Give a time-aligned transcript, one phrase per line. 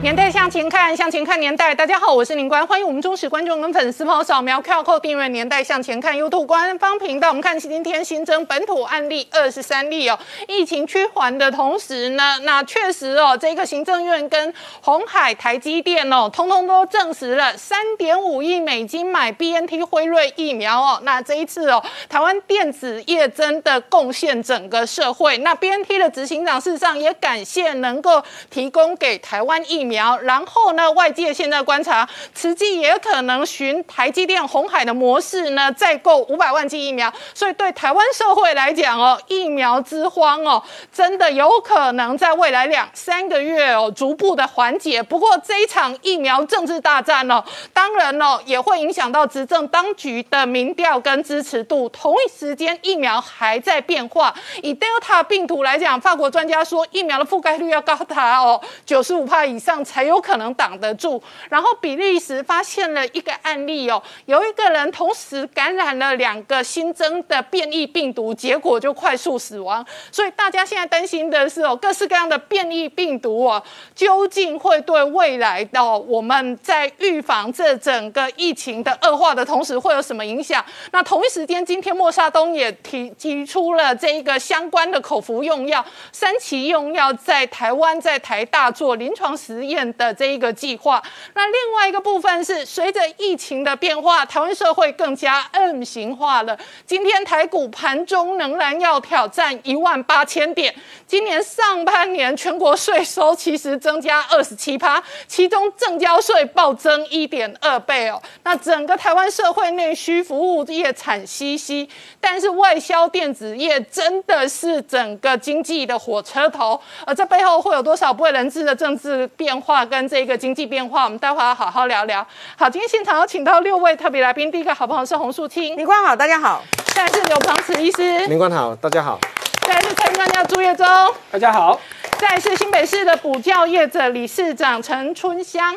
[0.00, 1.74] 年代向前看，向前看年代。
[1.74, 7.30] 大家好，我是林官，欢迎我们忠实观众跟粉丝朋友扫描 QR Code 订阅《年代向前看》YouTube 官方频道。
[7.30, 21.00] 我们看今天新增本土案例二十三例哦，疫情趋缓的同时呢，那确实哦，这个行政院跟红海、台积电哦，通通都证实了三点五亿美金买 BNT 辉瑞疫苗哦。
[21.02, 25.36] 那这一次哦，台湾电子业真的贡献整个社会。
[25.38, 29.87] 那 BNT 的执行长事实上也感谢能够提供给台湾疫苗。
[29.88, 30.92] 苗然后呢？
[30.92, 37.10] 外界现在观察，慈济也可能循台积电、红海的模式呢，再购五百万剂疫苗。
[37.32, 45.02] 所以对台湾社会来讲哦，疫苗之荒哦，真的有可能在未来两三个月哦，逐步的缓解。
[45.02, 47.42] 不过这一场疫苗政治大战哦，
[47.72, 51.88] 当然哦，也会影响到执政当局的民调跟支持度。
[51.88, 54.34] 同一时间，疫苗还在变化。
[54.62, 59.77] 以 Delta 病毒来讲，法国专家说，疫苗的覆盖率要高达哦九十五帕以上。
[59.84, 61.22] 才有可能挡得住。
[61.48, 69.84] 然后比利时发现了一个案例哦，有一个人同时感染了两个新增的变异病毒，结果就快速死亡。
[70.10, 73.62] 所以大家现在担心的是哦，各式各样的变异病毒哦，
[73.94, 80.64] 究竟会对未来的我们在预防这整个疫情的恶化的同时会有什么影响？
[80.92, 89.67] 那同一时间，今天莫沙东也提提出了这一个相关的口服用药三期用药在台湾在台大做临床实验。
[89.68, 91.02] 验的这一个计划，
[91.34, 96.58] 那另外一个部分是随着疫情的变化，台湾社会更加 M 型化了。
[96.86, 100.74] 今天台股盘中仍然要挑战一万八千点。
[101.06, 108.20] 今年上半年全国税收其实增加二十七趴，其中正交税暴增一点二倍哦。
[108.42, 111.88] 那整个台湾社会内需服务业惨兮兮，
[112.20, 116.78] 但是外销电子业真的是整个经济的火车头。
[117.06, 119.68] 而这背后会有多少不为人知的政治变化？
[119.68, 122.26] 化跟这个经济变化，我们待会要好好聊聊。
[122.56, 126.62] 好，今天现场有请到六位特别来宾，第一个好朋友是洪树清，林官好，大家好；
[126.94, 129.18] 再是刘鹏慈医师，林官好，大家好；
[129.66, 130.86] 再是蔡专家朱月忠，
[131.30, 131.78] 大家好；
[132.16, 135.76] 再是新北市的补教业者理事长陈春香，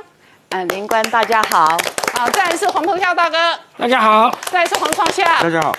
[0.52, 1.78] 嗯，林官大家好；
[2.18, 3.38] 好，再是黄鹏跳大哥，
[3.78, 5.76] 大家好；再是黄创夏，大家好。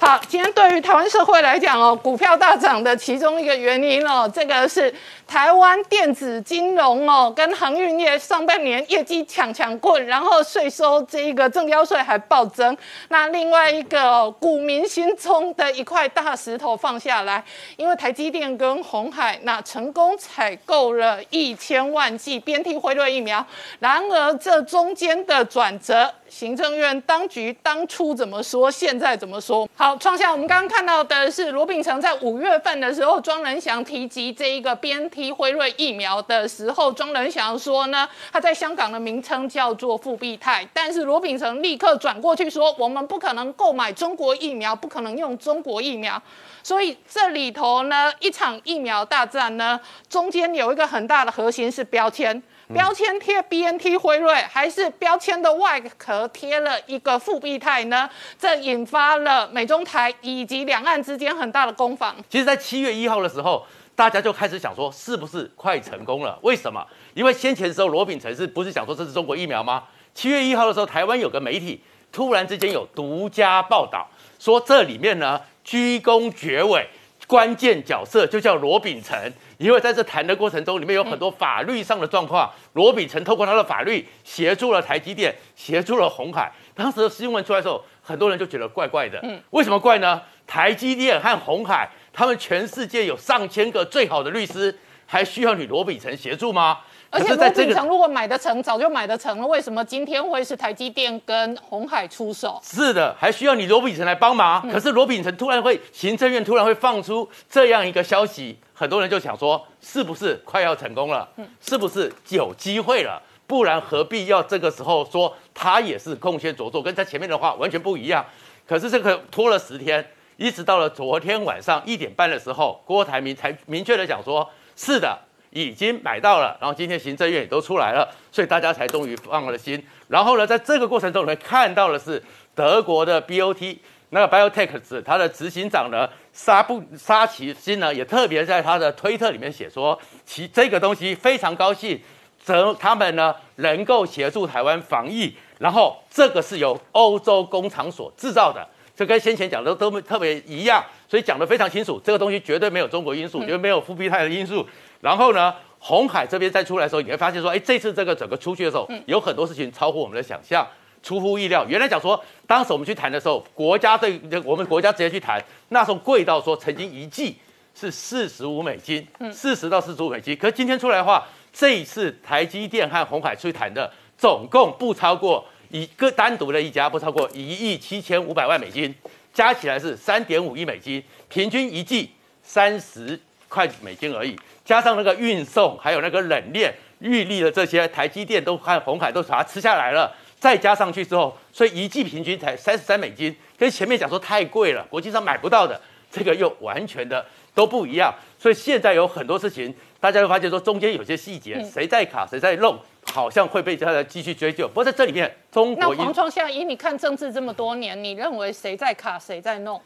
[0.00, 4.90] 好，今天对于台湾社会来讲哦，股票大涨的其中一个原因哦，这个是
[5.30, 12.76] 台湾电子金融哦跟航运业上半年业绩抢抢棍，然后税收这一个正交税还暴增。
[13.10, 17.44] 那另外一个股民心中的一块大石头放下来，
[17.76, 23.46] 因为台积电跟红海那成功采购了一千万剂边替辉瑞疫苗，
[23.78, 26.12] 然而这中间的转折。
[26.28, 29.68] 行政院当局当初怎么说，现在怎么说？
[29.74, 46.20] 好，创下我们刚刚看到的是罗秉成在五月份的时候，庄仁祥提及这一个边梯辉瑞疫苗的时候，庄仁祥说呢，他在香港的名称叫做复必泰，但是罗秉成立刻转过去说，我们不可能购买中国疫苗，不可能用中国疫苗，
[46.62, 49.78] 所以这里头呢，一场疫苗大战呢，
[50.08, 52.42] 中间有一个很大的核心是标签。
[52.72, 58.08] 标签贴 B N T 辉瑞，还是标签的外壳贴了一个复必泰呢？
[58.38, 62.14] 这引发了美中台以及两岸之间很大的攻防。
[62.28, 63.66] 其实，在七月一号的时候，
[64.00, 66.38] 大家就开始想说，是不是快成功了？
[66.40, 66.82] 为什么？
[67.12, 69.84] 因为先前的时候，罗秉成是不是想说这是中国疫苗吗？
[70.14, 71.78] 七月一号的时候，台湾有个媒体
[72.10, 74.08] 突然之间有独家报道，
[74.38, 76.88] 说这里面呢居功厥伟，
[77.26, 79.14] 关键角色就叫罗秉成。
[79.58, 82.50] 因为在这谈的过程中，里面有很多法律上的状况。
[82.72, 86.50] 罗秉成透过他的法律协助了台积电，协助了红海。
[86.74, 89.20] 当时的新闻出来的时候，很多人就觉得怪怪的。
[89.22, 90.22] 嗯，为什么怪呢？
[90.46, 91.88] 台积电和红海，
[92.20, 96.80] 他们全世界有上千个最好的律师，还需要你罗秉成协助吗？
[97.08, 99.46] 而且罗秉成如果买得成，早就买得成了。
[99.46, 102.60] 为什么今天会是台积电跟红海出手？
[102.62, 104.70] 是的，还需要你罗秉成来帮忙。
[104.70, 108.58] 可是罗秉成突然会，行政院突然会放出这样一个消息。
[108.74, 111.26] 很多人就想说，是不是快要成功了？
[111.36, 113.18] 嗯是不是有机会了？
[113.46, 118.22] 不然何必要这个时候说他也是贡献着作，跟他前面的话完全不一样。
[118.68, 120.06] 可是这个拖了十天，
[120.40, 125.18] 一直到了昨天晚上一点半的时候，郭台铭才明确的讲说，是的，
[125.50, 126.56] 已经买到了。
[126.58, 129.86] 然后今天行政院也都出来了，所以大家才终于放了心。
[130.08, 132.22] 然后呢，在这个过程中，我们看到的是
[132.54, 133.76] 德国的 BOT。
[134.12, 142.00] 那个 BioTech 它的执行长呢，沙布沙奇辛呢，也特别在他的推特里面写说，其这个东西非常高兴，
[142.42, 148.66] 则他们呢能够协助台湾防疫，然后这个是由欧洲工厂所制造的，
[149.00, 154.62] 这跟先前讲的都特别一样，所以讲得非常清楚，这个东西绝对没有中国因素，绝对没有复必泰的因素。
[155.00, 160.68] 然后呢，红海这边再出来的时候，你会发现说，哎，这次这个整个出去的时候，有很多事情超乎我们的想象。
[161.02, 167.38] 出乎意料，原来讲说，当时我们去谈的时候，国家对我们国家直接去谈，那时候贵到说，曾经一季
[167.74, 170.36] 是四十五美金，四十到四十五美金。
[170.36, 178.94] 可是今天出来的话，这一次台积电和红海出去谈的，总共不超过一个单独的一家不超过一亿七千五百万美金，
[179.32, 182.10] 加起来是三点五亿美金，平均一季
[182.42, 183.18] 三十
[183.48, 190.12] 块美金而已，加上那个运送还有那个冷链、预立的这些，台积电都和红海都把它吃下来了。
[190.38, 195.78] 再加上去之后，所以一季平均才三十三美金，跟前面讲说太贵了，国际上买不到的，
[196.10, 197.24] 这个又完全的
[197.54, 198.12] 都不一样。
[198.38, 202.78] 所以现在有很多事情，大家会发现说中间有些细节，谁在卡，谁在弄，
[203.12, 204.66] 好像会被大家继续追究。
[204.68, 209.80] 不过在这里面，中国那黄创下，以你看政治这么多年，你认为谁在卡，谁在弄？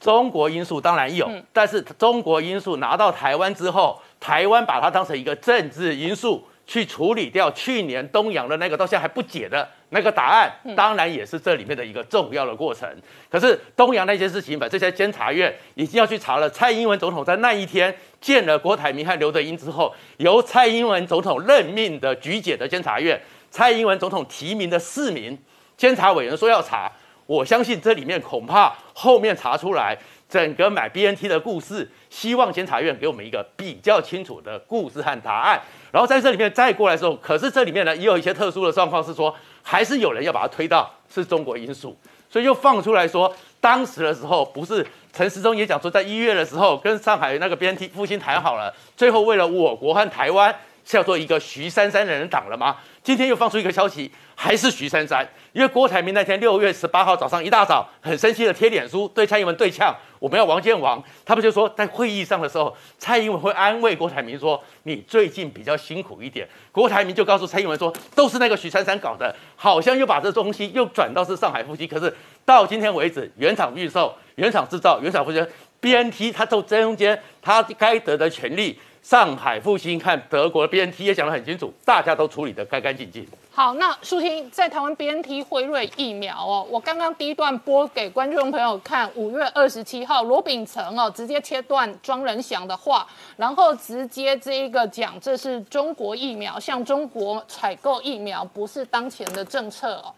[0.00, 6.44] 中国因素当然有，但是中国因素拿到台湾之后，台湾把它当成一个政治因素。
[6.68, 12.86] 去处理掉去年东阳的那个到现在还不解的那个答案，当然也是这里面的一个重要的过程。
[13.30, 16.50] 可是东阳那些事情，把这些监察院已经要去查了。
[16.50, 23.18] 蔡英文总统在那一天见了郭台铭和刘德英之后，由蔡英文总统任命的局解的监察院，
[23.50, 25.38] 蔡英文总统提名的四名
[25.74, 26.92] 监察委员说要查，
[27.24, 29.96] 我相信这里面恐怕后面查出来
[30.28, 35.60] 整个买 BNT 的故事，希望监察院给我们一个比较清楚的故事和答案。
[35.90, 41.96] 然后在这里面再过来的时候，可是这里面呢也有一些特殊的状况，是说还是有人要把它推到是中国因素，
[42.28, 50.54] 所以又放出来说，当时的时候不是陈时中也讲说，在一月的时候跟上海那个 BNT 复兴谈好了，最后为了我国和台湾
[50.88, 52.76] 是要做一个徐珊珊的人挡了吗？
[53.02, 54.10] 今天又放出一个消息。
[54.40, 75.44] 还是徐珊珊，因为郭台铭那天六月十八号早上一大早很生气的贴脸书对蔡英文对呛，我们要王建王，他们就说在会议上的时候，蔡英文会安慰郭台铭说你最近比较辛苦一点，郭台铭就告诉蔡英文说都是那个徐珊珊搞的，好像又把这东西又转到是上海复兴，可是到今天为止，原厂预售、原厂制造、原厂复兴
[75.80, 78.78] ，BNT 它都中间它该得的权利。
[79.02, 83.26] 上海复兴看德国的 BNT 也讲得很清楚，大家都处理得干干净净。
[83.50, 93.06] 好，那舒婷在台湾 BNT 辉瑞疫苗哦，我刚刚第一段播给观众朋友看，五月二十七号罗秉成哦直接切断庄仁祥的话，
[93.36, 100.14] 然后直接这一个讲这是中国疫苗，向中国采购疫苗不是当前的政策哦。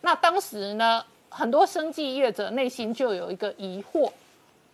[0.00, 4.10] 那当时呢，很多生技业者内心就有一个疑惑。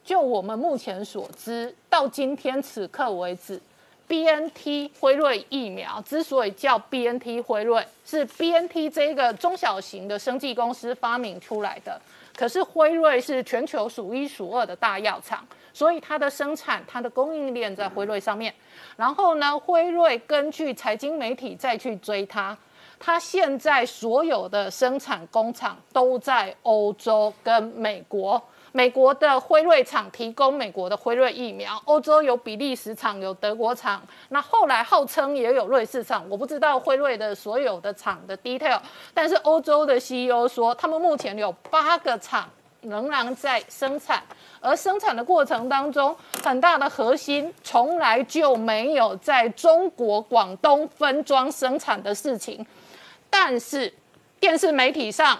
[0.07, 3.61] 就我们目前所知，到今天此刻为止
[4.07, 12.01] ，B N T 辉瑞疫苗之所以叫 B N T 辉瑞，是 B N T 这个中小型的生技公司发明出来的。
[12.37, 18.55] 可是辉瑞是全球数一数二的大药厂，所以它的生产、它的供应链在辉瑞上面。
[18.97, 22.57] 然后呢，辉瑞根据财经媒体再去追它，
[23.01, 28.41] 它现在所有的生产工厂都在欧洲跟美国。
[28.77, 38.79] 美国的辉瑞厂提供美国的辉瑞疫苗，欧洲有比利时厂，有德国厂，那后来号称也有瑞士厂，我不知道辉瑞的所有的厂的 detail，
[39.15, 42.47] 但是欧洲的 CEO 说，他们目前有八个厂
[42.83, 44.23] 仍然在生产，
[44.61, 46.15] 而生产的过程当中，
[46.45, 52.67] 很大的核心从来就没有在中国广东分装生产的事情，
[53.31, 53.91] 但是
[54.39, 55.39] 电视媒体上、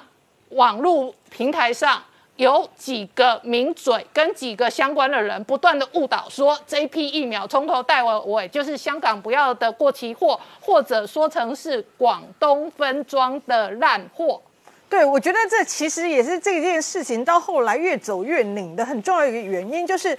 [0.49, 2.03] 网络平台上。
[2.37, 14.41] 有几个名嘴跟几个相关的人不断的误导说，这批疫苗从头到尾就是香港不要的过期货，或者说成是广东分装的烂货。
[14.89, 20.17] 对，我觉得这其实也是这件事情到后来越走越拧的很重要一个原因，就是，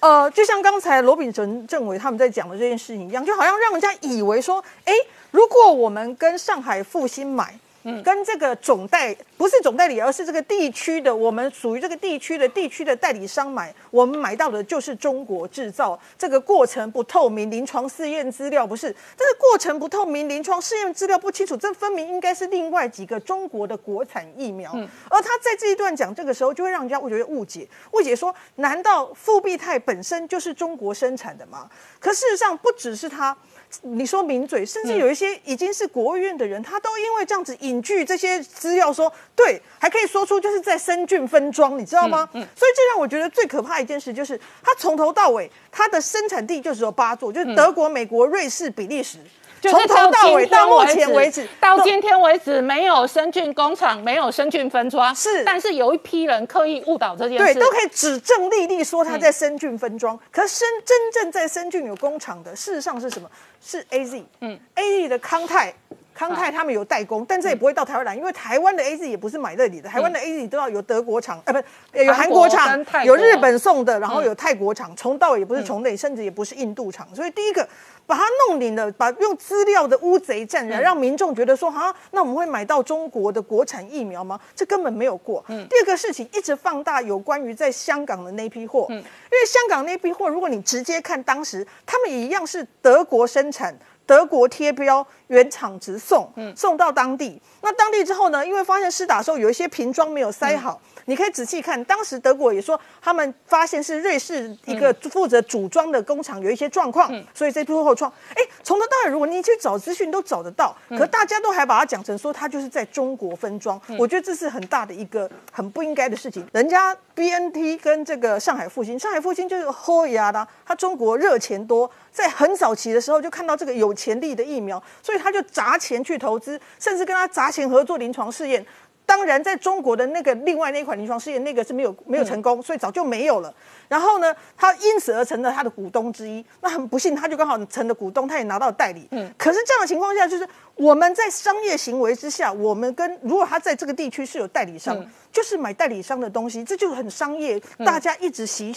[0.00, 4.92] 呃，就像刚才罗秉成政委他们在讲的这件事情一样，就好像让人家以为说，哎，
[5.32, 7.58] 如果我们跟上海复兴买。
[8.02, 24.72] 跟这个总代不是总代理，而是这个地区的，我们属于这个地区的地区的代理商买，我们买到的就是中国制造，这个过程不透明，临床试验资料不是，但是过程不透明，临床试验资料不清楚，这分明应该是另外几个中国的国产疫苗。
[25.10, 31.68] 而他在这一段讲这个时候，就会让人家我觉得误解，误解说，难道复必泰本身就是中国生产的吗？
[32.00, 33.36] 可事实上不只是他。
[33.82, 42.28] 你说名嘴，甚至有一些已经是国务院的人，他都因为这样子隐据这些资料说，对，还可以说出就是在深圳分装，你知道吗？
[42.32, 49.18] 嗯所以这让我觉得最可怕一件事就是，他从头到尾，他的生产地就只有八座，就是德国、美国、瑞士、比利时。
[49.60, 63.28] 从头到尾到目前为止，到今天为止没有生菌工厂，没有生菌分装，是，但是有一批人刻意误导这件事，对，都可以指证立立说他在生菌分装，可是生真正在生菌有工厂的，事实上是什么？
[63.60, 65.72] 是 A Z，嗯，A Z 的康泰，
[66.14, 77.68] 康泰他们有代工，但这也不会到台湾来，因为台湾的 A Z 也不是买这里的，台湾的 A Z 都要有德国厂，呃，不，有韩国厂，有日本送的，然后有泰国厂，从到也不是从内，甚至也不是印度厂，所以第一个。
[78.08, 84.40] 把它弄领了，把用资料的乌贼战，让民众觉得说，哈，那我们会买到中国的国产疫苗吗？
[84.56, 85.44] 这根本没有过。
[85.46, 93.78] 第二个事情一直放大有关于在香港的那批货，因为香港那批货，如果你直接看当时，他们也一样是德国生产。
[94.06, 97.38] 德国贴标原厂直送，送到当地。
[97.60, 98.46] 那当地之后呢？
[98.46, 101.82] 因为发现施打时候有一些瓶装没有塞好，你可以仔细看。
[101.84, 108.12] 当时德国也说，他们发现是瑞士一个负责组装的工厂有一些状况，所以这批后创。
[108.34, 113.80] 哎，从头到尾，如果你去找资讯都找得到，可大家都还把它讲成说它就是在中国分装。
[113.98, 116.46] 我觉得这是很大的一个很不应该的事情。
[116.52, 121.90] 人家 B N T 跟这个上海复兴，上海复兴就是豁牙的，他中国热钱多。
[122.10, 128.64] 在很早期的时候就看到这个有潜力的疫苗，所以他就砸钱去投资，甚至跟他砸钱合作临床试验。
[129.08, 133.52] 当然，在中国的那个另外那一款临床试验，那个是没有没有成功，所以早就没有了。
[133.88, 136.44] 然后呢，他因此而成了他的股东之一。
[136.60, 139.08] 那很不幸，他就刚好成了股东，他也拿到代理。
[139.12, 139.32] 嗯。
[139.38, 148.74] 可是这样的情况下，就是我们在商业行为之下，我们跟如果他在这个地区是有代理商，就是买代理商的东西，这就很商业，大家一直习。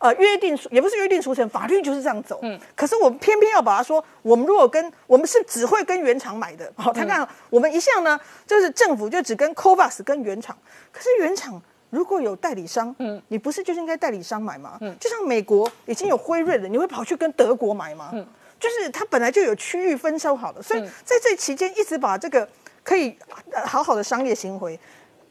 [0.00, 2.38] 呃，约定也不是约定俗成，法律就是这样走。
[2.42, 6.72] 嗯，可是我们偏偏要把它说，我们如果跟我们是只会跟原厂买的。
[6.76, 10.56] 好，他看我们一向呢，就是政府就只跟 COVAX 跟原厂。
[10.92, 14.78] 可是原厂如果有代理商，嗯，你不是就是应该代理商买吗？
[14.80, 18.10] 嗯，就像美国已经有辉瑞了，你会跑去跟德国买吗？
[18.12, 18.26] 嗯，
[18.60, 22.48] 就是它本来就有区域分收好了，所以在这期间一直把这个
[22.84, 23.18] 可以
[23.64, 24.78] 好好的商业行为。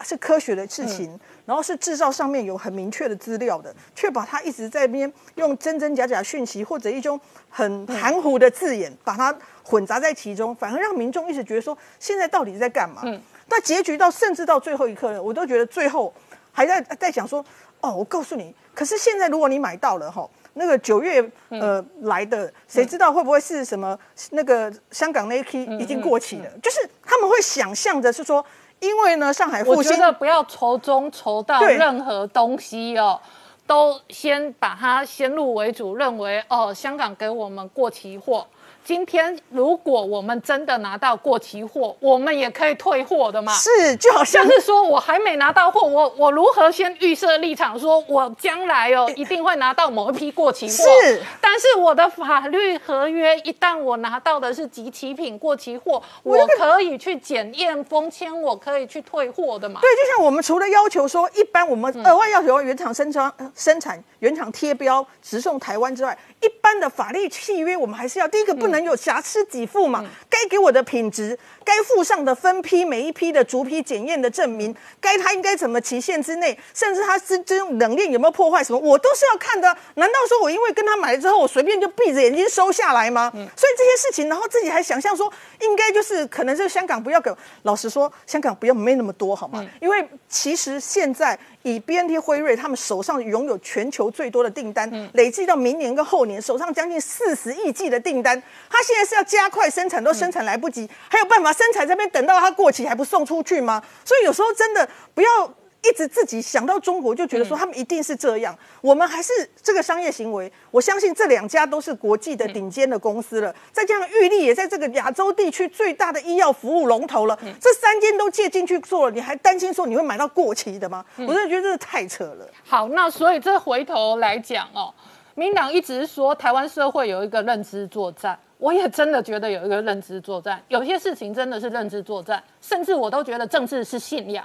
[0.03, 13.01] 是科学的事情，然后是制造上面有很明确的资料的，却把它一直在边用真真假假讯息或者一种很含糊的字眼把它混杂在其中，反而让民众一直觉得说现在到底在干嘛？
[13.05, 16.13] 嗯，那结局到甚至到最后一刻，我都觉得最后
[16.51, 17.43] 还在在讲说，
[17.81, 23.97] 哦，我告诉你，可是现在如果你买到了哈，那个九月呃来的，谁知道会不会是什么
[24.31, 26.51] 那个香港那一批已经过期了？
[26.61, 28.45] 就是他们会想象着是说。
[28.79, 33.19] 因为呢，上海复兴，我觉得不要愁中愁到任何东西哦，
[33.65, 38.45] 都先把它先入为主，认为哦，香港给我们过期货。
[38.87, 43.51] 今天如果我们真的拿到过期货，我们也可以退货的嘛？
[43.51, 50.73] 是，就好像是说我还没拿到货，我我如何先预设立场，说我将来哦一定会拿到某一批过期货？
[50.73, 59.81] 是，但是我的法律合约一旦我拿到的是集齐品过期货，我可以去检验封签，我可以去退货的嘛？
[59.81, 66.17] 对，就像我们除了要求说，一般我们额外要求原厂生产生产原厂贴标直送台湾之外。
[66.39, 70.05] 一般的法律契约，我们还是要第一个不能有瑕疵给付嘛。
[70.29, 79.67] 该给我的品质，该附上的分批每一批的逐批检验的证明，该它应该怎么期限之内，甚至它是这种冷链有没有破坏什么，我都是要看的。
[79.95, 83.31] 难道说我因为跟他买了之后，我随便就闭着眼睛收下来吗？
[83.31, 85.31] 所以这些事情，然后自己还想象说，
[85.61, 87.33] 应该就是可能是香港不要给。
[87.63, 89.65] 老实说，香港不要没那么多好吗？
[89.81, 91.37] 因为其实现在。
[91.67, 98.41] 以 B N T 辉瑞他们手上拥有全球最多的订单，累计到明年跟后年，手上将近四十亿剂的订单。
[98.69, 103.83] 他现在是要加快生产，都生产来不及，还有办法生产这边等到它过期还不送出去吗？
[104.05, 105.53] 所以有时候真的不要。
[105.83, 108.57] 一直自己想到中国，就觉得说他们一定是这样。
[108.81, 109.31] 我们还是
[109.61, 113.53] 这个商业行为，我相信这两家都是国际的顶尖的公司了。
[113.71, 121.05] 再加上玉立也在这个亚洲地区最大的医药服务龙头了，这三间都借进去做了，你还担心说你会买到过期的吗？
[121.17, 122.49] 我真的觉得这太扯了。
[122.65, 124.93] 好，那所以这回头来讲哦，
[125.35, 130.61] 民党一直说台湾社会有一个认知作战，我也真的觉得有一个认知作战。
[130.67, 134.43] 有些事情真的是认知作战，甚至我都觉得政治是信仰。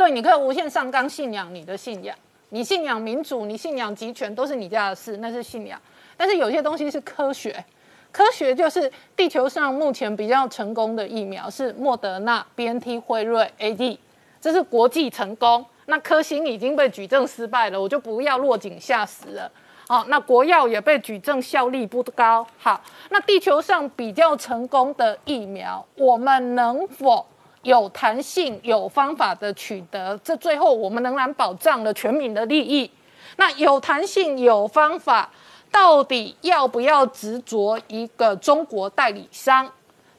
[0.00, 2.16] 对，你可以无限上纲信仰你的信仰，
[2.48, 5.78] 你信仰民主，你信仰集权，都是你家的事，那是信仰。
[6.16, 7.62] 但是有些东西是科学，
[8.10, 14.00] 科学就是地球上目前比较成功的疫苗是莫德纳、B N T、辉瑞、A D，
[14.40, 15.62] 这是国际成功。
[15.84, 19.52] 那科兴已经被举证失败了，我就不要落井下石了。
[19.86, 22.46] 好，那国药也被举证效力不高。
[22.56, 27.26] 好，那地球上比较成功的疫苗，我们能否
[27.62, 30.18] 有弹性、有方法的取得？
[30.24, 32.90] 这最后我们仍然保障了全民的利益。
[33.36, 35.30] 那有弹性、有方法，
[35.70, 39.70] 到底要不要执着一个中国代理商？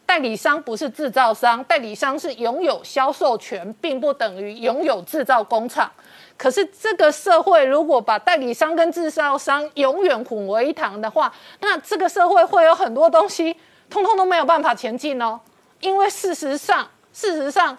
[0.05, 5.89] 代理商不是制造商，代理商是拥有销售权，并不等于拥有制造工厂。
[6.37, 11.31] 可是这个社会如果把代理商跟制造商永远混为一谈的话，
[11.61, 13.55] 那这个社会会有很多东西
[13.89, 15.39] 通通都没有办法前进哦。
[15.79, 17.77] 因为事实上，事实上，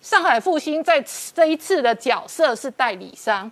[0.00, 1.02] 上海复兴在
[1.34, 3.50] 这一次的角色是代理商。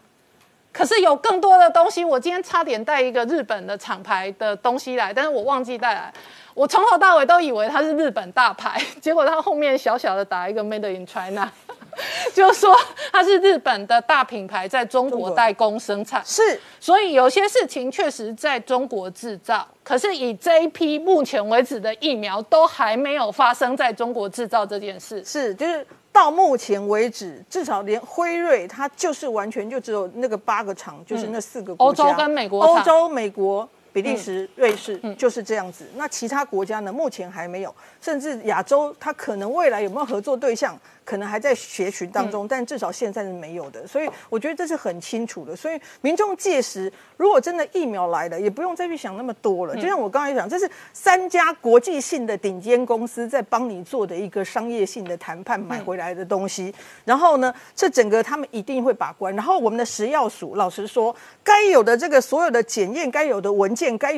[0.72, 6.12] 可是有更多的东西，我今天差点带一个日本的厂牌的东西来，但是我忘记带来。
[6.54, 11.50] 我从头到尾都以为它是日本大牌，结果它后面小小的打一个 Made in China，
[12.34, 12.74] 就是说
[13.12, 16.22] 它是日本的大品牌在中国代工生产。
[16.24, 25.24] 是，所以有些事情确实在中国制造，可是以这一批目前为止的疫苗都还没有发生在中国制造这件事。
[25.24, 33.68] 是，就是到目前为止，至少连辉瑞它就是完全就只有那个八个厂，就是那四个国家，欧洲跟美国，欧洲、美国。
[33.92, 35.84] 比利时、瑞士就是这样子。
[35.96, 36.92] 那其他国家呢？
[36.92, 40.78] 目前还没有，甚至亚洲，它可能未来有没有合作对象？
[41.10, 45.56] 可能还在学群当中，但至少现在是没有的，所以我觉得这是很清楚的。
[45.56, 49.74] 所以民众届时如果真的疫苗来了，也不用再去想那么多了。
[49.74, 56.72] 就像我刚才讲，这是三家国际性的顶尖公司在帮你做的一个商业性的谈判买回来的东西。
[57.04, 59.34] 然后呢，这整个他们一定会把关。
[59.34, 61.12] 然后我们的食药署，老实说，
[61.42, 64.16] 该有的这个所有的检验，该有的文件，该。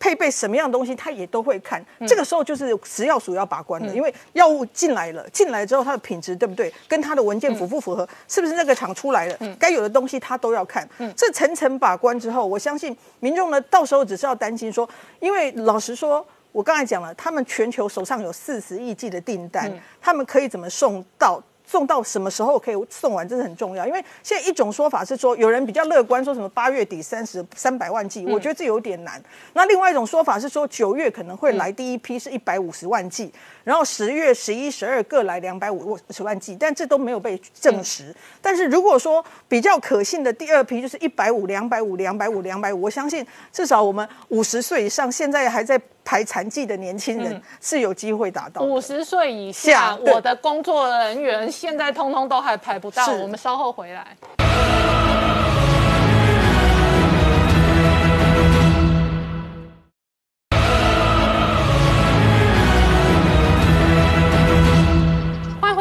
[0.00, 1.84] 配备什么样的东西，他也都会看。
[2.08, 10.88] 这个时候就是食药署要把关的，因为药物进来了，进来之后它的品质对不对，跟它的文件符不符合，是不是那个厂出来了，该有的东西他都要看。
[11.14, 14.88] 这层层把关之后，我相信民众呢，到时候只是要担心说，
[15.20, 21.42] 因为老实说，我刚才讲了，他们全球手上有四十亿剂的订单，他们可以怎么送到？
[21.70, 23.86] 送到什么时候可以送完，这是很重要。
[23.86, 29.22] 因为现在一种说法是说，有人比较乐观，说什么八月底三十三百万剂，我觉得这有点难。
[29.52, 33.32] 那另外一种说法是说，九月可能会来第一批是一百五十万剂，
[33.70, 38.12] 然后十月、十一、十二各来两百五十万剂，但这都没有被证实。
[38.42, 45.80] 但是如果说比较可信的第二批就是一百五、两百五、两百五、两百五，我相信至少我们五十岁以上现在还在。
[46.02, 53.06] 排残疾的年轻人是有机会达到五十岁以下，我的工作人员现在通通都还排不到。
[53.12, 54.16] 我们稍后回来。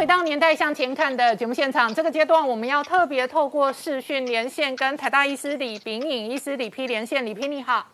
[0.09, 1.93] 欢迎回到《年代向前看》的节目现场。
[1.93, 7.23] 这个阶段，我们要特别透过视讯连线，跟台大医师李炳颖医师李批连线。
[7.23, 7.85] 李批你好。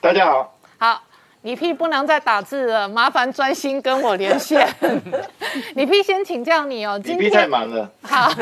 [0.00, 1.02] 大家好，好，
[1.42, 4.66] 李 P 不能再打字了，麻烦专心跟我连线。
[5.76, 7.90] 李 P 先请教你哦，今天太忙了。
[8.00, 8.32] 好，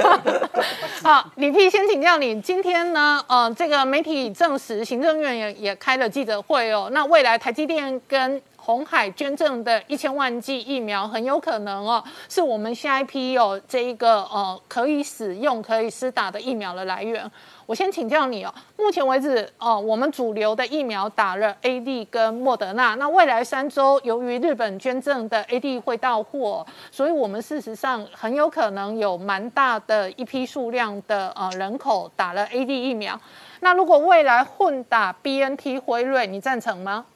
[1.03, 17.25] 好，李 P 先请教你，今天呢，呃，这个媒体证实，行政院也也开了记者会哦，那未来台积电跟红海捐赠的一千万剂疫苗，很有可能哦，是我们下一批哦这一个呃可以使用、可以施打的疫苗的来源。
[17.65, 33.19] 我先请教你哦，目前为止哦，我们主流的疫苗打了 A D 跟莫德纳，那未来三周由于日本捐赠的 A D 会到货，所以我们事实上很有可能有蛮大的一批数量的呃人口打了 A D 疫苗。
[33.61, 37.07] 那如果未来混打 B N T 辉瑞，你赞成吗？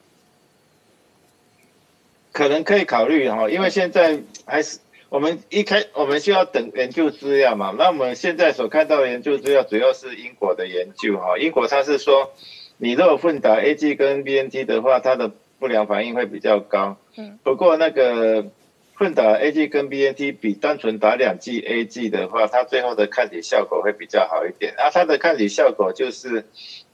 [2.32, 4.78] 可能可以考虑哈，因为现在还是。
[5.08, 7.74] 我们一开，我们需要等研究资料嘛？
[7.78, 11.36] 那我们现在所看到的研究资料主要是英国的研究哈。
[11.36, 12.32] 英国它是说，
[12.78, 16.96] 你如果混打 A G 跟 B N T 的话，它的不良反应会比较高。
[17.18, 17.38] 嗯。
[17.42, 18.46] 不过那个
[18.94, 24.72] 混打 A G 跟 B N T 比单纯打两剂 A G 的话，它最后的抗体效果会比较好一点。
[24.78, 26.46] 啊，它的抗体效果就是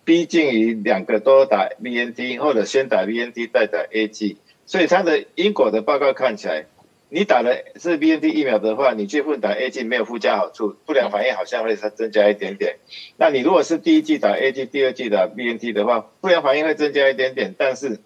[0.05, 6.66] 逼近于两个都打 B N T 或者先打 B N T 再打 A G，所以它的因果的报告看起来。
[7.11, 12.76] 你打了是 B N T 疫苗的话，你去混打 A G 没有附加好处，不良反应好像会增增加一点点。
[13.16, 17.98] 那你如果是第一季打 A G，第二季打 B N T 的话，不良反应会增加一点点，但是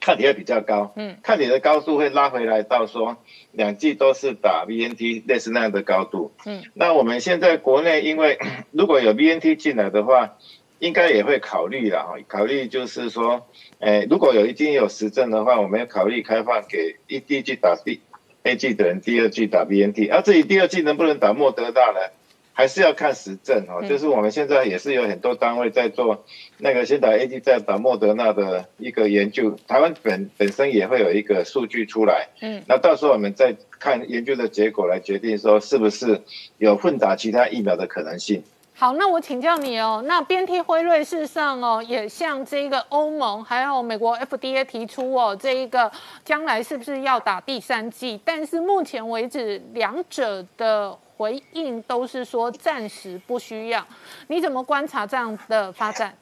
[0.00, 0.92] 抗体会比较高。
[0.96, 3.16] 嗯，抗体的高度会拉回来到说
[3.52, 6.32] 两季都是打 B N T 类似那样的高度。
[6.46, 8.40] 嗯，那我们现在国内因为
[8.72, 10.36] 如果有 B N T 进来的话。
[10.80, 13.46] 应该也会考虑了哈，考虑就是说，
[13.78, 18.00] 诶，如果有一定有实证的话，我们要考虑开放给一第一季打 B
[18.42, 22.00] A G 的人，第二季打 B N T，而至于第二季能不能打莫德纳呢？
[22.52, 23.86] 还是要看实证哦。
[23.88, 26.24] 就是我们现在也是有很多单位在做
[26.58, 36.22] 那个先打 A D 再打莫德纳的一个研究，台湾本本身也会有一个数据出来，嗯，那到时候我们再看研究的结果来决定说是不是
[36.58, 38.42] 有混打其他疫苗的可能性。
[38.80, 40.02] 好，那我请教你哦。
[40.06, 45.92] 那 BNT 辉瑞事实上哦，也向这个欧盟还有美国 FDA 提出哦，这一个
[46.24, 48.18] 将来是不是要打第三剂？
[48.24, 53.86] 但是目前为止，两者的回应都是说暂时不需要。
[54.28, 56.16] 你怎么观察这样的发展？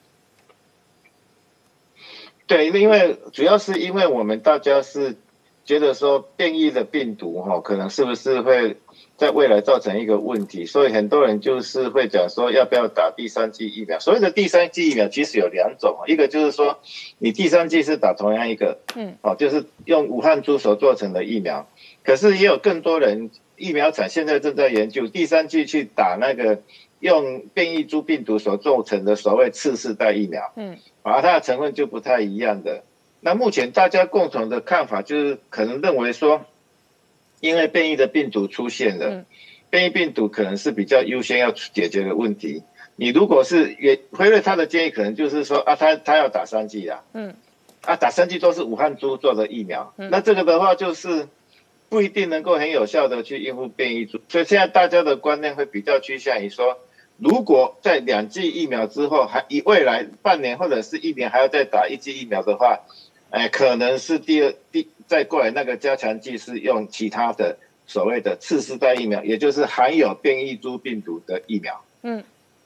[2.49, 5.17] 对，因为主要是因为我们大家是
[5.65, 8.77] 觉得说变异的病毒哈，可能是不是会。
[9.19, 13.99] 在未来造成一个问题，所以很多人就是会讲说要不要打第三剂疫苗。
[13.99, 16.79] 所谓的第三剂疫苗其实有两种，一个就是说
[17.19, 21.69] 你第三剂是打同样一个，嗯，哦，就是用武汉猪所做成的疫苗。
[22.05, 26.63] 可是也有更多人，疫苗厂现在正在研究第三剂去打那个
[27.01, 32.85] 用变异株病毒所做成的所谓次世代疫苗，嗯，而它的成分就不太一样的。
[33.21, 36.43] 那目前大家共同的看法就是可能认为说。
[37.41, 39.25] 因为变异的病毒出现了，
[39.71, 42.63] 变异病毒可能是比较优先要解决的问题。
[42.97, 47.35] 你如果是也辉瑞他的建议可能就是说啊，他他要打三剂啊，嗯，
[47.83, 51.29] 啊打三剂都是武汉猪做的疫苗，那这个的话就是
[51.89, 54.21] 不一定能够很有效的去应付变异株。
[54.29, 56.79] 所以现在大家的观念会比较趋向于说，
[57.19, 62.81] 如果在两剂疫苗之后，还以未来半年或者是一年还要再打一剂疫苗的话。
[63.31, 71.83] 哎，可能是第二、第再过来那个加强剂是用其他的所谓的次世代疫苗，也就是含有变异株病毒的疫苗。
[72.03, 72.23] 嗯，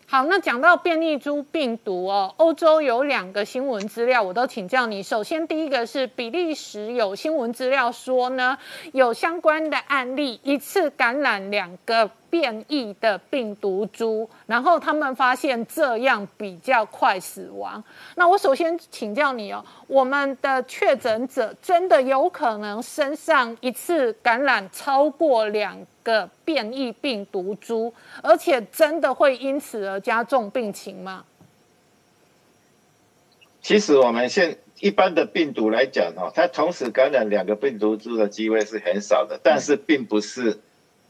[0.09, 5.03] 好，那讲到变异株病毒哦，欧洲有两个新闻资料，我都请教你。
[5.03, 8.59] 首先，第一个是比利时有新闻资料说呢，
[8.93, 12.11] 有相关的案例，一次感染两个。
[12.33, 17.85] 变异的病毒株，然后他们发现这样比较快死亡。
[18.15, 27.93] 那我首先请教你哦，我们的确诊者真的有可能身上一次感染超过两个变异病毒株，
[28.23, 31.27] 而且真的会因此而加重病情吗？
[33.61, 40.59] 其实我们现一般的病毒来讲哦，它同时感染两个病毒株的机会是很少的，但是并不是。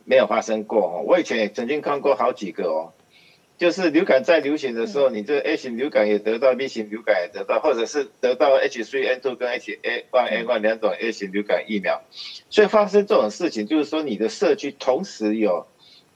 [0.04, 2.92] 没有发生过哦，我以前也曾经看过好几个哦，
[3.58, 12.02] 就是流感在流行的时候，你这 A 型流感也得到，B 型流感也得到，或者是得到 H3N2 跟 H1N1 两种 A 型流感疫苗，
[12.50, 15.66] 所以发生这种事情，就是说你的社区同时有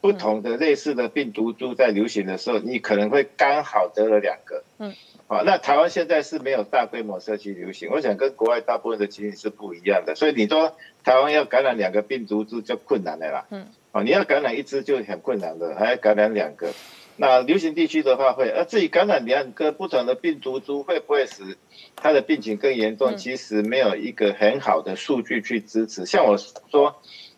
[0.00, 4.64] 不同的类似的病毒株在流行的时候，你可能会刚好得了两个。
[4.78, 4.94] 嗯，
[5.28, 13.46] 好，那台湾现在是没有大规模社区流行，我想跟国外大部分的情形是不一样的，所以你说台湾要感染两个病毒株就困难的啦。
[13.50, 13.66] 嗯。
[13.92, 16.68] 哦，你要感染一只就很困难的，还要感染两个。
[17.16, 21.56] 那流行地区的话会，而自己感染两个不同的病毒株会不会使
[21.96, 23.16] 他的病情更严重？
[23.16, 26.04] 其实没有一个很好的数据去支持。
[26.04, 26.94] 像我说，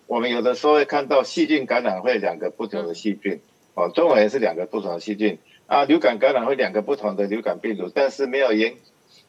[0.09, 3.41] 我们有的时候会看到细菌感染会两个不同的细菌，
[3.75, 5.85] 哦，中文也是两个不同的细菌啊。
[5.85, 8.75] 流感感染会两个不同的流感病毒，但是没有严，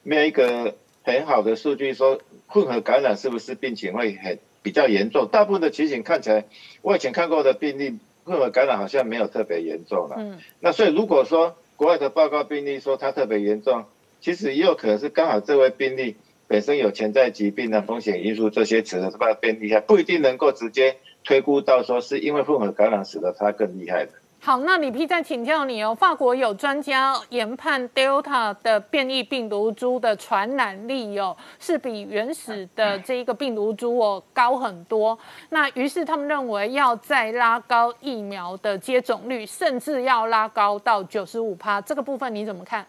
[0.01, 4.39] 没有一个很好的数据说混合感染是不是病情会很。
[4.61, 6.43] 比较严重，大部分的情形看起来，
[6.81, 10.17] 我以前看过的病例，混合感染好像没有特别严重了。
[10.19, 13.85] 嗯，那所以如果说国外的报告病例说它特别严重，
[14.19, 16.17] 其实也有可能是刚好这位病例
[16.49, 24.11] 本身有潜在疾病的风险因素，这些使得他变厉害，不一定能够直接推估到说是因为混合感染使得他更厉害的。
[24.41, 25.93] 好，那李 P 再请教你哦。
[25.93, 35.19] 法国有专家研判 Delta 的变异病毒株的传染力哦，是比原始的这一个病毒株哦高很多。
[35.49, 41.81] 那于是他们认为要再拉高疫苗的接种率，甚至要拉高到九十五趴。
[41.81, 42.87] 这个部分你怎么看？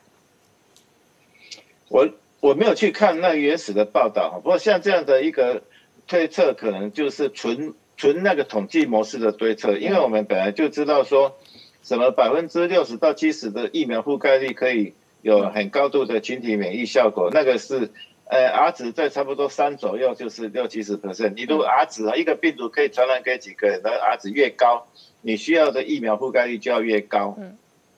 [1.88, 2.08] 我
[2.38, 5.60] 我没有去看那原始的报道不过像这样的一个
[6.06, 7.74] 推测，可能就是纯。
[8.00, 11.36] 纯那个统计模式的对策，因为我们本来就知道说，
[11.82, 17.90] 什么百分之六十到七十的疫苗覆盖率可以有很高度的群体免疫效果，那个是，
[18.24, 21.34] 呃，R 值在差不多三左右就是六七十 percent。
[21.34, 24.86] 你如果 R 值啊，一个病毒可以传染给几个人，那 R 值越高，
[25.20, 27.36] 你需要的疫苗覆盖率就要越高，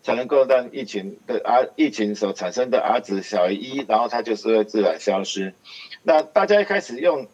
[0.02, 5.54] 才能够让疫情的 R 疫情所产生的 R 值小于一，然后它就是会自然消失。
[6.02, 7.28] 那大家一开始用。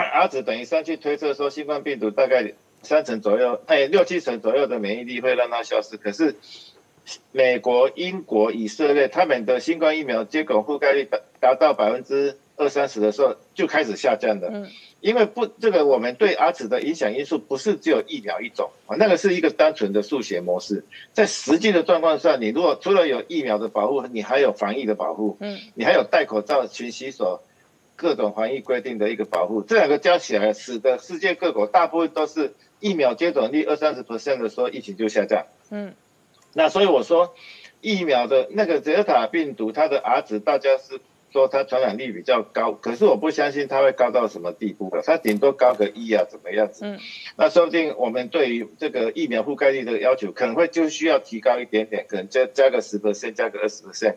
[0.00, 2.52] R 值等于上去推测说，新冠病毒大概
[2.82, 5.96] 三成左右，哎，六七成左右的免疫力会让它消失。
[5.96, 6.36] 可是
[7.32, 14.48] 美国、英国、以色列他们的新冠疫苗接种覆盖率达达到百分之二三十的时候就开始下降的。
[14.52, 14.68] 嗯，
[15.00, 20.84] 因为不这个我们对阿紫的影响因素不是只有疫苗一种啊，那个是一个单纯的数学模式。
[21.12, 27.40] 在实际的状况下，你如果除了有疫苗的保护，你还有防疫的保护，嗯，你还有戴口罩、勤洗手。
[27.96, 35.46] 各种防疫规定的一个保护，这两个加起来，使得世界各国大部分都是疫苗接种率二三十 percent 的时候，疫情就下降。
[35.70, 35.94] 嗯，
[36.52, 37.34] 那所以我说，
[37.80, 41.00] 疫苗的那个德尔塔病毒，它的 R 值，大家是
[41.32, 46.84] 说它传染力比较高，可是我不相信它会高到什么地步的，它顶多高个一啊，怎么样子？
[46.84, 46.98] 嗯，
[47.36, 54.16] 那说不定我们对于这个疫苗覆盖率的要求，可能会就需要提高一点点，可能加加个十 percent，加个二十 percent。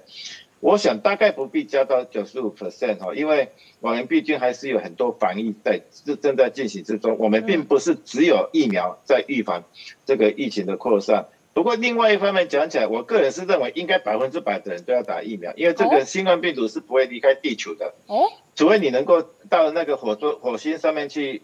[0.59, 9.63] 我想大概不必加到九十五 percent 哈，因为我们毕竟还是有很多防疫在正正在进行之中，我们并不是只有疫苗在预防
[10.05, 11.27] 这个疫情的扩散。
[11.53, 21.43] 不过另外一方面讲起来，我个人是认为应该百分之百的人都要打疫苗，因为这个新冠病毒是不会离开地球的哦，除非你能够到那个火座火星上面去。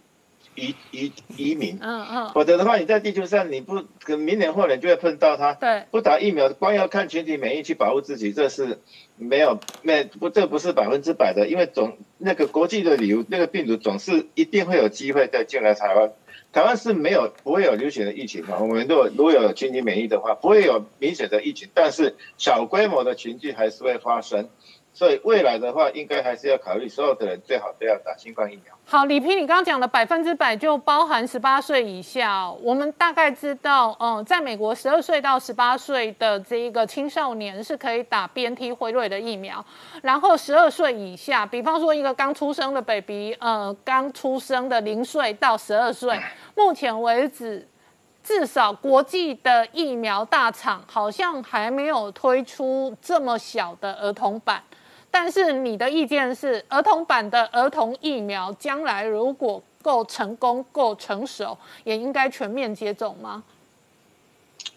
[0.55, 5.53] 移移移民，嗯嗯，否则的话，你在地球上，你不可明年后年就会碰到他。
[5.53, 8.79] 对，不打疫苗，光要看群体免疫去保护自己，这是
[9.17, 16.11] 没有没不，这不是百分之百的，因为总那个国际的理由，那个病毒总是一定会有机会再进来台湾。
[16.51, 24.49] 台湾是没有不会有流行的疫情嘛，我们如果如果有群体免疫的话，不会有明显的疫情，但是小规模的群聚还是会发生。
[24.93, 28.73] 所以未来的话，应该还是要考虑所有的人最好都要打新冠疫苗。
[28.85, 32.47] 好，李平，你刚刚讲的百分之百就包含十八岁以下。
[32.61, 39.65] 我们大概知道，嗯，在美国十二岁到十八岁的这一个青少年是可以打 BNT 辉瑞的疫苗，
[40.03, 46.19] 然后十二岁以下，比方说一个刚出生的 baby，呃，刚出生的零岁到十二岁，
[46.55, 47.67] 目前为止，
[48.21, 54.61] 至少国际的疫苗大厂好像还没有推出这么小的儿童版。
[55.15, 63.43] 但是你的意见是，儿童版的儿童疫苗将来如果够成功、够成熟，也应该全面接种吗？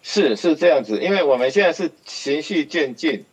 [0.03, 3.25] 是是这样子，因为我们现在是循序渐进，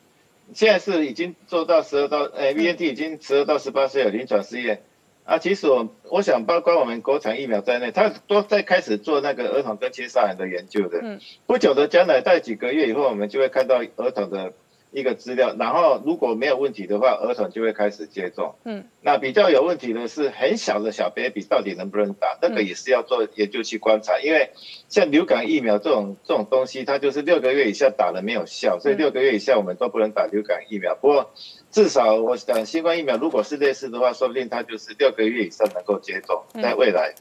[0.55, 4.81] 现在是已经做到十二到，哎，VNT 已经十二到十八岁有临床试验
[5.25, 5.37] 啊。
[5.37, 11.01] 其实我我想，包括我们国产疫苗在内，他都在开始做那个儿童跟青少年的研究的。
[11.03, 14.55] 嗯，不久的将来，在几个月以后，我们就会看到儿童的。
[14.95, 18.55] 一个资料，然后如果没有问题的话，儿童就会开始接种。
[18.65, 24.21] 嗯，那比较有问题的是很小的小 baby 到底能不能打，那个也是要做研究去观察。
[24.21, 24.51] 因为
[24.89, 30.95] 像流感疫苗这种这种东西，它就是六个月以下打了没有效，所以六个月以下我们都不能打流感疫苗。
[30.95, 31.33] 不过
[31.73, 37.13] 至少我想新冠疫苗如果是类似的话，说不定它就是六个月以上能够接种，在未来。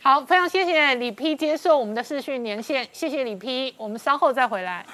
[0.00, 4.84] 好，非常谢谢李批接受我们的视讯连线，谢谢李批，我们稍后再回来。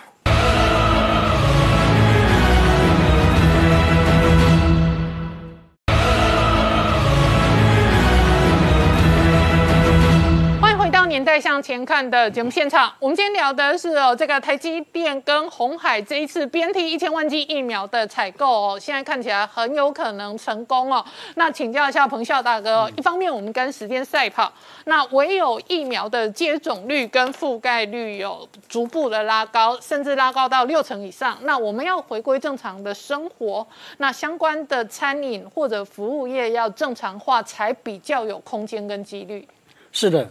[11.09, 21.03] 年代向前看的节目现场，我们今天聊的是哦，这个台积电跟红海这一次 BNT 一千万剂疫苗的采购哦，现在看起来很有可能成功哦。
[21.37, 24.53] 那请教一下彭笑大哥，一方面我们跟时间赛跑，
[24.85, 33.67] 那唯有疫苗的接种率跟覆盖率有逐步的拉高，甚至拉高到六成以上，那我们要回归正常的生活，
[33.97, 39.49] 那相关的餐饮或者服务业要正常化，才比较有空间跟几率。
[39.91, 40.29] 是的。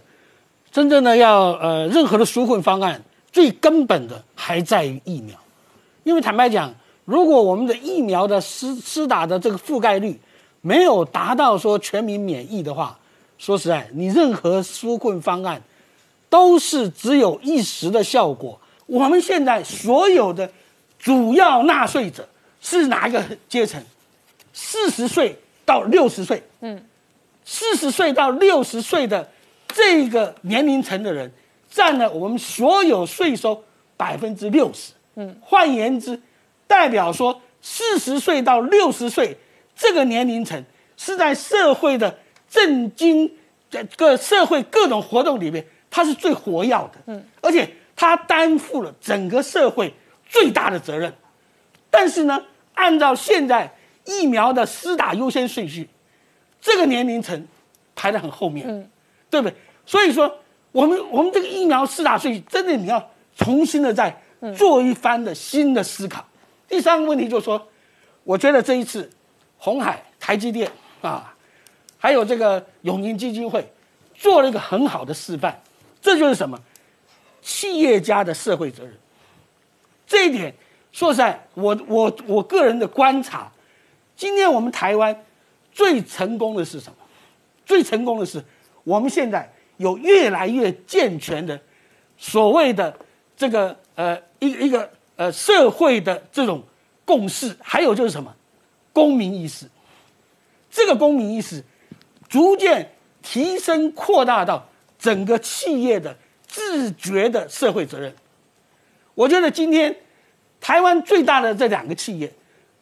[0.77, 5.35] 真正的要呃，任何的纾困方案，最根本的还在于疫苗，
[6.03, 6.71] 因为坦白讲，
[7.03, 10.19] 如果我们的疫苗的施施打的这个覆盖率
[10.61, 12.95] 没有达到说全民免疫的话，
[13.39, 15.59] 说实在，你任何纾困方案
[16.29, 18.61] 都是只有一时的效果。
[18.85, 20.47] 我们现在所有的
[20.99, 22.29] 主要纳税者
[22.61, 23.83] 是哪一个阶层？
[24.53, 25.35] 四十岁
[25.65, 26.85] 到六十岁，嗯，
[27.43, 29.27] 四十岁到六十岁的。
[29.69, 31.31] 这个年龄层的人
[31.69, 33.63] 占了我们所有税收
[33.95, 34.93] 百分之六十。
[35.15, 36.21] 嗯，换言之，
[36.67, 39.37] 代表说四十岁到六十岁
[39.75, 40.63] 这个年龄层
[40.95, 43.31] 是在社会的政经
[43.69, 46.93] 这个社会各种活动里面，他是最活跃的。
[47.07, 49.93] 嗯，而且他担负了整个社会
[50.27, 51.13] 最大的责任。
[51.89, 52.43] 但是呢，
[52.75, 53.75] 按照现在
[54.05, 55.89] 疫苗的施打优先顺序，
[56.61, 57.47] 这个年龄层
[57.95, 58.67] 排得很后面。
[58.69, 58.89] 嗯，
[59.29, 59.55] 对不对？
[59.85, 60.33] 所以说，
[60.71, 64.21] 我们我们这个疫苗四大税真的你要重新的再
[64.55, 66.25] 做一番的新的思考。
[66.67, 67.67] 第三个问题就是说，
[68.23, 69.09] 我觉得这一次，
[69.57, 71.33] 红海、台积电啊，
[71.97, 73.65] 还有这个永宁基金会，
[74.13, 75.61] 做了一个很好的示范。
[76.01, 76.59] 这就是什么？
[77.41, 78.93] 企业家的社会责任。
[80.05, 80.53] 这一点
[80.91, 83.51] 说实在，我我我个人的观察，
[84.15, 85.23] 今天我们台湾
[85.71, 86.95] 最成功的是什么？
[87.65, 88.43] 最成功的是
[88.87, 91.59] 我们现在有越来越健全的
[92.17, 92.97] 所谓的
[93.35, 96.63] 这个呃一一个呃社会的这种
[97.03, 98.33] 共识，还有就是什么
[98.93, 99.65] 公民意识。
[100.71, 101.61] 这个公民意识
[102.29, 106.15] 逐渐提升扩大到整个企业的
[106.47, 108.15] 自觉的社会责任。
[109.15, 109.93] 我觉得今天
[110.61, 112.31] 台湾最大的这两个企业，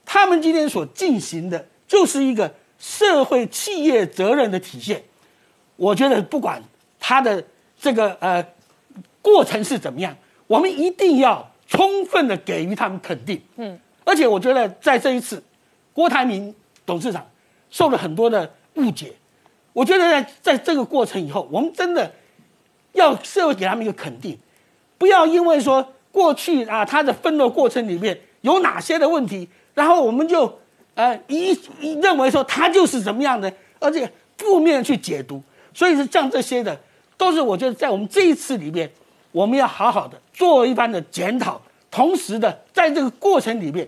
[0.05, 5.03] 他们今天所进行的就是一个社会企业责任的体现。
[5.75, 6.61] 我觉得不管
[6.99, 7.43] 它的
[7.79, 8.45] 这个呃
[9.21, 10.15] 过程是怎么样，
[10.47, 13.41] 我们一定要充分的给予他们肯定。
[13.57, 15.43] 嗯，而且我觉得在这一次，
[15.93, 16.53] 郭台铭
[16.85, 17.25] 董事长
[17.69, 19.13] 受了很多的误解。
[19.73, 22.09] 我觉得在在这个过程以后，我们真的
[22.93, 24.39] 要社会给他们一个肯定，
[24.97, 30.59] 不要因为说过去啊他的分的过程里面有哪些的问题，然后我们就
[30.93, 35.43] 呃一一认为说他就是怎么样的，而且负面去解读。
[35.75, 36.79] 所以是像这些的，
[37.17, 38.89] 都是我觉得在我们这一次里面，
[39.33, 41.61] 我们要好好的做一番的检讨，
[41.91, 43.87] 同时的在这个过程里面，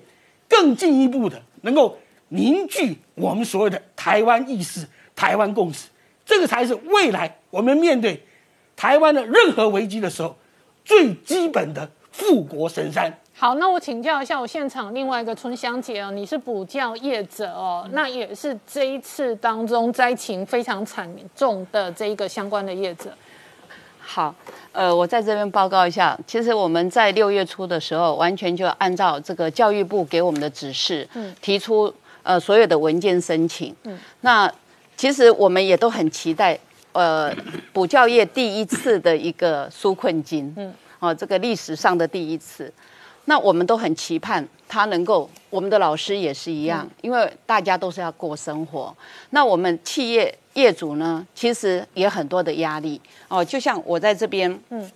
[0.50, 1.98] 更进一步的能够
[2.28, 5.88] 凝聚我们所谓的台湾意识、台湾共识，
[6.26, 8.22] 这个才是未来我们面对
[8.76, 10.38] 台湾的任何危机的时候
[10.84, 13.18] 最基本的富国神山。
[13.40, 23.12] 好，那我请教一下，我现场另外一个春香姐哦，你是补教业者哦，那也是这一次当中灾情非常惨重的这一个相关的业者。
[24.00, 24.34] 好，
[24.72, 34.52] 呃，我在这边报告一下，其实我们在六月初的时候，完全就按照这个教育部给我们的指示，嗯，提出呃所有的文件申请，嗯，那
[34.96, 36.58] 其实我们也都很期待，
[36.92, 37.32] 呃，
[37.72, 42.74] 补教业第一次的一个纾困金，嗯，哦，这个历史上的第一次。
[43.30, 48.96] 那我们都很期盼他能够，我们的老师也是一样，因为大家都是要过生活。
[49.32, 53.44] 那我们企业业主呢，其实也很多的压力哦。
[53.44, 54.90] 就像我在这边，嗯，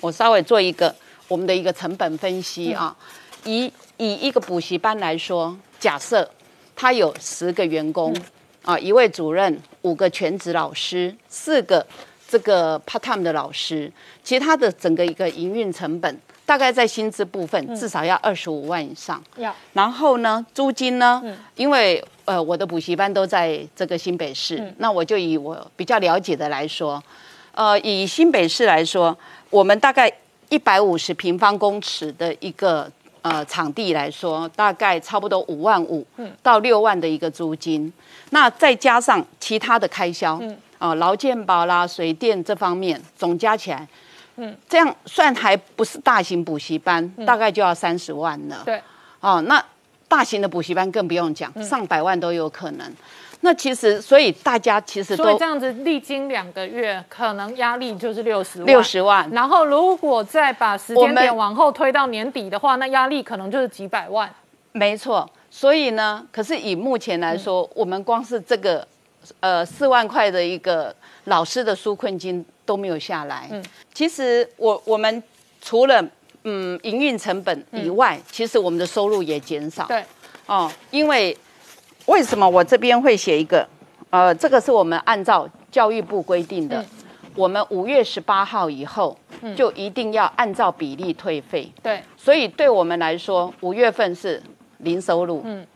[0.00, 0.94] 我稍微做一个
[1.28, 2.96] 我们的一个成本分析啊。
[3.44, 6.28] 以以一个补习班来说，假设
[6.74, 8.16] 他有十个员工
[8.62, 11.86] 啊，一位主任，五个全职老师，四个
[12.26, 13.92] 这个 part time 的老师，
[14.24, 16.18] 其实他的整个一个营运成本。
[16.48, 19.22] 大概在薪资部分至少要二十五万以上。
[19.36, 21.20] 要，然后呢，租金呢？
[21.22, 27.02] 嗯，因为呃，我的补习班都在这个新北市，那我就以我比较了解的来说，
[27.52, 29.14] 呃，以新北市来说，
[29.50, 30.10] 我们大概
[30.48, 36.02] 一百五十平方公尺的一个呃场地来说，大概差不多五万五
[36.42, 37.92] 到六万的一个租金，
[38.30, 43.86] 那再加上其他的开销，嗯，啊，劳健保啦、水电这方面总加起来。
[44.40, 48.62] 嗯，这样算还不是大型补习班，大概就要三十万了。
[48.64, 48.80] 对，
[49.20, 49.62] 哦，那
[50.06, 52.90] 大型的补习班更不用讲，上百万都有可能。
[53.40, 58.66] 那其实，所以大家其实都这样子，历经两个月，可能压力就是六十万。
[58.66, 59.28] 六十万。
[59.30, 64.28] 然后，如果再把时间点往后推到年底的话，那压力可能就是几百万。
[64.72, 65.28] 没错。
[65.50, 68.86] 所以呢，可是以目前来说，我们光是这个
[69.40, 72.44] 呃四万块的一个老师的纾困金。
[72.68, 73.48] 都没有下来。
[73.50, 75.22] 嗯，其实我我们
[75.62, 76.04] 除了
[76.44, 79.86] 嗯营运成本以外，其实我们的收入也减少。
[79.86, 80.04] 对，
[80.44, 81.34] 哦，因为
[82.04, 83.66] 为什么我这边会写一个？
[84.10, 86.84] 呃，这个是我们按照教育部规定的，
[87.34, 89.16] 我们五月十八号以后
[89.56, 91.72] 就一定要按照比例退费。
[91.82, 94.42] 对，所以对我们来说，五月份是
[94.78, 95.40] 零收入。
[95.44, 95.66] 嗯，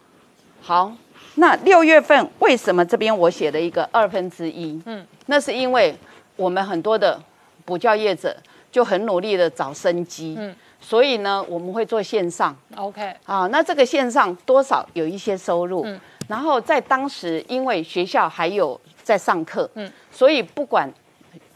[0.60, 0.92] 好，
[1.36, 4.80] 那六月份为什么这边我写了一个二分之一？
[4.84, 5.94] 嗯，那是因为。
[6.42, 7.20] 我们很多的
[7.64, 8.36] 补教业者
[8.72, 20.92] 就很努力的找生机，嗯，所以呢，我们会做线上，OK，啊，那这个线上多少有一些收入，嗯，然后在当时因为学校还有在上课，嗯，所以不管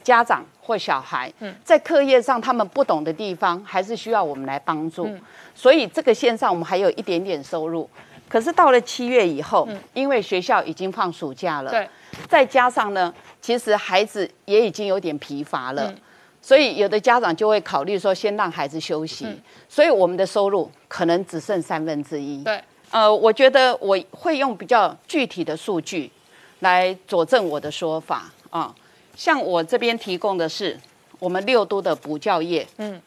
[0.05, 5.11] 家长或小孩，嗯，在课业上他们不懂的地方，还是需要我们来帮助，
[5.55, 7.89] 所以这个线上我们还有一点点收入，
[8.29, 11.89] 可是到了七月以后，因为学校已经放暑假了，对，
[12.29, 13.13] 再加上呢。
[13.47, 15.95] 其实孩子也已经有点疲乏了，
[16.43, 19.25] 所以有的家长就会考虑说，先让孩子休息。
[19.69, 22.43] 所以我们的收入可能只剩三分之一。
[22.43, 26.11] 对，呃，我觉得我会用比较具体的数据
[26.59, 28.75] 来佐证我的说法啊。
[29.15, 30.77] 像我这边提供的是
[31.21, 32.67] 我们六都的补教业。
[32.79, 33.01] 嗯，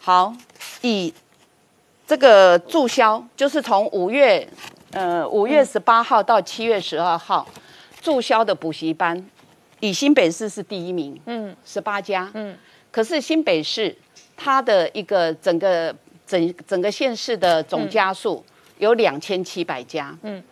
[0.00, 0.32] 好，
[0.82, 1.12] 以
[2.06, 4.48] 这个注销，就是从五月
[4.92, 7.44] 呃五月十八号到七月十二号
[8.00, 9.28] 注销的补习班。
[9.80, 12.56] 以新北市是第一名，嗯，十八家，嗯，
[12.90, 13.94] 可是新北市
[14.36, 15.94] 它的一个整个
[16.26, 18.44] 整整个县市的总家数
[18.78, 20.42] 有两千七百家，嗯，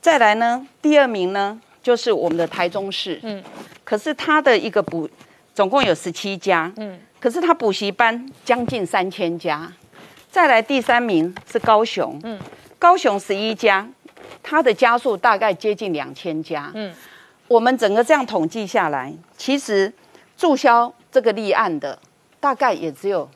[0.00, 3.42] 再来呢，第二名呢就是我们的台中市，嗯，
[3.84, 5.08] 可是它的一个补
[5.54, 9.72] 总共有十七家，嗯，可是它补习班将近三千家。
[10.30, 12.38] 再来第三名是高雄，嗯，
[12.78, 13.88] 高雄十一家，
[14.42, 16.94] 它的家数大概接近两千家，嗯，
[17.48, 19.92] 我们整个这样统计下来，其实
[20.36, 21.98] 注销这个立案的
[22.38, 23.28] 大概也只有。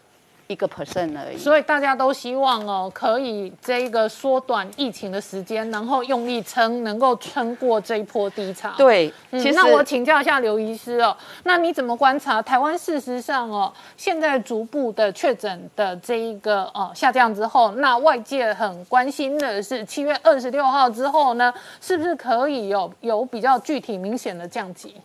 [0.46, 8.70] 一个 percent 而已，所以大家都希望哦，可以这个缩短疫情的时间，然后用力撑，能够撑过这一波低潮。
[8.76, 12.76] 对，其实那我请教一下刘医师哦，那你怎么观察台湾？
[12.76, 16.90] 事实上哦，现在逐步的确诊的这一个哦？
[16.94, 24.96] 下降之后，那外界很关心的是七月二十六号之后呢，是不是可以有有比较具体明显的降级？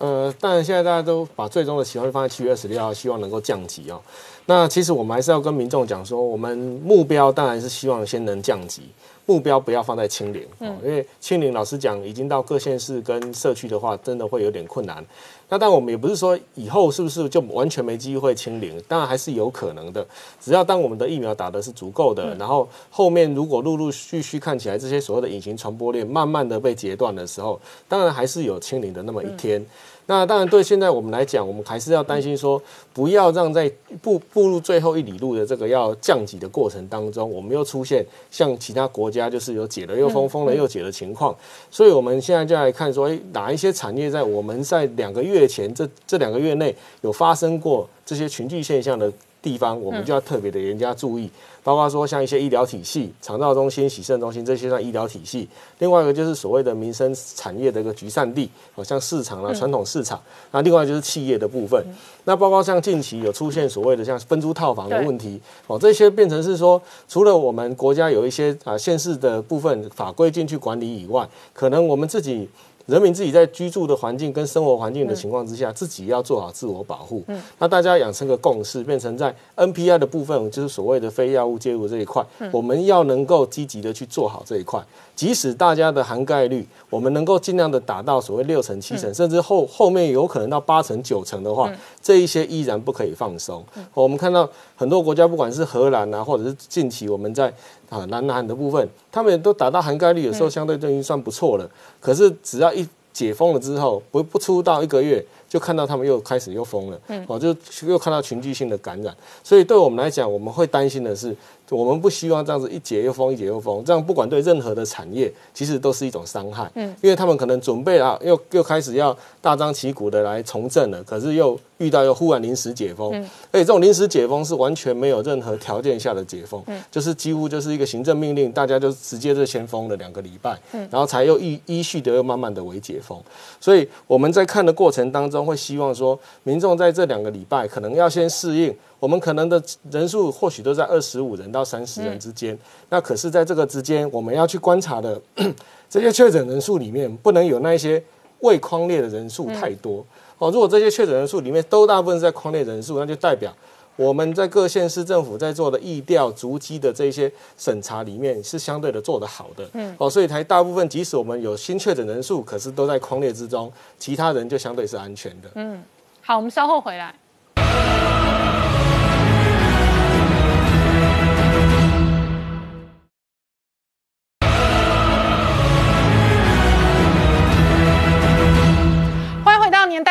[0.00, 4.00] 呃，当然现在大家都把最终的期望放在七月二十六号，希望能够降级哦。
[4.46, 8.84] 那其实我们还是要跟民众讲说，我们目标当然是希望先能降级，
[9.26, 15.04] 目标不要放在清零，嗯，因为清零老实讲，已经到各县市跟社区的话，真的会有点困难。
[15.50, 20.04] 那但我们也不是说以后是不是就完全没机会清零，当然还是有可能的。
[20.40, 29.64] 只要当我们的疫苗打的是足够的，然后后面如果陆陆续续看起来这些所谓的隐形传播链慢慢的被截断的时候，当然还是有清零的那么一天。
[30.06, 32.60] 那当然，对现在我们来讲，我们还是要担心说，
[32.92, 33.70] 不要让在
[34.02, 41.34] 步步入最后一里路的这个要降级的过程当中，我们又出现像其他国家就是有解了又封，封了又解的情况。
[41.70, 49.12] 所以，我们现在就来看说，哎，哪一些产业在我们在两个月前这这两个月内有发生过这些群聚现象的
[49.42, 51.30] 地方，我们就要特别的严加注意。
[51.62, 55.46] 包括说像一些医疗体系、肠道中心、洗肾中心这些算医疗体系。
[55.78, 60.18] 另外一个就是所谓的民生产业的一个集散地，好像市场啊、传统市场。
[60.52, 61.84] 那另外就是企业的部分。
[62.24, 72.48] 那包括像近期有出现所谓的像分租套房的问题，哦，这些变成是说，除了我们国家有一些啊县市的部分法规进去管理以外，可能我们自己。
[72.90, 77.22] 人民自己在居住的环境跟生活环境的情况之下，自己要做好自我保护。
[77.28, 82.20] 嗯，那大家养成个共识，变成在 NPI 的部分，就是所谓的非药物介入这一块，
[82.50, 84.84] 我们要能够积极的去做好这一块。
[85.14, 91.70] 即使大家的涵盖率，我们能够尽量的达到所谓六成、七成，甚至后后面有可能到八成、九成的话，
[92.02, 93.62] 这一些依然不可以放松。
[93.94, 97.52] 我们看到很多国家，不管是荷兰啊，或者是近期我们在
[97.90, 101.70] 啊南南的部分，他们都达到涵盖率，有时候相对都已经算不错了。
[102.00, 107.54] 可是只要一解封了之后，不不出到一个月，就看到他们又开始又封了，嗯哦，就
[107.86, 109.14] 又看到群聚性的感染。
[109.44, 111.36] 所以对我们来讲，我们会担心的是。
[111.70, 116.70] 我们不希望这样子一解又封，一解又封，这样不管对任何的产业，其实都是一种伤害。
[116.74, 123.14] 嗯，因为他们可能准备啊，又又开始要大张旗鼓的来重振了，可是又遇到又忽然临时解封，
[123.50, 130.58] 而且这种临时解封是完全没有任何条件下的解封，就是几乎就是一个行政命令，大家就直接就先封了两个礼拜，
[130.90, 133.16] 然后才又依依序的又慢慢的为解封。
[133.60, 138.74] 所以我们在看的过程当中，会希望说，民众在这两个礼拜可能要先适应。
[139.00, 142.56] 我们可能的人数或许都在二十五人到三十人之间，
[142.90, 145.20] 那可是在这个之间，我们要去观察的
[145.88, 148.00] 这些确诊人数里面，不能有那些
[148.40, 150.04] 未框列的人数太多。
[150.38, 150.50] 哦。
[150.50, 153.50] 如果这些确诊人数里面都大部分是在框列人数，那就代表
[153.96, 165.82] 我们在各县市政府在做的疫调逐机的这些审查里面是相对的做得好的，嗯，哦，所以才大部分即使我们有新确诊人数，可是都在框列之中，其他人就相对是安全的，嗯，
[166.20, 167.14] 好，我们稍后回来。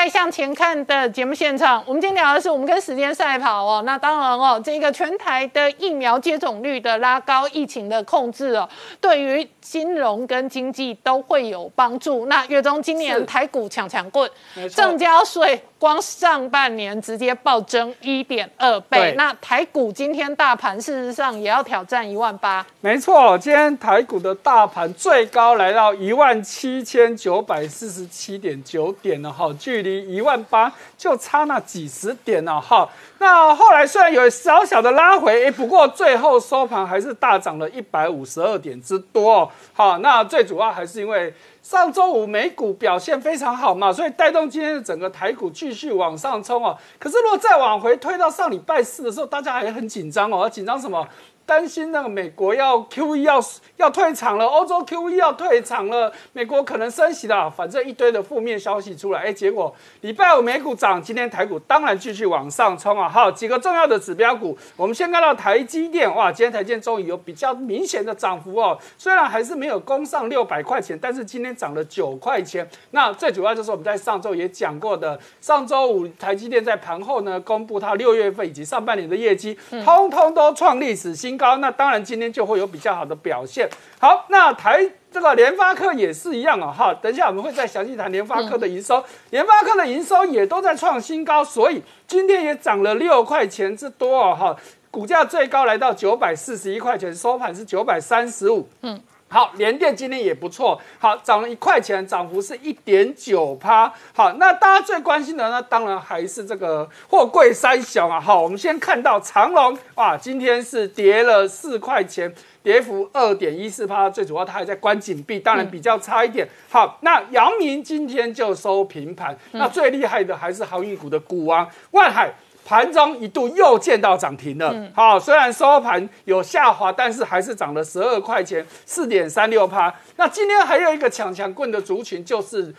[0.10, 3.84] 向前看的节目现场，我们今天聊的是我们跟时间赛跑哦。
[3.86, 8.68] 那当然哦，这个全台的疫苗接种率的拉高，疫情的控制哦，
[9.00, 12.26] 对于金融跟经济都会有帮助。
[12.26, 14.30] 那月中今年台股抢强棍，
[14.76, 15.62] 正交税。
[15.80, 22.64] 光上半年直接暴增一点二倍，那台股今天大盘事实上也要挑战一万八。
[22.82, 32.88] 没错，今天台股的大盘最高来到一万七千九百四十七点九点了哈，距离一万八就差那几十点了哈。
[33.20, 39.50] 那后来虽然有小小的拉回，哎，不过最后收盘还是大涨了一百五十二点之多。
[39.72, 41.34] 好，那最主要还是因为。
[41.70, 46.76] 上周五美股表现非常好嘛，所以带动今天的整个台股继续往上冲哦。
[46.98, 51.08] 可是如果再往回推到上礼拜四的时候，大家还很紧张哦，紧张什么？
[51.50, 53.44] 担心那个美国要 QE 要
[53.78, 63.10] 要退场了，欧洲 QE 要退场了，美国可能升息了，反正一堆的负面消息出来，哎，结果礼拜五美股涨，今天台股当然继续往上冲啊！
[63.10, 72.70] 好，几个重要的指标股，我们先看到台积电，哇，今天台积电终于有比较明显的涨幅哦，虽然还是没有攻上六百块钱，但是今天涨了九块钱。
[72.92, 83.68] 那最主要就是我们在上周也讲过的，上周五台积电在盘后呢公布它六月份以及上半年的业绩，通通都创历史新高，那当然今天就会有比较好的表现。
[84.00, 94.56] 好，那台这个联发科也是一样哦，哈，等一下我们会再详细谈联发科的营收，联发科的营收也都在创新高，所以今天也涨了六块钱之多哦，哈，
[94.92, 99.02] 股价最高来到九百四十一块钱，收盘是九百三十五，嗯。
[99.32, 103.94] 好，联电今天也不错，好涨了一块钱，涨幅是一点九趴。
[104.12, 108.20] 好，那大家最关心的呢，当然还是这个货柜三雄啊。
[108.20, 114.10] 好，我们先看到长隆，哇，今天是跌了四块钱，跌幅二点一四趴。
[114.10, 116.48] 最主要它还在关紧闭，当然比较差一点。
[116.68, 122.34] 好，那阳明今天就收平盘，那最厉害的还是航运股的股王万海。
[122.70, 129.92] 盘中一度又见到涨停了，好，虽然收盘有下滑，但是还是涨了十二块钱，四点三六趴。
[130.18, 132.72] 那今天还有一个抢抢棍的族群就是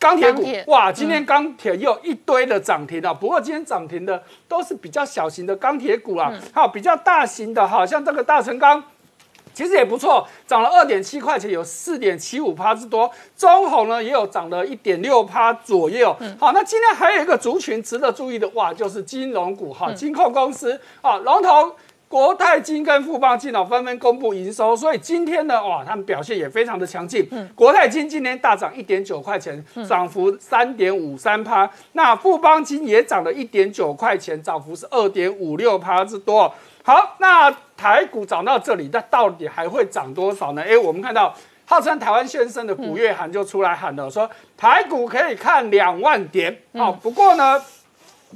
[0.00, 3.14] 钢铁股，哇，今天钢铁又一堆的涨停了。
[3.14, 8.82] 不过今天涨停的都是比较小型的钢铁股啊，好，比较大型的，好像这个大成钢。
[9.56, 13.10] 其实也不错，涨了二点七块钱，有四点七五趴之多。
[13.34, 16.14] 中红呢也有涨了一点六趴左右。
[16.38, 21.74] 好，那今天还有一个族群值得注意的，哇，就是金融股哈，金控公司啊，龙头
[22.06, 27.26] 国泰金跟富邦金哦纷纷公布营收，所以今天呢，哇，他们表现也非常的强劲。
[27.54, 31.68] 国泰金今天大涨一点九块钱，涨幅三点五三趴。
[31.92, 36.52] 那富邦金也涨了一点九块钱，涨幅是二点五六趴之多。
[36.86, 40.62] 好，那台股涨到这里，那到底还会涨多少呢？
[40.62, 41.34] 哎，我们看到
[41.64, 46.56] 号称台湾先生的古月涵就出来喊了，说台股可以看两万点。
[46.74, 47.60] 好，不过呢，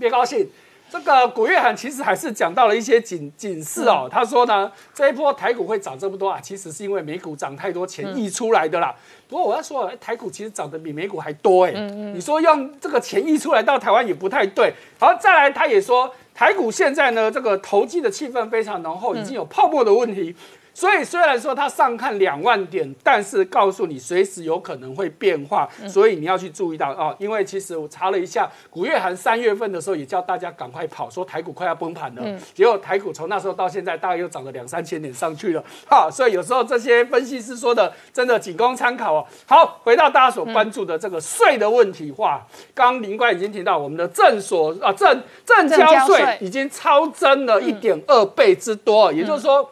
[0.01, 0.51] 别高兴，
[0.90, 4.09] 这个古月涵其实还是讲到了一些警警示哦。
[4.11, 8.92] 他说呢，这一波台股会涨这么多啊，其实是因为美股涨太多钱溢出来的啦。
[9.28, 11.70] 不过我要说，台股其实涨得比美股还多哎。
[11.70, 14.74] 你说用这个钱溢出来到台湾也不太对。
[14.98, 16.12] 好，再来他也说。
[16.35, 20.35] 台股现在呢，这个投机的气氛非常浓厚，已经有泡沫的问题。
[20.73, 27.14] 所以虽然说它上看两万点，但是告诉你随时有可能会变化，所以你要去注意到哦。
[27.18, 32.39] 因为其实我查了一下，古月涵三月份的时候也叫大家赶快跑，说台股快要崩盘了。
[32.55, 35.62] 结果台股从那时候到现在大概又涨了两三千点上去了。
[35.89, 39.27] 哈，所以有时候这些分析师说的真的仅供参考哦。
[39.47, 42.41] 好，回到大家所关注的这个税的问题，哇，
[42.75, 49.68] 刚林官已经提到我们的正所啊正正交税已经超增了一点二倍之多，也就是说。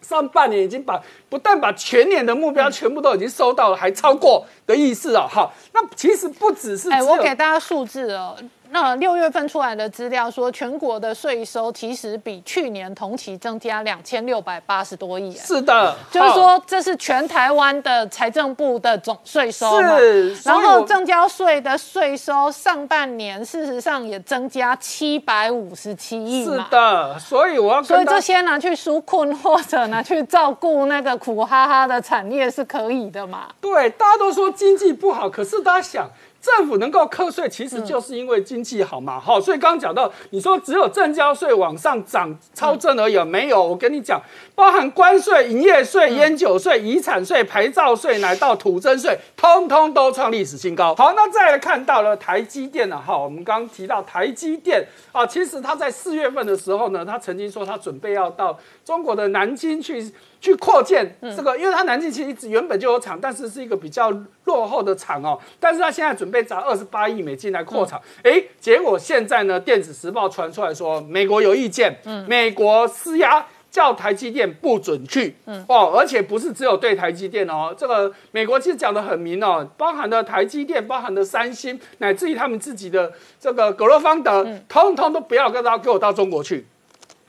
[0.00, 5.26] 上半年已经把不但把全年的目标全部都已经收到了，还超过的意思啊！
[5.30, 8.36] 好，那其实不只是哎，我给大家数字哦。
[8.72, 15.34] 那六月份出来的资料说，全国的税收其实比去年同期增加两千六百八十多亿。
[15.34, 33.48] 是的，就是说这是全台湾的财政部的总税收是，然后正交税的税收上半年事实上也增加七百五十七亿是的，所以我要所以这些拿去纾困或者拿去照顾那个苦哈哈的产业是可以的嘛？
[33.60, 36.08] 对，大家都说经济不好，可是大家想。
[36.40, 44.18] 政府能够课税，其实就是因为经济好嘛，好，所以刚刚讲到，你说只有正交税往上涨超正而已，没有，我跟你讲，
[44.54, 50.94] 包含关税、营业税、烟酒税、遗产税、牌照税，乃到土增税，通通都创历史新高。
[50.94, 60.10] 好，那再来看到了台积电了，哈，我们刚刚提到台积电啊，其实它在四月份的时候呢，它曾经说它准备要到中国的南京去。
[60.40, 64.10] 去扩建这个，因为它南京其实原本就有厂，但是是一个比较
[64.44, 65.38] 落后的厂哦。
[65.60, 71.94] 但是它现在准备砸二十八亿美金来扩厂，哎，结果现在呢，电子时报传出来说美国有意见，
[72.26, 75.36] 美国施压叫台积电不准去，
[75.68, 86.66] 哦，而且不是只有对台积电哦，这个美国其实讲的很明哦，包含的台积电，包含的三星，乃至于他们自己的这个格罗方德，通通都不要跟他给我到中国去。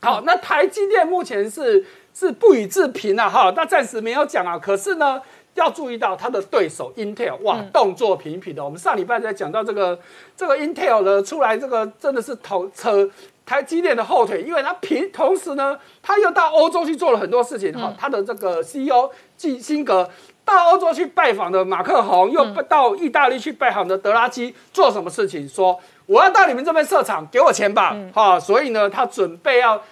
[0.00, 1.84] 好，那台积电目前是。
[2.14, 4.58] 是不予置评啊，哈，那暂时没有讲啊。
[4.58, 5.20] 可是呢，
[5.54, 8.64] 要注意到他的对手 Intel，哇，动作频频的。
[8.64, 9.98] 我们上礼拜才讲到这个
[10.36, 13.08] 这个 Intel 的出来，这个真的是头扯
[13.46, 20.08] 台积电的后腿，因为它平同时呢，他又到欧洲去做了很多事情，哈，他的这个 CEO 基辛格
[20.44, 25.48] 到欧洲去拜访的马克宏，又到意大利去拜访的德拉基，做什么事情？
[25.48, 29.82] 说我要到你们这边设厂，给我钱吧，哈，所以呢，他准备要。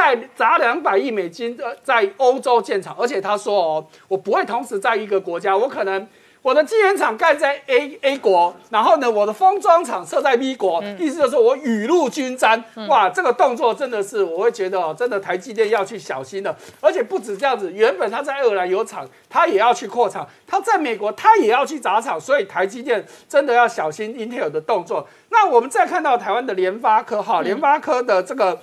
[0.00, 6.08] 再砸两百亿美金呃在欧洲建厂，而且他说哦，我不会同时在一个国家，我可能。
[6.42, 12.64] 我的晶圆厂盖在 A A 国，然后呢，我的封装厂设在 B 国，意思就是我雨露均沾。
[12.88, 16.56] 哇，这个动作真的是，我会觉得哦，真的台积电要去小心了。
[16.80, 22.18] 而且不止这样子，原本他在爱尔兰有厂，他也要去扩厂；他在美国，他也要去砸厂。
[22.18, 25.06] 所以台积电真的要小心 Intel 的动作。
[25.28, 28.58] 那我们再看到台湾的联发科，哈，联发科的这个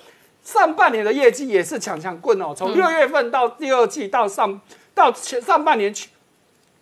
[0.47, 4.61] 上半年的业绩也是强强棍哦，从六月份到第二季到上
[4.95, 6.09] 到前上半年全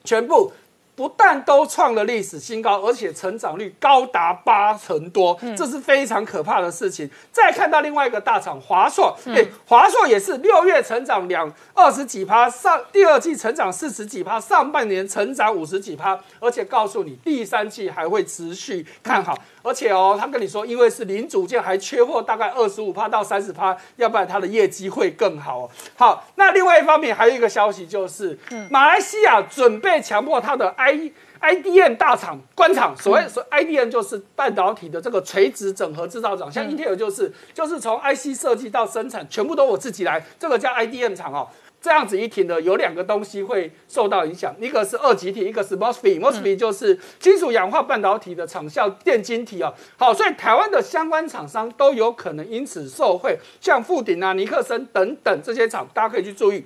[0.04, 0.54] 全部。
[0.98, 7.10] 不但都创了历史新高，而且成长率高达八成多，这是非常可怕的事情。
[7.34, 19.38] 再看到另外一个大厂华硕，哎，华硕也是六月成长两二十几趴，上第二季成长四十几趴，上半年成长五十几趴，而且告诉你第三季还会持续看好。
[19.66, 25.70] 而且哦，他跟你说，因为是零组件还缺货，大概二十五趴到三十趴，要不然它的业绩会更好哦。
[25.96, 28.38] 好，那另外一方面还有一个消息就是，
[28.70, 32.96] 马来西亚准备强迫它的 I I D M 大厂官厂。
[32.96, 41.48] 所谓所 I D M 就是半导体的这个垂直整合制造厂，像 Intel 就是就是从 I C 设计到生产全部都我自己来，这个叫 I D M 厂哦。
[41.86, 49.72] 这样子一停呢，有两个东西会受到影响，一个是二极体，一个是 MOSFET，MOSFET 就是金属氧化半导体的场效电晶体啊。
[49.96, 56.66] 好，所以台湾的相关厂商都有可能因此受惠，像富鼎啊、尼克森等等这些厂，大家可以去注意。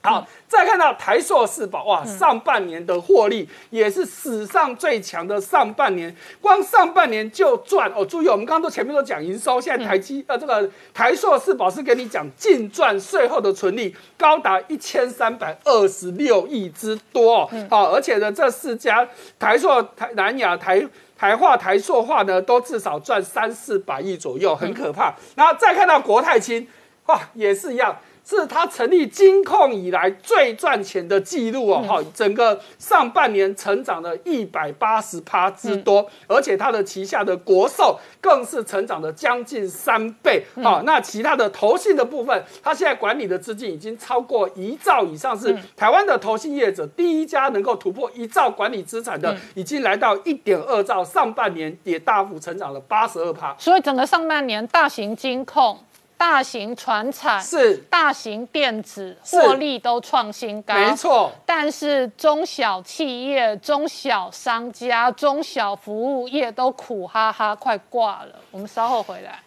[0.00, 8.04] 好，再看到台硕四宝，哇，上半年的获利也是史上最强的上半年，光上半年就赚哦。
[8.06, 17.50] 注意，我们刚刚都前面都讲营收，现在台积呃这个台硕四宝是给你讲净赚税后的纯利高达一千三百二十六亿之多哦。
[17.68, 19.06] 好，而且呢，这四家
[19.38, 20.86] 台硕、台南亚、台
[21.18, 25.12] 台化、台硕化呢，都至少赚三四百亿左右，很可怕。
[25.34, 26.66] 然后再看到国泰金，
[27.06, 27.98] 哇，也是一样。
[28.28, 55.78] 是它成立金控以来最赚钱的记录哦，哈，整个上半年成长了一百八十趴之多，而且它的旗下的国寿更是成长了将近三倍，好，那其他的投信的部分，它现在管理的资金已经超过一兆以上，是台湾的投信业者第一家能够突破一兆管理资产的，已经来到一点二兆，上半年也大幅成长了八十二趴，所以整个上半年大型金控。
[56.18, 61.30] 大型船产是大型电子获利都创新高，没错。
[61.46, 68.34] 但是中小企业、中小商家、中小服务业都苦哈哈，快挂了。
[68.50, 69.38] 我们稍后回来。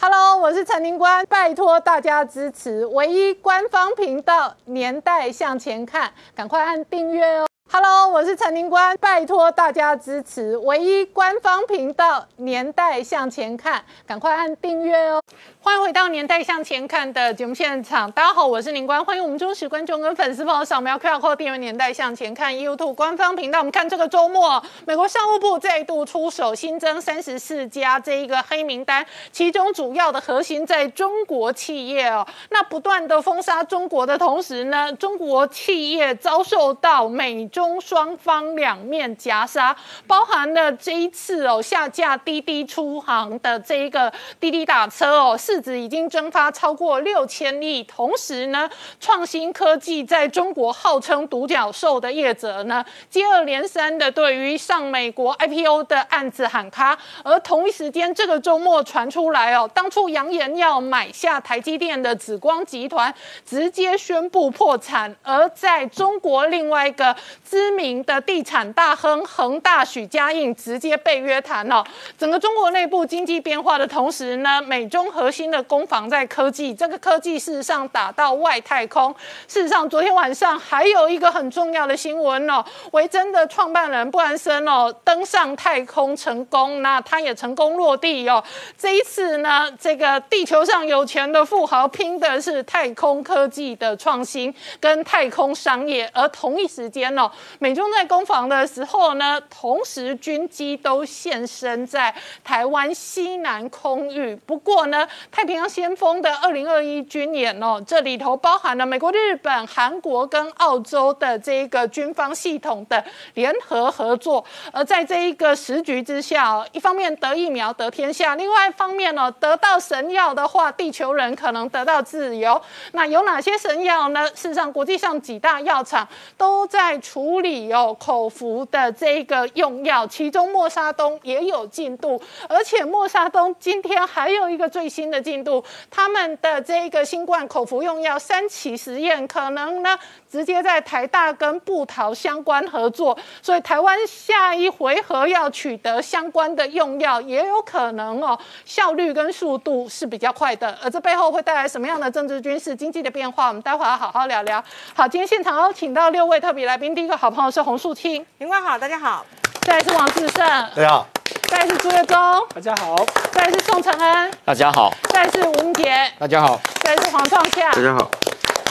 [0.00, 7.49] Hello，我是陈宁官，拜托大家支持唯一官方频道《年代向前看》，赶快按订阅哦。
[7.72, 15.22] Hello，我是陈宁官，拜托大家支持唯一官方频道《年代向前看》，赶快按订阅哦。
[15.62, 23.60] 欢迎回到《年代向前看》的节目现场，大家好，我是宁官，欢迎我们忠实观众跟粉丝朋友扫描 QR Code 订阅《年代向前看》YouTube 官方频道。
[23.60, 32.26] 我们看这个周末，美国商务部再度出手，新增三十四家这一个黑名单，其中主要的核心在中国企业哦。
[32.48, 45.36] 那不断的封杀中国的同时呢，中国企业遭受到美中中双方两面夹杀，包含了这一次哦下架滴滴出行的这一个滴滴打车哦。
[45.36, 48.66] 市值已经蒸发超过六千亿，同时呢，
[48.98, 67.14] 创新科技在中国号称独角兽的业者呢，接二连三的对于上美国 IPO 的案子喊卡，而同一时间，这个周末传出来哦，当初扬言要买下台积电的紫光集团，直接宣布破产，而在中国另外一个
[67.50, 71.84] 知名的地产大亨恒大许家印直接被约谈了。
[72.16, 75.50] 整个中国内部经济变化的同时呢，美中核心。
[75.50, 79.12] 的攻防在科技，这个科技事实上打到外太空。
[79.48, 88.40] 事实上，昨天晚上还有一个很重要的新闻哦，维珍的创办人布兰森哦登上太空成功，那他也成功落地哦。
[88.78, 104.34] 这一次呢，这个地球上有钱的富豪拼的是太空科技的创新跟太空商业，而同一时间哦，美中在攻防的时候呢，同时军机都现身在台湾西南空域。
[104.46, 105.06] 不过呢。
[105.30, 113.02] 太平洋先锋的二零二一军演哦，这里头包含了美国、日本、韩国跟澳洲的这一个军方系统的
[113.34, 114.44] 联合合作。
[114.72, 122.60] 而在这一个时局之下哦，一方面得疫苗得天下，另外一方面呢，得到神药的话，地球人可能得到自由。
[122.92, 124.26] 那有哪些神药呢？
[124.28, 127.29] 事实上，国际上几大药厂都在处。
[127.30, 139.96] 处理哦口服的这个用药，其中莫沙东也有进度，而且莫沙东今天还有一个最新的进度，他们的这个新冠口服用药三期实验可能呢
[140.28, 154.60] 直接在台大跟布桃相关合作，所以台湾下一回合要取得相关的用药也有可能哦，效率跟速度是比较快的，而这背后会带来什么样的政治、军事、经济的变化，我们待会儿好好聊聊。
[154.96, 159.26] 好，今天现场邀请到六位特别来宾，第一个好朋友是洪树清，林官好，大家好。
[159.60, 160.38] 再来是王志胜，
[160.74, 161.06] 大家好，
[161.50, 162.16] 再来是朱月忠，
[162.54, 162.96] 大家好，
[163.30, 168.10] 再来是宋承恩，大家好，再来是吴明杰，大家好，再来是黄创夏，大家好。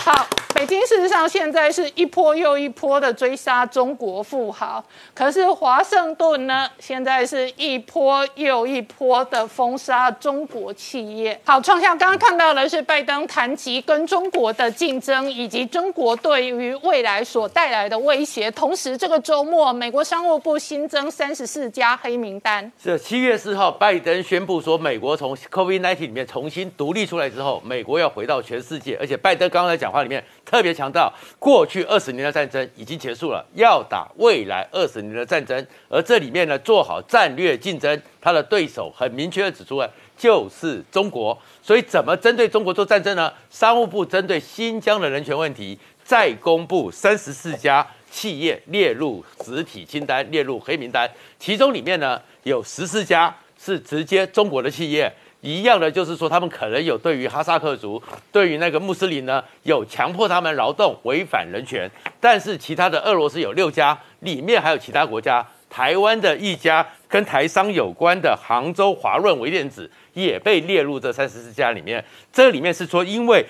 [0.04, 0.26] 好，
[0.60, 4.84] 北京事实上现在是一波又一波的追杀中国富豪，
[5.14, 11.40] 可是华盛顿呢，现在是一波又一波的封杀中国企业。
[11.46, 18.52] 好，创下刚刚看到的是拜登谈及跟中国的竞争，以及中国对于未来所带来的威胁。
[18.52, 22.70] 同时，这个周末，美国商务部新增三十四家黑名单。
[22.84, 28.98] 这七月四号，拜登宣布说，美国从 COVID-19 里面重新独立出来之后，美国要回到全世界。
[29.00, 35.64] 而且，拜登刚刚在讲话里面特别强调，过去二十年的战争已经结束了，要打未来二十年的战争。
[35.88, 39.88] 而这里面呢，做好战略竞争，他的对手很明确的指出了，
[40.18, 41.38] 就是中国。
[41.62, 43.32] 所以，怎么针对中国做战争呢？
[43.52, 51.08] 商务部针对新疆的人权问题，再公布三十四家企业列入实体清单，列入黑名单。
[51.38, 53.32] 其中里面呢，有十四家
[53.64, 55.14] 是直接中国的企业。
[55.42, 61.90] 一样的就是说，他们可能有对于哈萨克族、对于那个穆斯林呢，有强迫他们劳动、违反人权。
[62.20, 72.04] 但是其他的俄罗斯有六家，里面还有其他国家，台湾的一家跟台商有关的杭州华润微电子也被列入这三十四家里面。
[72.34, 73.46] 这里面是说，因为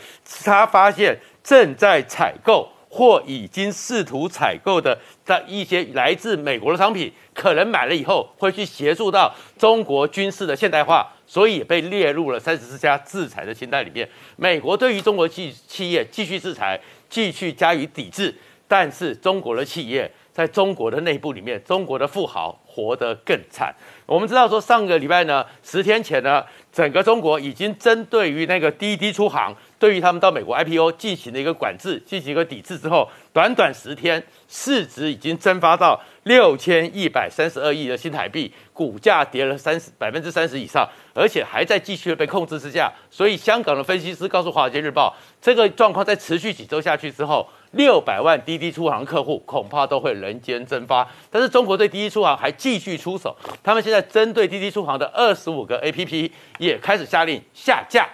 [0.45, 11.13] 他发现正在采购或已经试图采购的的一些来自美国的商品，可能买了以后会去协助到中国军事的现代化。
[11.29, 14.09] 所以也被列入了三十四家制裁的清单里面。
[14.35, 18.33] 美国对于中国企企业继续制裁，继续加以抵制。
[18.67, 23.71] 但是中国的企业在中国的内部里面，中国的富豪活得更惨。
[24.09, 26.43] 我们知道说，上个礼拜呢，十天前呢，
[26.73, 40.89] 整个中国已经针对于那个滴滴出行，对于他们到美国 IPO 进行了一个管制，进行一个抵制之后，短短十天，市值已经蒸发到六千一百三十二亿的新台币，股价跌了三十百分之三十以上。
[41.13, 51.07] 而且还在继续被控制之下，所以香港的分析师告诉《华尔街日报》，这个状况在持续几周下去之后，六百万滴滴出行客户恐怕都会人间蒸发。
[51.29, 58.07] 但是中国对滴滴出行还继续出手，他们现在针对滴滴出行的二十五个 APP 也开始下令下架，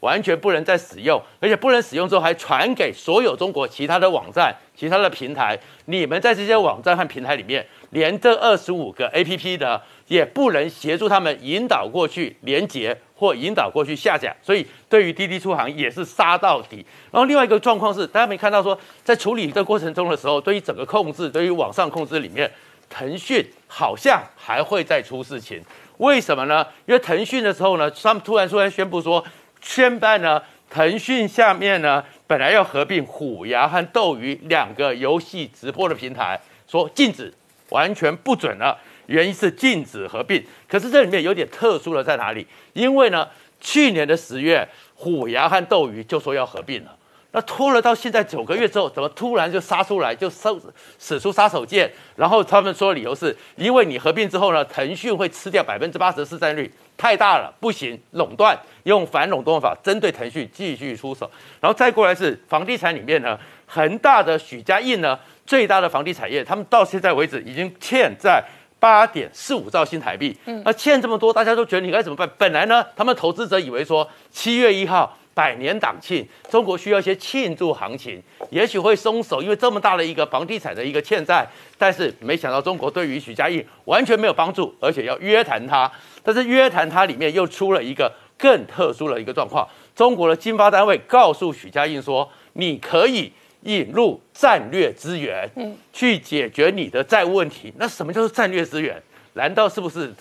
[0.00, 5.58] 完全不能再使用，而且不能使用之后还传给所有中国其他的网站、其他的平台。
[5.86, 9.82] 你们在这些网站和平台里面，连这二十五个 APP 的。
[10.10, 16.76] 也不能协助他们引导过去连接或引导过去下架，所以对于滴滴出行也是杀到底。
[17.12, 22.50] 然后另外一个状况是，大家没看到说，在处理的过程中的时候，对于整个控制，对于网上控制里面，
[22.88, 25.62] 腾讯好像还会再出事情。
[25.98, 26.66] 为什么呢？
[26.86, 29.22] 因为腾讯的时候呢，他们突然突然宣布说，
[29.60, 30.40] 宣办呢，
[30.70, 37.30] 腾讯下面呢本来要合并虎牙和斗鱼两个游戏直播的平台，说禁止，
[37.68, 38.78] 完全不准了。
[39.10, 42.46] 原因是禁止合并，可是这里面有点特殊的在哪里？
[42.72, 43.28] 因为呢，
[43.60, 46.96] 去年的十月，虎牙和斗鱼就说要合并了，
[47.32, 50.60] 那拖了到现在九个月之后，怎么突然就杀出来，就收
[50.98, 51.90] 使出杀手锏？
[52.14, 61.28] 然后他们说理由是因为你合并之后呢，腾讯会吃掉百分之八十的市占率，太大了，不行，垄断，用反垄断法针对腾讯继续出手。
[61.60, 63.36] 然后再过来是房地产里面呢，
[63.66, 68.44] 恒大的许家印呢，最大的房地产业，他们到现在为止已经欠债。
[68.80, 72.28] 八点四五兆新台币，嗯，那欠这么多，大家都觉得你该怎么办？
[72.38, 78.20] 本来呢，他们投资者以为说七月一号百年党庆，中国需要一些庆祝行情，
[78.50, 81.46] 也许会松手，因为这么大的一个房地产的一个欠债。
[81.76, 85.90] 但是没想到中国对于许家印完全没有帮助，而且要约谈他。
[86.22, 93.30] 但是约谈他里面又出了一个更特殊的一个状况，中国的经发单位告诉许家印说，你可以。
[93.62, 97.72] 引入战略资源，嗯，去解决你的债务问题。
[97.76, 99.00] 那什么叫做战略资源？
[99.34, 100.12] 难道是不是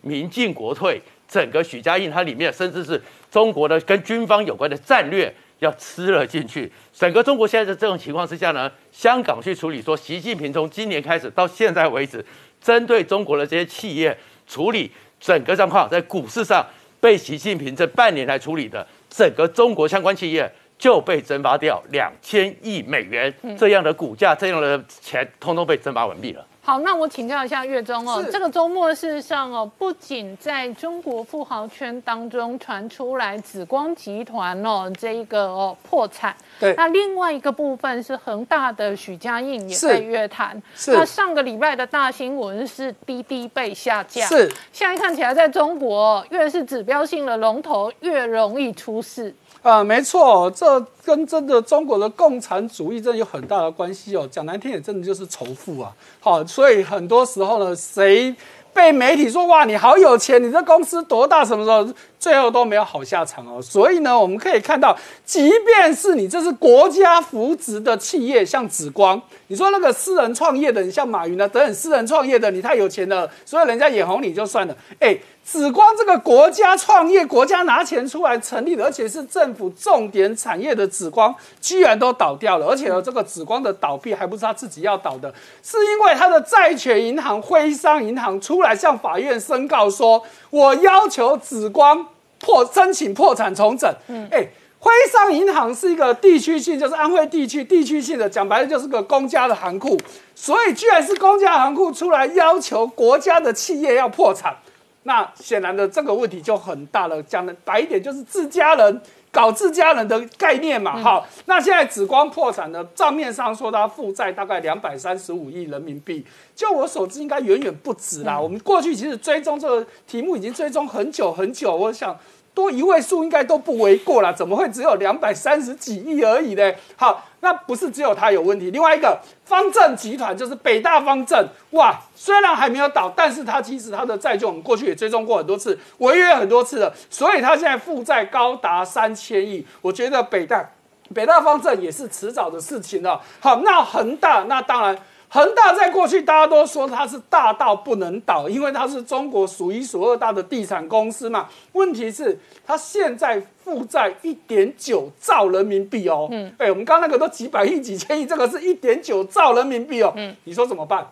[0.00, 1.00] 民进国退？
[1.28, 6.72] 整个许家印它里面，甚至是中国的跟军方有关的战略要吃了进去？
[6.90, 12.24] 整个中国现在的这种情况之下呢，香港去处理说，习近平从今年开始到现在为止，
[12.62, 14.16] 针对中国的这些企业
[14.46, 16.66] 处理整个状况，在股市上
[16.98, 20.50] 被习近平这半年来处理的整个中国相关企业。
[20.78, 26.44] 就被蒸发掉两千亿美元，这样的股价，这样的钱，通通被蒸发完毕了。
[26.60, 28.30] 好，那我请教一下月中哦，是。
[28.30, 36.74] 这个周末事实上哦，不仅在中国富豪圈当中传出来紫光集团哦这一个哦破产，对。
[36.76, 39.88] 那另外一个部分是恒大的许家印也是。
[39.88, 40.92] 被约谈，是。
[40.92, 44.52] 那上个礼拜的大新闻是滴滴被下架，是。
[44.70, 54.26] 现在看起来在中国越是指标性的龙头越容易出事，啊、没错，这跟真的中国的共产主义真的有很大的关系哦。
[54.30, 55.92] 讲难听点，真的就是仇富啊。
[56.20, 58.34] 好，所以很多时候呢，谁
[58.72, 63.60] 被媒体说哇你好有钱，你这公司多大，什么时候最后都没有好下场哦。
[63.62, 74.76] 所以呢，我们可以看到，即便是你这是国家扶植的企业，像紫光，你说那个私人创业的，你像马云啊等等私人创业的，你太有钱了，所以人家眼红你就算了。
[74.98, 82.66] 哎，紫光这个国家创业，国家拿钱出来成立的，而且是政府重点产业的紫光，居然都倒掉了。
[82.66, 92.06] 而且呢，这个紫光的倒闭还不是他自己要倒的，是因为他的债权银行徽商银行出来向法院申告说，我要求紫光
[92.38, 93.92] 破申请破产重整。
[94.08, 94.48] 嗯，哎。
[94.80, 99.98] 徽商银行是一个地区性，就是安徽地区地区性的，讲白了就是个公家的行库，
[100.36, 104.56] 所以居然是公家行库出来要求国家的企业要破产，
[105.02, 107.20] 那显然的这个问题就很大了。
[107.24, 109.02] 讲的白一点，就是自家人
[109.38, 111.00] 搞自家人的概念嘛。
[111.00, 116.26] 好，那现在紫光破产呢，账面上说它负债大概两百三十五亿人民币，
[116.56, 118.36] 就我所知应该远远不止啦。
[118.40, 122.18] 我们过去其实追踪这个题目已经追踪很久很久，我想。
[122.58, 126.74] 多一位数应该都不为过啦，怎么会只有两百三十几亿而已呢？
[126.96, 140.68] 好，那不是只有它有问题，另外一个方正集团就是北大方正，哇，虽然还没有倒，但是它其实它的债券我们过去也追踪过很多次，违约很多次了，所以它现在负债高达三千亿，我觉得北大
[141.14, 143.20] 北大方正也是迟早的事情了。
[143.38, 144.98] 好，那恒大那当然。
[145.30, 151.48] 恒大在过去大家都说它是大到不能倒，因为它是中国数一数二大的地产公司嘛。
[151.72, 156.28] 问题是它现在负债一点九兆人民币哦。
[156.30, 160.12] 嗯，哎，我们刚刚那个都几百亿、几千亿，这个是一点九兆人民币哦。
[160.16, 161.06] 嗯，你说怎么办？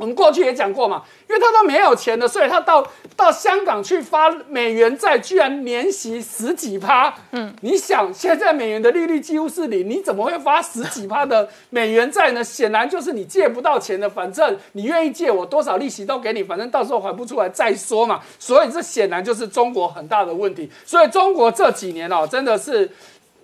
[0.00, 2.82] 我们过去也讲过嘛，因为他都没有钱了，所以他到
[3.14, 7.12] 到香港去发美元债，居然年息十几趴。
[7.32, 12.42] 嗯，你想现在美元的利率几乎是零，你怎么会发十几趴的美元债呢？
[12.42, 18.20] 显然就是你借不到钱的，反正你愿意借我多少利息都给你，反正到时候还不出来再说嘛。
[18.38, 20.70] 所以这显然就是中国很大的问题。
[20.86, 22.90] 所以中国这几年哦，真的是。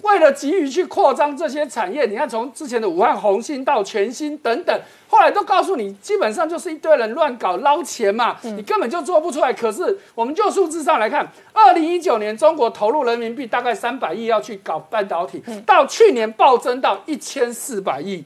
[0.07, 9.53] 为了急于去扩张这些产业，你看从之前的武汉红星到全新等等，后来都告诉你，基本上就是一堆人乱搞捞钱嘛，你根本就做不出来。
[9.53, 18.25] 可是我们就数字上来看，二零一九年中国投入人民币大概三百亿要去搞半导体，到去年暴增到一千四百亿，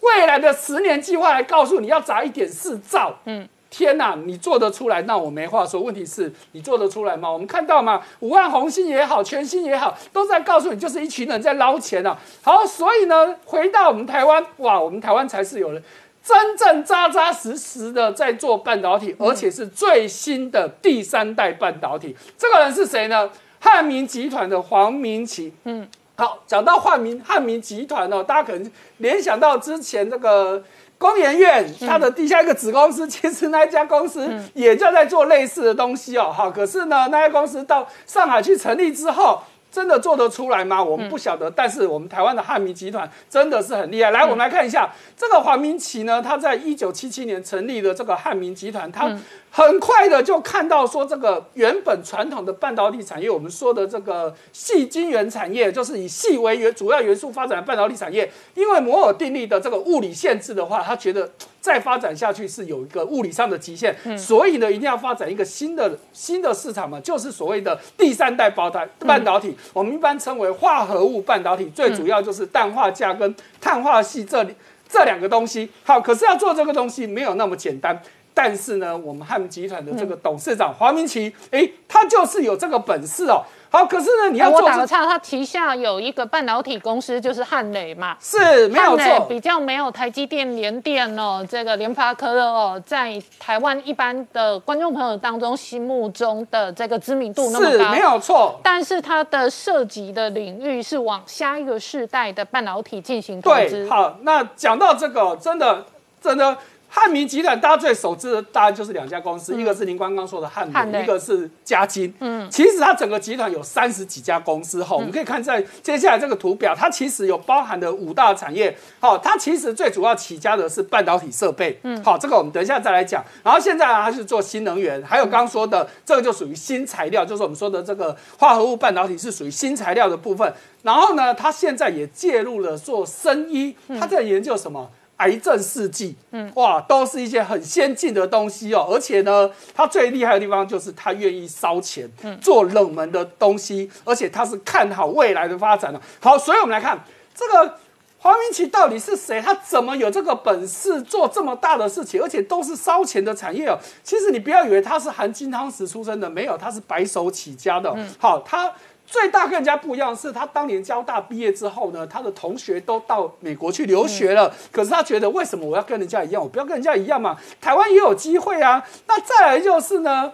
[0.00, 3.48] 未来的十年计划来告诉你要砸一点四兆，嗯。
[3.70, 5.80] 天呐，你做得出来，那我没话说。
[5.80, 7.30] 问题是你做得出来吗？
[7.30, 12.18] 我们看到嘛，武汉红星也好，全新也好，都在告诉你，就是一群人在捞钱啊。
[12.42, 15.80] 好，所以呢，回到我们台湾，哇，我们台湾才是有人
[16.22, 22.16] 真正扎扎实实的在做半导体，而且是最新的第三代半导体。
[22.36, 23.30] 这个人是谁呢？
[23.60, 25.54] 汉民集团的黄明奇。
[25.62, 30.60] 嗯，好，讲到汉民汉民集团哦，大家可能联想到之前这个。
[31.00, 36.30] 工研院它的地下一个子公司，其实那一家公司也就在做类似的东西哦。
[36.30, 39.40] 哈，可是呢，那家公司到上海去成立之后，
[39.72, 40.84] 真的做得出来吗？
[40.84, 41.50] 我们不晓得。
[41.50, 44.10] 但是我们台湾的汉民集团真的是很厉害。
[44.10, 49.10] 来，我们来看一下这个黄明奇呢，他在一九七七年成立的这个汉民集团，他
[49.52, 61.28] 很快的就看到说，这个原本传统的半导体产业，我们说的这个细晶圆产业，就是以细为元主要元素发展的半导体产业，因为摩尔定律的这个物理限制的话，他觉得
[61.60, 74.54] 再发展下去是有一个物理上的极限，所以呢，一定要发展一个新的新的市场嘛，就是所谓的第三代包台半导体，我们一般称为化合物半导体，最主要就是氮化镓跟碳化系这里
[74.88, 75.68] 这两个东西。
[75.82, 78.00] 好，可是要做这个东西没有那么简单。
[78.32, 83.42] 但是呢，我们汉集团的这个董事长黄明奇，哎，他就是有这个本事哦。
[83.72, 98.58] 好，可是呢，你要做我打个岔，他旗下有一个半导体公司，就是汉磊嘛，是没有错，比较没有台积电、联电哦，这个联发科哦，在台湾一般的观众朋友当中心目中的这个知名度那么高，没有错。
[98.64, 103.84] 但是它的涉及的领域是往下一个世代的半导体进行投资。
[103.84, 105.84] 对，好，那讲到这个，真的，
[106.20, 106.56] 真的。
[106.92, 112.12] 汉民集团大家最熟知的当然就是两家公司，一个是您刚刚说的汉民，一个是嘉金。
[112.18, 118.76] 嗯，其实它整个集团有三十几家公司哈，我们可以看在接下来这个图表，它其实有包含的五大产业。
[118.98, 121.78] 好，它其实最主要起家的是半导体设备。
[121.84, 123.24] 嗯，好，这个我们等一下再来讲。
[123.44, 130.52] 然后现在它是做新能源，还有刚刚说的这个就属于新材料，就是我们说的这个化合物半导体是属于新材料的部分。
[130.82, 134.90] 然后呢，它现在也介入了做生医，它在研究什么？
[135.20, 138.88] 癌症试剂，嗯，哇，都是一些很先进的东西哦。
[138.90, 142.10] 而且呢，它最厉害的地方就是它愿意烧钱，
[142.40, 146.00] 做冷门的东西，而且它是看好未来的发展的。
[146.20, 147.04] 好，所以我们来看
[147.34, 147.78] 这个
[148.18, 149.40] 黄明奇到底是谁？
[149.42, 152.22] 他怎么有这个本事做这么大的事情？
[152.22, 153.78] 而且都是烧钱的产业哦。
[154.02, 157.94] 其实你不要以为他是含金汤匙出身的，没有，他是白手起家的。
[158.18, 158.72] 好，他。
[159.10, 164.54] 最大跟人家不一样的是，他当年交大毕业之后呢，他的同学都到美国去留学了。
[164.70, 166.40] 可是他觉得，为什么我要跟人家一样？
[166.40, 167.36] 我不要跟人家一样嘛。
[167.60, 168.86] 台湾也有机会啊。
[169.08, 170.32] 那再来就是呢，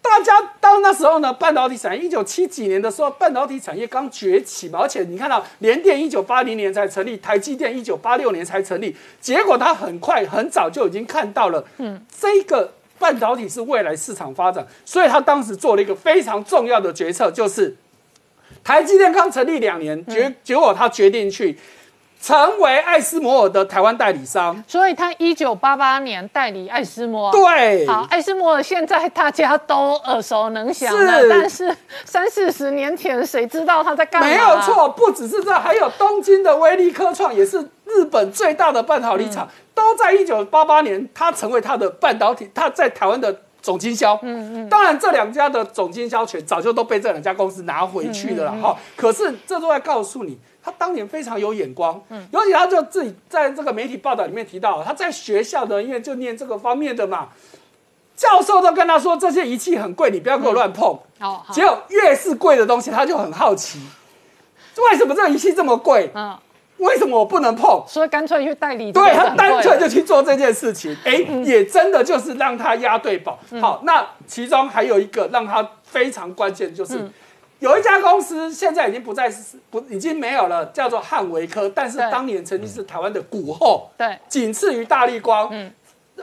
[0.00, 4.78] 大家当那时候呢，半导体产业一九七几年的时候，半导体产业刚崛起嘛。
[4.82, 8.96] 而且你看到联电一九八零年才成立，台积电一九八六年才成立。
[9.20, 17.76] 结果他很快很早就已经看到了，嗯，这个半导体是未来市场发展，所以他当时做了一个非常重要的决策，就是。
[18.66, 21.56] 台积电刚成立两年，结结果他决定去
[22.20, 27.32] 成为艾斯摩尔的台湾代理商，所以他一九八八年代理艾斯摩尔。
[27.32, 34.26] 对，好，艾斯摩尔现在大家都耳熟能详了，但是三四十年前谁知道他在干嘛？
[34.26, 43.42] 没有错，不只是这，还有东京的威力科创，也是日本最大的半导体厂，都在一九八八年，他成为他的半导体，他在台湾的。
[43.66, 48.76] 总经销，嗯嗯，当然这两家的总经销权早就都被这两家公司拿回去了哈。
[48.94, 57.30] 可是这都在告诉你，他当年非常有眼光，嗯，尤其他就自己在这个媒体报道里面提到，他在学校的因为就念这个方面的嘛，
[58.14, 60.96] 教授都跟他说这些仪器很贵，你不要给我乱碰。
[61.18, 63.80] 哦，结果越是贵的东西，他就很好奇，
[64.76, 66.12] 为什么这个仪器这么贵？
[66.14, 66.38] 嗯。
[66.78, 67.82] 为什么我不能碰？
[67.88, 68.92] 所以干脆去代理。
[68.92, 73.38] 对他干脆就去做这件事情，哎，也真的就是让他押对宝。
[73.60, 77.10] 好，那其中还有一个让他非常关键，就是
[77.60, 85.48] 有一家公司现在已经不再是不已经没有了，叫做汉维科，但是当年曾经是台湾的股后，对，仅次于大力光。
[85.50, 85.72] 嗯，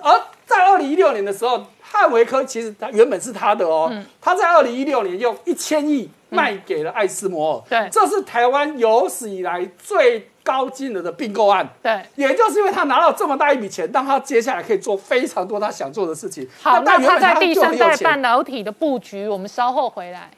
[0.01, 3.91] 而在二零一六年的时候，汉维科其实它原本是他的哦，
[4.22, 10.30] 他在二零一六年用一千亿卖给了艾斯摩尔，对，这是台湾有史以来最。
[10.44, 16.48] 高金额的并购案，对，也就是因为他拿到这么大一笔钱，让他接下来可以做非常多他想做的事情。
[16.62, 20.30] 好，那他在第三代半导体的布局，我们稍后回来。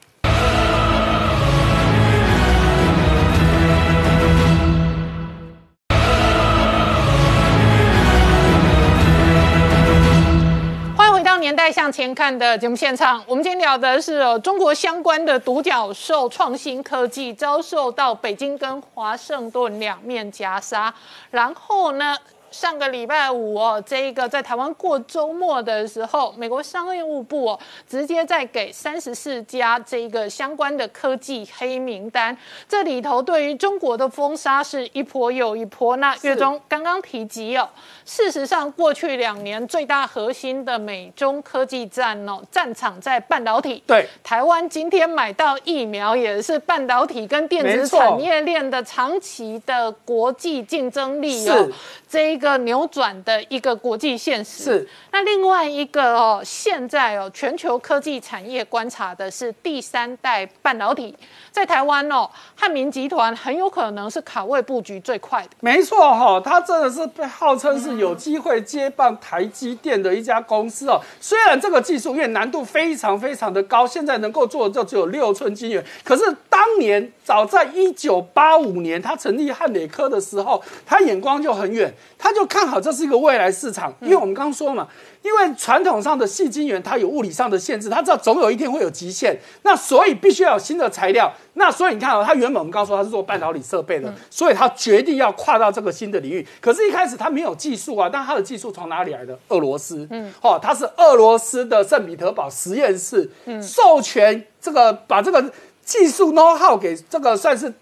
[11.46, 20.92] 年代向前看的节目现场，我们今天聊的是中国相关的独角兽创新科技遭受到北京跟华盛顿两面夹杀，
[21.30, 22.16] 然后呢？
[22.56, 32.34] 上个礼拜五哦，这一个在台湾过周末的时候，美国商务部哦，直接在给三十四家这一个相关的科技黑名单。
[32.66, 35.98] 这里头对于中国的封杀是一波又一波。
[35.98, 37.68] 那月中刚刚提及哦，
[38.06, 43.82] 事实上过去两年最大核心的美中科技战哦，战场在半导体。
[43.86, 51.68] 对，台湾今天买到疫苗也是半导体跟电子产业链的长期的国际竞争力哦。
[52.08, 61.16] 这一个扭转的一个国际现实是，那另外一个哦，现在哦，全球科技产业观察的是第三代半导体，
[61.50, 65.50] 在台湾哦，汉民集团很有可能是卡位布局最快的。
[65.60, 71.00] 没错哈，它真的是被号称是有机会接棒台积电的一家公司哦。
[71.18, 81.92] 虽然这个技术因为难度非常非常的高，现在能够做的就只有六寸晶圆，可是当年早在一九八五年他成立汉磊科的时候，他眼光就很远。
[82.18, 84.86] 他就看好这是一个未来市场，因为我们刚刚说嘛，
[85.22, 91.32] 因为传统上的细晶圆它有物理上的限制，它知道总有一天会有极限，那所以必须要有新的材料。
[91.54, 96.46] 那所以你看啊，它原本我们刚刚说它是做半导体设备的，所以它决定要跨到这个新的领域。
[96.60, 99.38] 可是，一开始它没有技术啊，但它的技术从哪里来的？
[99.48, 103.30] 俄罗斯，嗯，哦，它是俄罗斯的圣彼得堡实验室
[103.62, 105.50] 授权这个把这个
[105.84, 107.72] 技术 know how 给这个算是。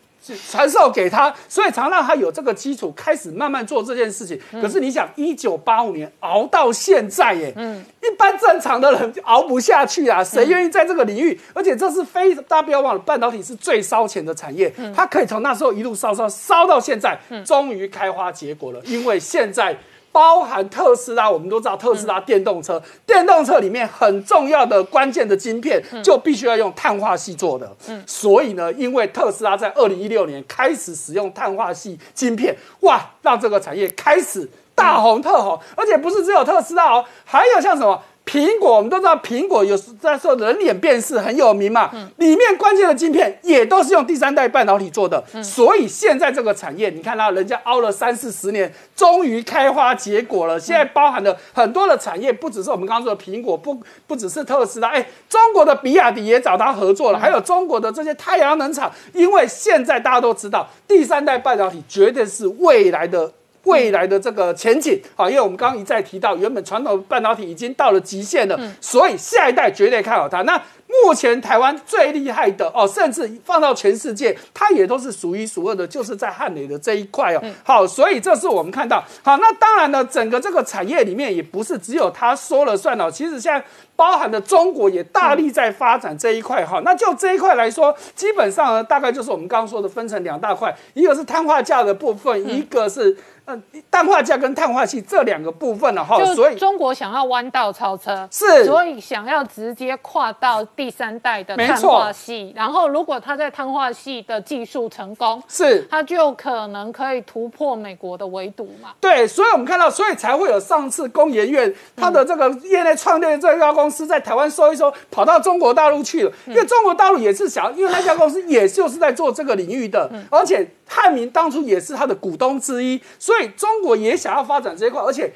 [0.51, 4.41] 传授给他，所以常让他有这个基础，开始慢慢做这件事情。
[4.61, 11.39] 可是你想，一九八五年熬到现在，耶，嗯，一般正常的人熬不下去啊，谁愿意在这个领域？
[11.53, 18.81] 而且这是非大家不要忘了，半导体是最烧钱的产业，它可以从那时候一路烧烧烧到现在，终于开花结果了。
[18.85, 19.77] 因为现在
[20.15, 27.77] 包含特斯拉，我们都知道特斯拉电动车，电动车里面很重要的关键的晶片就必须要用碳化系做的。
[27.89, 38.01] 嗯，所以呢，因为特斯拉在二零一六年开始使用碳化系晶片，哇，让这个产业开始大红特红，而且不是只有特斯拉哦，还有像什么？
[38.27, 50.59] 苹果，我们都知道苹果有在说人脸辨识很有名嘛，里面关键的晶片也都是用第三代半导体做的，所以现在这个产业，你看到人家熬了三四十年，终于开花结果了。
[50.59, 63.31] 现在包含了很多的产业，不只是我们刚刚说的苹果，不不只是特斯拉，哎，中国的比亚迪也找他合作了，还有中国的这些太阳能厂，因为现在大家都知道，第三代半导体绝对是未来的。
[63.65, 70.43] 未来的这个前景啊，因为我们刚刚一再提到，原本传统半导体已经到了极限了，所以下一代绝对看好它。
[70.43, 70.61] 那
[71.05, 77.43] 目前台湾最厉害的哦，甚至放到全世界，它也都是数一数二的，就是在汉磊的这一块哦。
[77.65, 79.03] 好，所以这是我们看到。
[79.23, 83.11] 好，那当然呢，整个这个产业里面也不是只有他说了算哦。
[83.11, 83.65] 其实现在
[83.97, 86.81] 包含的中国也大力在发展这一块哈。
[86.85, 93.17] 那就这一块来说，基本上呢，大概就是我们刚刚说的分成两大块，一个是碳化价的部分，一个是。
[93.47, 108.90] 嗯，氮化镓跟碳化系这两个部分的话，所以中国想要弯道超车，是，所以想要直接跨到第三代的碳化系，然后如果它在碳化系的技术成功，是，它就可能可以突破美国的围堵嘛。
[108.99, 120.66] 对，所以我们看到，所以才会有上次工研院它的这个业内创立的这家公司在台湾收一收，跑到中国大陆去了，因为中国大陆也是想，因为那家公司也就是在做这个领域的，而且。
[120.87, 125.01] 汉民当初也是他的股东之一，所以中国也想要发展这一块。
[125.03, 125.32] 而且，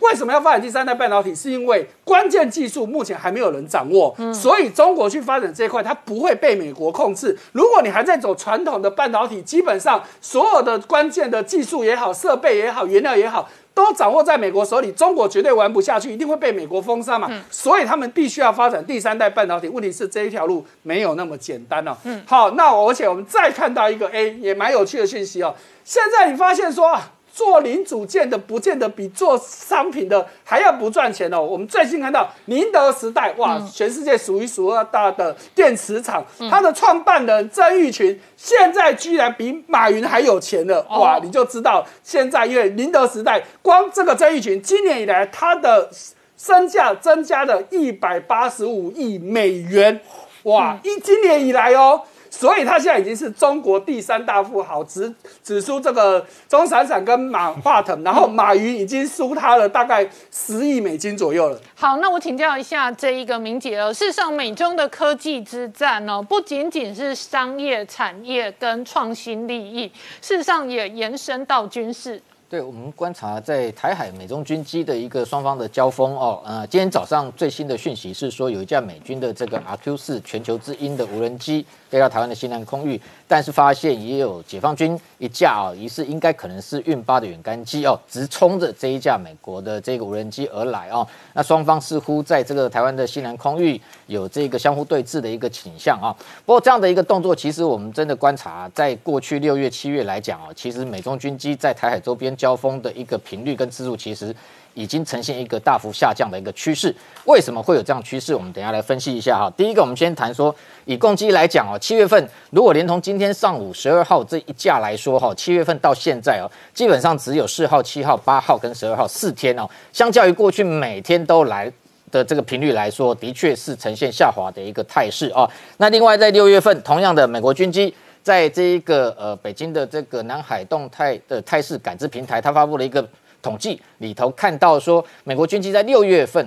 [0.00, 1.34] 为什么要发展第三代半导体？
[1.34, 7.36] 是因为关键技术目前还没有人掌握，所以中国去发展这一块，它不会被美国控制。
[7.52, 13.48] 如果你还在走传统的半导体，基本上所有的关键的技术也好、设备也好、原料也好。
[13.78, 17.30] 都掌握在美国手里，中国绝对玩不下去，一定会被美国封杀嘛。
[17.50, 19.68] 所以他们必须要发展第三代半导体。
[19.68, 21.96] 问题是这一条路没有那么简单哦。
[22.02, 25.54] 嗯，好，那而且我们再看到一个 A 也蛮有趣的讯息哦。
[25.84, 27.12] 现在你发现说啊。
[27.38, 31.40] 做零组件的不见得比做商品的还要不赚钱哦。
[31.40, 45.88] 我们最近看到宁德时代，哇，全世界数一数二大的电池厂，它的创办人曾毓群现在居然比马云还有钱了，哇，你就知道现在因为宁德时代光这个曾毓群今年以来他的
[46.36, 50.00] 身价增加了一百八十五亿美元，
[50.42, 52.02] 哇，一今年以来哦。
[52.38, 55.12] 所以他现在已经是中国第三大富豪，只
[55.42, 61.60] 只输这个钟闪闪跟马化腾，然后马云已经输他了大概十亿美金左右了。
[61.74, 63.92] 好，那我请教一下这一个明姐了。
[63.92, 69.90] 事实上，美中的科技之战呢，不仅仅是商业产业跟创新利益，
[70.22, 72.22] 事实上也延伸到军事。
[72.50, 83.00] 对我们观察在台海美中军机的一个双方的交锋哦，呃，今天早上最新的讯息是说有一架美军的这个 RQ 四全球之鹰的无人机飞到台湾的西南空域。
[83.30, 91.06] 但是发现也有解放军一架啊，疑似应该可能是运八的远干机哦，直冲着这一架美国的这个无人机而来哦。
[91.34, 96.16] 那双方似乎在这个台湾的西南空域有这个相互对峙的一个倾向啊。
[96.46, 104.34] 不过这样的一个动作，其实我们真的观察，在过去六月、七月来讲哦，其实美中军机在台海周边交锋的一个频率跟次数，其实。
[104.78, 108.32] 已经呈现一个大幅下降的一个趋势，为什么会有这样趋势？
[108.32, 109.52] 我们等下来分析一下哈。
[109.56, 110.54] 第一个，我们先谈说，
[110.84, 121.70] 以攻击来讲哦，七月份如果连同今天上午十二号这一架来说哈，七月份到现在哦，基本上只有四号、七号、八号跟十二号四天哦，相较于过去每天都来
[122.12, 125.50] 的这个频率来说，的确是呈现下滑的一个态势啊。
[125.78, 133.04] 那另外在六月份，同样的美国军机在这一个呃北京的这个南海动态的态势感知平台，它发布了一个。
[133.42, 136.46] 统计里头看到说，美国军机在六月份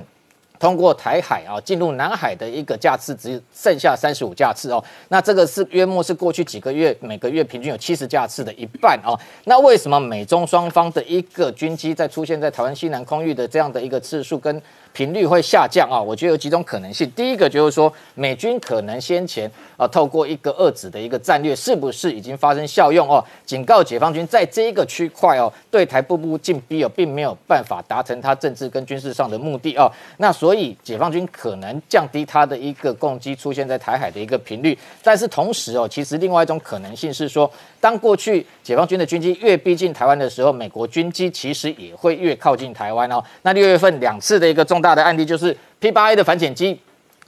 [0.59, 9.17] 通过台海啊进入南海的一个架次只剩下三十五架次哦，那这个是约莫是过去几个月每个月平均有七十架次的一半哦。
[9.45, 14.61] 那为什么美中双方的一个军机在出现在台湾西南空域的这样的一个次数跟？
[14.93, 17.09] 频率会下降啊，我觉得有几种可能性。
[17.15, 23.23] 第一个就是说，美军可能先前啊，透过一个遏止的一个战略，是不是已经发生效用哦？
[23.45, 29.91] 警告解放军在这一个区块哦，对台步步进逼哦，并没有办法达成他政治跟军事上的目的哦。
[30.17, 34.77] 那所以解放军可能降低他的一个攻击出现在台海的一个频率。
[35.01, 37.49] 但是同时哦，其实另外一种可能性是说，
[37.81, 43.21] 当过去解放军的军机越逼近台湾的时候，美国军机其实也会越靠近台湾哦。
[43.41, 46.79] 那六月份两次的一个重大的案例就是 P 八 A 的反潜机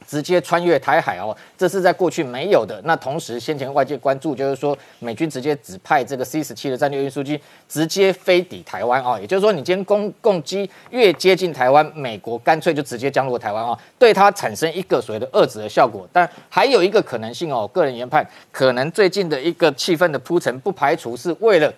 [0.08, 2.82] 直接穿越台海哦，这是在过去没有的。
[2.86, 16.08] 那同时，先前外界关注就是说，美军直接指派这个 C 十七的战略运输机直接飞抵台湾哦，也就是说，你今天攻攻击越接近台湾，美国干脆就直接降落台湾哦，对它产生一个所谓的遏制的效果。
[16.12, 21.74] 但还有一个可能性哦，个人研判，可能最近的一个气氛的铺陈，不排除是为了。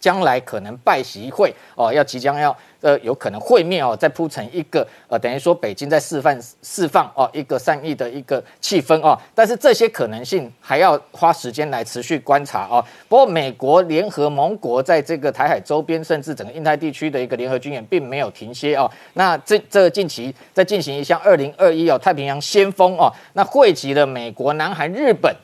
[0.00, 12.84] 将来可能拜习会哦，要即将要呃有可能会面哦，再铺成一个呃等于说北京在示范释放哦一个善意的一个气氛哦，但是这些可能性还要花时间来持续观察哦。
[13.08, 18.90] 不过美国联合盟国在这个台海周边，甚至整个印太地区的一个联合军演并没有停歇哦。
[19.14, 25.34] 那这这近期在进行一项二零二一哦太平洋先锋哦，那汇集了美国、南韩、日本。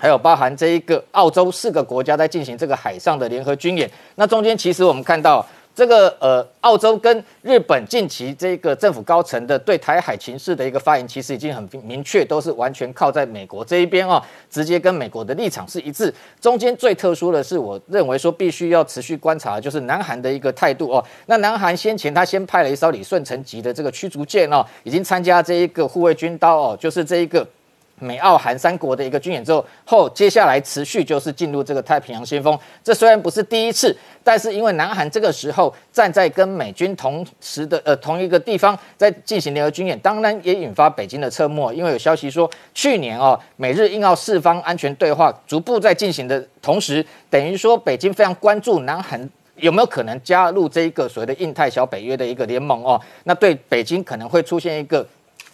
[0.00, 5.44] 还有包含这一个澳洲四个国家在进行这个海上的联合军演，那中间其实我们看到
[5.74, 16.14] 这个呃澳洲跟日本近期这个政府高层的对台海情势的一个发言，其实已经很明确，都是完全靠在美国这一边哦，直接跟美国的立场是一致。
[16.40, 21.04] 中间最特殊的是，我认为说必须要持续观察，就是南韩的一个态度哦。
[21.26, 27.44] 那南韩先前他先派了一艘李舜臣级的这个驱逐舰哦，已经参加这一个护卫军刀哦，就是这一个。
[28.00, 32.58] 美澳韩三国的一个军演之后，后接下来持续就是进入这个太平洋先锋。
[32.82, 41.72] 这虽然不是第一次，但是因为南韩这个时候站在跟美军同时的呃同一个地方在进行联合军演，当然也引发北京的侧目。
[41.72, 53.00] 因为有消息说，去年哦美日印澳四方安全对话逐步在进行的同时，等于说北京非常关注南韩有没有可能加入这一个所谓的印太小北约的一个联盟哦。
[53.24, 55.06] 那对北京可能会出现一个。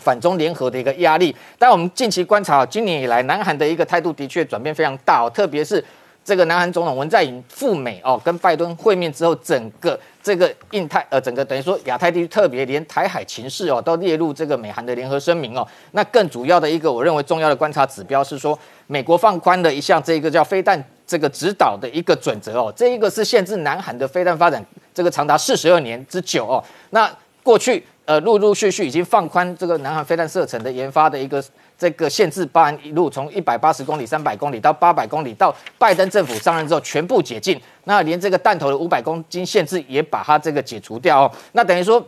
[0.05, 5.83] 反中联合的一个压力，但我们近期观察，今年以来，南韩的一个态度的确转变非常大哦，特别是
[6.23, 15.67] 这个南韩总统文在寅赴美哦，跟拜登会面之后，整个这个印太呃，整个等于说亚太地区，特别连台海情势哦，都列入这个美韩的联合声明哦。
[15.93, 24.63] 那更主要的一个，我认为重要的观察指标是说，美国放宽的一项这个叫飞弹这个指导的一个准则哦，这一个是限制南韩的飞弹发展，
[24.93, 26.63] 这个长达四十二年之久哦。
[26.91, 27.11] 那
[27.43, 27.83] 过去。
[28.05, 31.43] 呃，陆陆续续已经放宽这个南韩飞弹射程的研发的一个
[31.79, 37.61] 这个限制，包含一路从一百八十公里、三百公里到八百公里，到拜登政府上任之后全部解禁。
[37.85, 41.31] 那连这个弹头的五百公斤限制也把它这个解除掉哦。
[41.53, 42.05] 那等于说。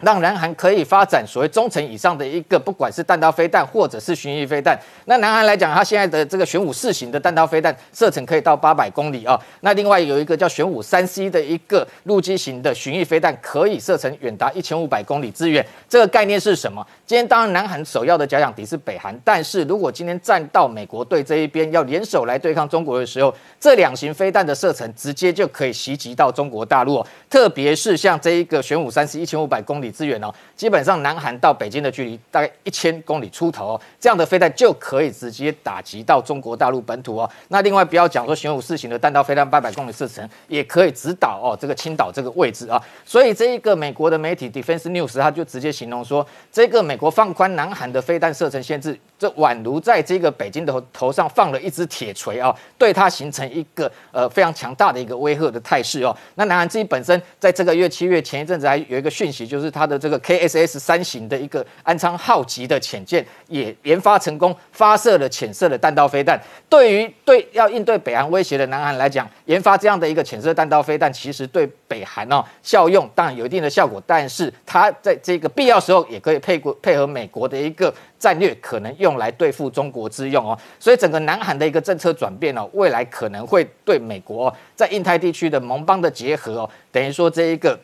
[0.00, 4.78] 让南韩可以发展所谓中程以上的一个，不管是弹道飞弹或者是巡弋飞弹。
[5.04, 9.38] 那南韩来讲，它现在的这个玄武四型的弹道飞弹射程可以到八百公里啊。
[9.60, 15.64] 那另外有一个叫玄武三 C 的一个陆基型的巡弋飞弹，可以射程远达一千五百公里之远。
[15.88, 16.86] 这个概念是什么？
[17.04, 27.04] 今天当然南韩首要的假想敌是北韩，但是如果今天站到美国队这一边，要联手来对抗中国的时候，这两型飞弹的射程直接就可以袭击到中国大陆。
[27.28, 29.89] 特别是像这一个玄武三 C 一千五百公里。
[29.90, 37.30] 资源呢，基本上南韩到北京的距离大概一千公里出头哦，这样的飞弹就可以直接打击到中国大陆本土哦。
[37.48, 42.78] 那另外不要讲说玄武四型的弹道飞弹八百公里射程，也可以直导哦这个青岛这个位置啊。
[43.06, 49.00] 所以这一个美国的媒体 Defense News 他就直接形容说，这个美国放宽南韩的飞弹射程限制。
[49.18, 56.14] 这宛如在这个北京的头上放了一只铁锤啊，对它形成一个呃非常强大的一个威吓的态势哦。
[56.34, 66.40] 那南韩自己本身在这个月七月前一阵子还有一个讯息，就是它的这个 K S KSS 三型的一个安昌号级的潜舰也研发成功，发射了潜射的弹道飞弹。
[66.68, 77.92] 对于对要应对北韩威胁的南韩来讲，研发这样的一个潜射弹道飞弹，其实对北韩哦效用当然有一定的效果，但是它在这个必要时候也可以配过配合美国的一个。
[78.20, 87.80] 战略可能用来对付中国之用哦，所以整个南韩的一个政策转变哦，未来可能会对美国哦在印太地区的盟邦的结合哦，等于说这一个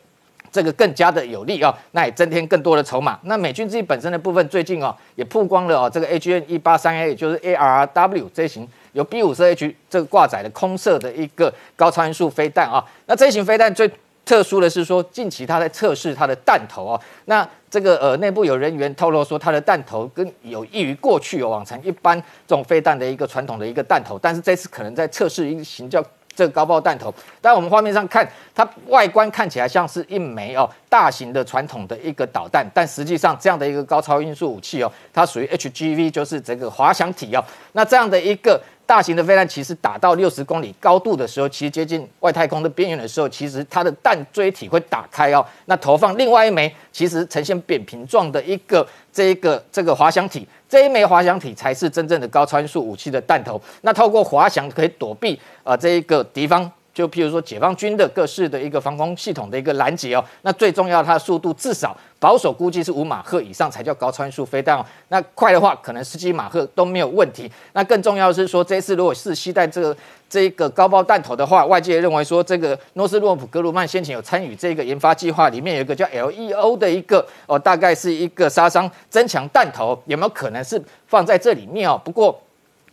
[0.56, 3.18] 这个更加的有利哦，那也增添更多的筹码。
[3.24, 13.90] 那美军自己本身的部分最近哦也曝光了哦，这个 A G N 一八三 A 也就是 A R W 这型由 B 五十 H 这个挂载的空射的一个高超音速飞弹啊，那这型飞弹最。
[14.26, 26.04] 特殊的是说，近期他在测试它的弹头哦，那这个呃内部有人员透露说，它的弹头跟有益于过去哦往常一般这种飞弹的一个传统的一个弹头，但是这次可能在测试一型叫
[26.36, 27.12] 这个高爆弹头。
[27.40, 37.42] 但我们画面上看，它外观看起来像是一枚哦大型的传统的一个导弹，但实际上这样的一个高超音速武器哦，它属于 HGV，就是这个滑翔体哦。
[37.72, 38.62] 那这样的一个。
[38.86, 53.60] 大型的飞弹其实打到六十公里高度的时候，其实接近外太空的边缘的时候，其实它的弹锥体会打开哦，那投放另外一枚其实呈现扁平状的一个这一个这个滑翔体，这一枚滑翔体才是真正的高超音速武器的弹头。
[53.82, 56.70] 那透过滑翔可以躲避呃这一个敌方。
[56.96, 60.24] 就譬如说解放军的各式的一个防空系统的一个拦截哦。
[60.40, 64.86] 那最重要，它的速度至少保守估计是五马赫以上才叫高参数飞弹哦。
[65.08, 67.52] 那快的话，可能十几马赫都没有问题。
[67.74, 69.94] 那更重要的是说，这次如果是携带这个
[70.30, 82.00] 这个高爆弹头的话，外界认为说这个诺斯洛普格鲁曼先前有参与这个研发计划，里面有一个叫 LEO 的一个哦，大概是一个杀伤增强弹头，有没有可能是放在这里面哦？
[82.02, 82.40] 不过。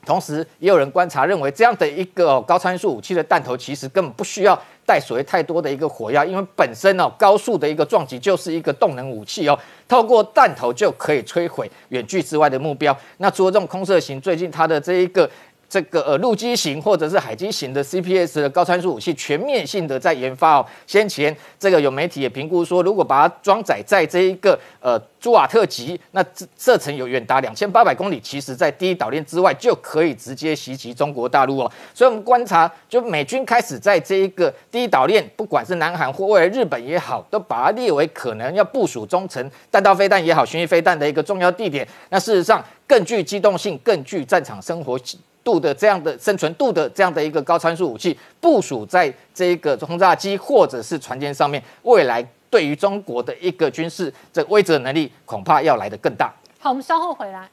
[0.05, 9.57] 同时，也有人观察认为，这样的一个高参数武器的弹头，其实根本不需要带所谓太多的一个火药，因为本身哦高速的一个撞击就是一个动能武器哦，
[9.87, 12.95] 透过弹头就可以摧毁远距之外的目标。
[13.17, 15.29] 那除了这种空射型，最近它的这一个。
[15.73, 20.65] 这个呃陆基型或者是海基型的 CPS 的高参数武器全面性的在研发哦。
[20.85, 26.23] 先前这个有媒体也评估说，如果把它装载在这一个呃朱瓦特级，那
[26.59, 31.71] 射程有远达两千八百公里，其实在第一岛链之外就可以直接袭击中国大陆哦。
[31.91, 41.87] 所以我们观察，就美军开始在这一个第一岛链，不管是南韩或未来日本也好，都把它列为可能要部署中程弹道飞弹也好，巡弋飞弹的一个重要地点。
[42.09, 44.99] 那事实上更具机动性，更具战场生活。
[45.43, 56.33] 度的这样的生存度的这样的一个高参数武器部署在这个轰炸机或者是船舰上面，未来对于中国的一个军事这威慑能力恐怕要来得更大。
[56.59, 57.49] 好，我们稍后回来。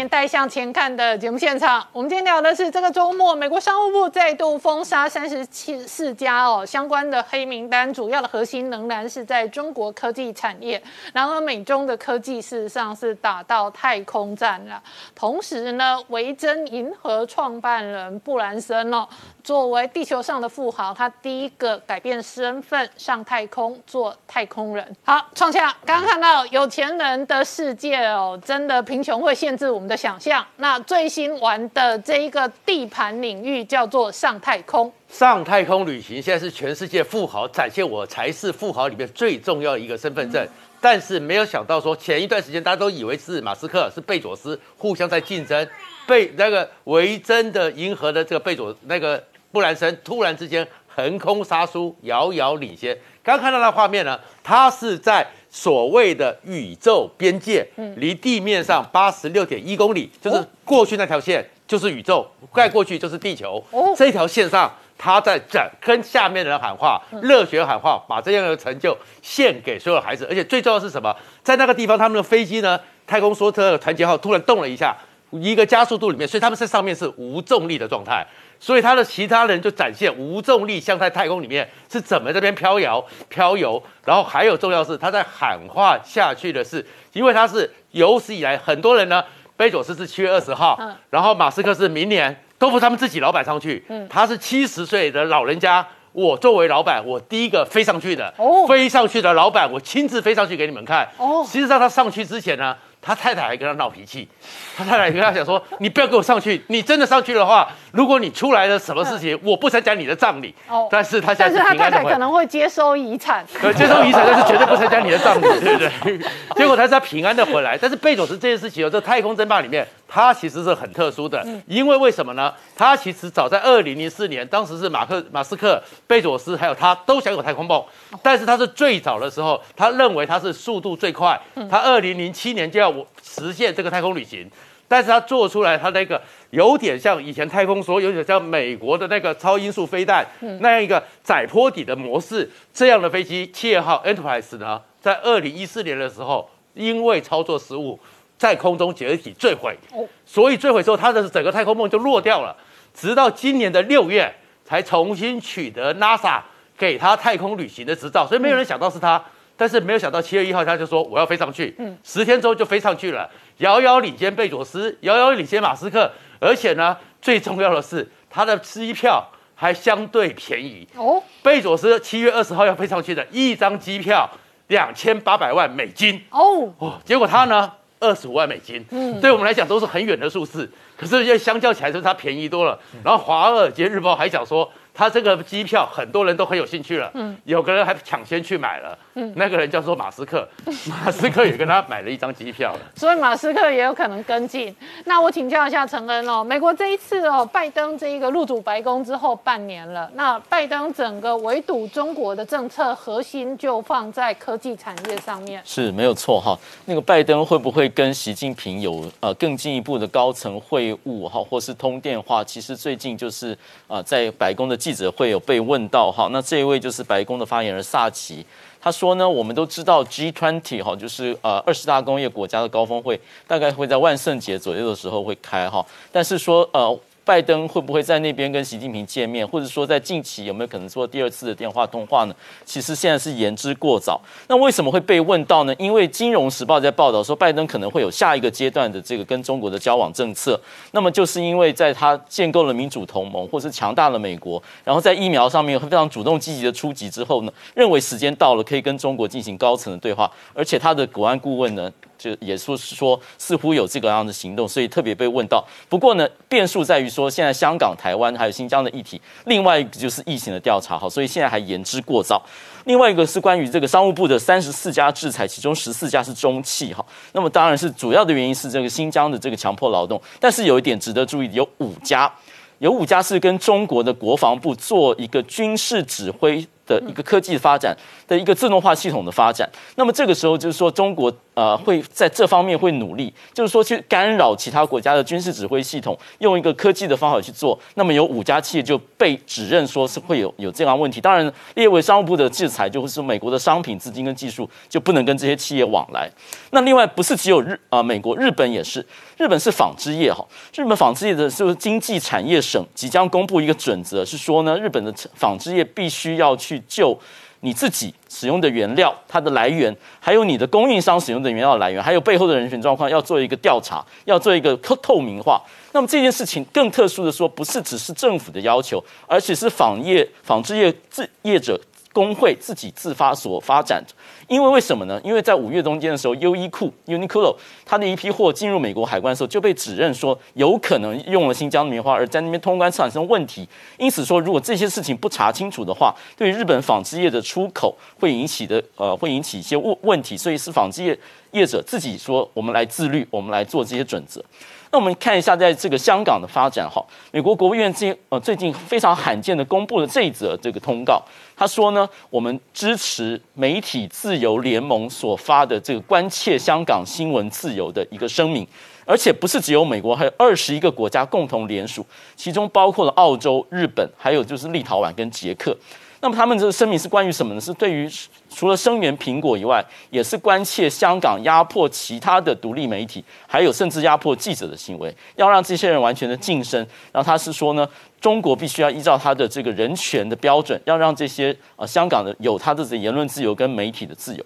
[0.00, 10.82] 年代向前看的节目现场，我们今天聊的是这个周末，美国商务部再度封杀三十七四家哦相关的黑名单，主要的核心仍然是在中国科技产业。
[11.12, 14.82] 然而，美中的科技事实上是打到太空站了。
[15.14, 19.06] 同时呢，维珍银河创办人布兰森哦。
[19.44, 24.96] 作为地球上的富豪，他第一个改变身份上太空做太空人。
[25.04, 30.46] 好，创下刚刚看到有钱人的世界哦，真的贫穷会限制我们的想象。
[30.56, 34.90] 那最新玩的这一个地盘领域叫做上太空。
[35.08, 40.46] 上太空旅行现在是全世界富豪展现我才是富豪里面最重要的一个身份证。
[40.80, 45.68] 但是没有想到说，前一段时间大家都以为是马斯克是贝佐斯互相在竞争，
[46.06, 49.22] 被那个维珍的银河的这个贝佐那个。
[49.52, 52.96] 布兰森突然之间横空杀出，遥遥领先。
[53.20, 57.66] 刚看到那画面呢，他是在所谓的宇宙边界，
[57.96, 62.24] 离地面上八十六点一公里，就是过去那条线就是宇宙，
[62.54, 63.62] 盖过去就是地球。
[63.96, 70.24] 这条线上，他在整跟下面的人喊话，热血喊话，把这样的成就献给所有孩子。
[70.30, 71.14] 而且最重要是什么？
[71.42, 74.96] 在那个地方，他们的飞机呢，太空梭车团结号突然动了一下，
[75.32, 78.26] 一个加速度里面，所以他们在上面是无重力的状态。
[78.62, 89.24] 所以他的其他人就展现无重力，像在太空里面是怎么这边飘摇飘游，然后还有重要是他在喊话下去的是，因为他是有史以来很多人呢，
[89.56, 90.78] 贝佐斯是七月二十号，
[91.08, 98.30] 然后马斯克是明年，都不是他们自己老板上去，他是七十岁的老人家，我作为老板，我第一个飞上去的，
[98.68, 101.08] 飞上去的老板，我亲自飞上去给你们看。
[101.16, 102.76] 哦，实际上他上去之前呢。
[103.02, 104.28] 他太太还跟他闹脾气，
[104.76, 116.18] 他太太跟他讲说：“你不要给我上去，你真的上去的话，如果你出来了什么事情，我不参加你的葬礼。”哦，但是他但是他太太可能会接收遗产，对 接收遗产，但是绝对不参加你的葬礼， 对不对？
[116.56, 119.86] 结果他是平安的回来，但是贝佐斯这件事情，这太空争霸里面。
[120.12, 122.52] 他其实是很特殊的，因为为什么呢？
[122.74, 127.80] 他其实早在二零零四年，当时是马克、马斯克、贝佐斯还有他都想有太空梦，
[128.20, 131.40] 但是他是最早的时候，他认为他是速度最快，
[131.70, 132.89] 他二零零七年就要
[133.22, 134.48] 实现这个太空旅行，
[134.86, 140.26] 但是他做出来他那个有点像以前太空梭，有点像美国的那个超音速飞弹
[140.60, 147.98] 那样一个窄坡底的模式，这样的飞机七号 Enterprise 呢，在二零一四年的时候，因为操作失误。
[148.40, 149.76] 在空中解体坠毁，
[150.24, 152.56] 所以坠毁之后，他的整个太空梦就落掉了。
[152.94, 154.34] 直到今年的六月，
[154.64, 156.40] 才重新取得 NASA
[156.78, 158.26] 给他太空旅行的执照。
[158.26, 159.22] 所以没有人想到是他，
[159.60, 161.74] 但是没有想到七月一号他就说我要飞上去。
[161.78, 163.28] 嗯，十天之后就飞上去了，
[163.58, 166.10] 遥遥领先贝佐斯，遥遥领先马斯克。
[166.38, 169.22] 而且呢，最重要的是他的机票
[169.54, 170.88] 还相对便宜。
[170.96, 174.26] 哦，贝佐斯七月二十号要飞上去的一张机票
[174.68, 176.18] 两千八百万美金。
[176.30, 177.70] 哦，哦，结果他呢？
[178.00, 180.66] 二十五万美金，嗯，对我们来讲都是很远的数字，
[180.96, 182.80] 可是要相较起来，就是它便宜多了。
[183.04, 184.72] 然后《华尔街日报》还讲说。
[185.00, 190.46] 他这个机票很多人都很有兴趣了，嗯，有个人还抢先去买了，嗯，那个人叫做马斯克，
[190.86, 194.76] 马斯克也跟他买了一张机票了， 所以马斯克也有可能跟进。
[195.06, 206.54] 那我请教一下陈恩哦，美国这一次哦，拜登这一个入主白宫之后半年了，那拜登整个围堵中国的政策核心就放在科技产业上面，是没有错哈。
[206.84, 212.44] 那个拜登会不会跟习近平有呃更进一步的高层会晤哈，或是通电话？
[212.44, 213.56] 其实最近就是
[213.88, 218.44] 啊，在白宫的记记者会有被问到哈，那这一位就是白宫的发言人萨奇，
[218.80, 226.98] 他说呢，我们都知道 G20 哈，就是呃二十大工业国家的高峰会，大概会在万圣节左右的时候会开哈，但是说呃。
[227.30, 232.34] 拜登会不会在那边跟习近平见面，或者说在近期有没有可能做第二次的电话通话呢？
[232.64, 234.20] 其实现在是言之过早。
[234.48, 235.72] 那为什么会被问到呢？
[235.78, 240.60] 因为《金融时报》在报道说，拜登可能会有下一个阶段的这个跟中国的交往政策。
[240.90, 250.28] 那么就是因为在他建构了民主同盟，或是强大了美国，然后在疫苗上面非常主动积极的出击之后呢，认为时间到了，可以跟中国进行高层的对话。
[250.52, 251.88] 而且他的国安顾问呢？
[252.20, 255.66] 就也说是说，似乎有这个样的行动，所以特别被问到。
[255.88, 262.42] 不过呢，变数在于说，现在香港、台湾还有新疆的议题，另外一个就是疫情的调查，哈，所以现在还言之过早。
[262.84, 267.04] 另外一个是关于这个商务部的三十四家制裁，其中十四家是中企，哈。
[267.32, 272.30] 那么当然是主要的原因是这个新疆的这个强迫劳动，但是有一点值得注意，有五家，
[272.78, 276.66] 有五家是跟中国的国防部做一个军事指挥。
[276.90, 277.96] 的一个科技发展
[278.26, 287.78] 的一个自动化系统的发展，那么这个时候就是说中国呃会在这方面会努力，就是说去干扰其他国家的军事指挥系统，用一个科技的方法去做。
[287.94, 296.28] 那么有五家企业就被指认说是会有有这样问题，当然列为商务部的制裁，就是美国的商品、资金跟技术就不能跟这些企业往来。
[296.72, 299.04] 那另外不是只有日啊，美国、日本也是，
[299.36, 300.44] 日本是纺织业哈，
[300.74, 306.79] 日本纺织业的就是经济产业省即将公布一个准则，是说呢，日本的纺织业必须要去。
[306.88, 307.18] 就
[307.60, 315.62] 你自己使用的原料，它的来源，还有你的供应商使用的原料来源，还有背后的人群状况，要做一个调查，要做一个透透明化。
[315.92, 321.80] 那么这件事情更特殊的说，不是只是政府的要求，而且是纺业、纺织业自业者。
[322.12, 324.04] 工会自己自发所发展，
[324.50, 325.20] 因为为什么呢？
[325.22, 327.54] 因为在五月中间的时候，优衣库 （Uniqlo）
[327.86, 333.68] 它的一批货进入美国海关的时候，就被指认说有可能用了新疆的棉花，而在那边通关产生问题。
[333.96, 340.36] 因此说，如果这些事情不查清楚的话，对日本纺织业的出口会引起的呃，会引起一些问问题。
[340.36, 341.16] 所以是纺织业
[341.52, 344.44] 业者自己说，我们来自律，我们来做这些准则。
[344.92, 347.00] 那我们看一下，在这个香港的发展哈，
[347.30, 351.22] 美国国务院最呃最近非常罕见的公布了这一则这个通告，
[351.56, 358.66] 他说呢，我们支持媒体自由联盟所发的这个关切香港新闻自由的一个声明，
[359.06, 362.04] 而且不是只有美国，还有二十一个国家共同联署，
[362.34, 365.76] 其中包括了澳洲、日本，还有就是立陶宛跟捷克。
[366.22, 367.60] 那么他们这个声明是关于什么呢？
[367.60, 368.08] 是对于
[368.50, 376.78] 除了声援苹果以外，也是关切香港压迫其他的独立媒体，还有甚至压迫记者的行为，要让这些人完全的晋升。
[377.10, 377.88] 然后他是说呢，
[378.20, 384.44] 中国必须要依照他的这个人权的标准，要让这些呃香港的有他的这言论自由跟媒体的自由。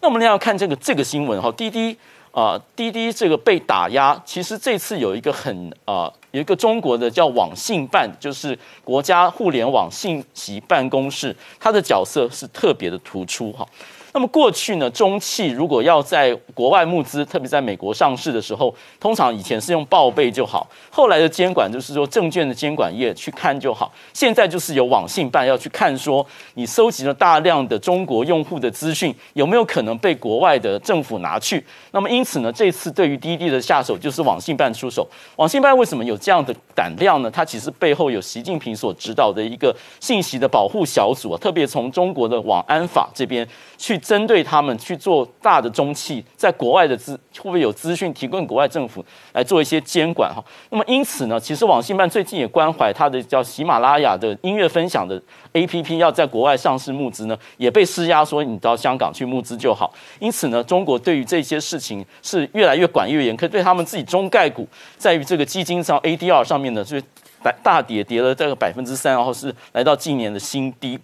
[0.00, 1.96] 那我们要看这个这个新闻哈，滴滴。
[2.38, 13.66] 啊，滴滴这个被打压，其实这次有一个很啊，有一个中国的叫网信办，就是国家互联网信息办公室，它的角色是特别的突出哈。
[14.12, 20.66] 那么过去呢，中汽如果要在国外募资，特别在美国上市的时候，通常以前是用报备就好。
[20.90, 23.92] 后来的监管就是说，证券的监管业去看就好。
[24.14, 31.62] 现在就是有网信办要去看，说你收集了大量的中国用户的资讯，有没有可能被国外的政府拿去？
[31.90, 35.06] 那么因此呢，这次对于滴滴的下手就是网信办出手。
[35.36, 37.30] 网信办为什么有这样的胆量呢？
[37.30, 43.97] 它其实背后有习近平所指导的一个信息的保护小组啊，特别从中国的网安法这边去。
[43.98, 50.42] 针对他们去做大的中企，在国外的资会不会有资讯提供国外政府来做一些监管哈？
[50.70, 55.20] 那么因此呢，其实网信办最近也关怀他的叫喜马拉雅的音乐分享的
[55.52, 59.92] A P P 要在国外上市募资呢，也被施压说你到香港去募资就好。
[60.18, 64.66] 因此呢，中国对于这些事情是越来越管越严，可对他们自己中概股
[64.96, 67.02] 在于这个基金上 A D R 上面呢，是
[67.42, 70.98] 大大跌跌了这个百分之三，然后是来到近年的新低。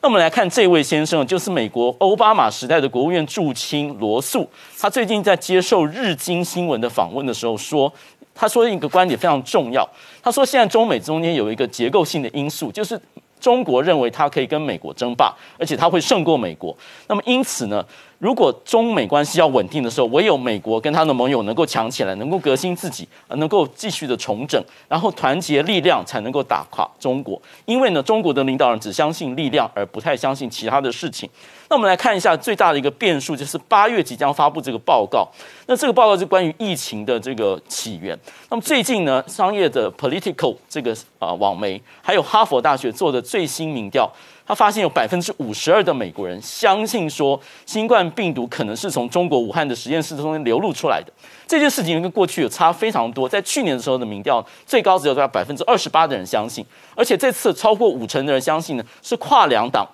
[0.00, 4.48] 那我们来看这位先生，就是美国奥巴马时代的国务院驻青罗素。
[4.78, 7.92] 他最近在接受日经新闻的访问的时候说，
[8.34, 9.88] 他说一个观点非常重要。
[10.22, 13.00] 他说，现在中美中间有一个结构性的因素，就是。
[13.38, 16.74] 中国认为它可以跟美国争霸，而且它会胜过美国。
[17.06, 17.84] 那么因此呢，
[18.18, 27.40] 如果中美关系要稳定的时候，唯有美国跟他的盟友能够强起来，能够革新自己，能够继续的重整，然后团结力量，才能够打垮中国。
[27.66, 31.28] 因为呢，中国的领导人只相信力量，而不太相信其他的事情。
[31.68, 35.28] 那我们来看一下最大的一个变数，就是八月即将发布这个报告。
[35.66, 38.18] 那这个报告是关于疫情的这个起源。
[38.48, 44.10] 那么最近呢，商业的 Political 这个啊网媒，还有哈佛大学做的最新民调。
[44.46, 51.12] 他发现有百分之五十二的美国人相信说，新冠病毒可能是从中国武汉的实验室中间流露出来的。
[51.48, 56.64] 这件事情跟过去有差非常多，在去年的时候的民调最高只有在百分之二十八的人相信，
[56.94, 59.86] 而且这次超过五成的人相信呢，是跨两党。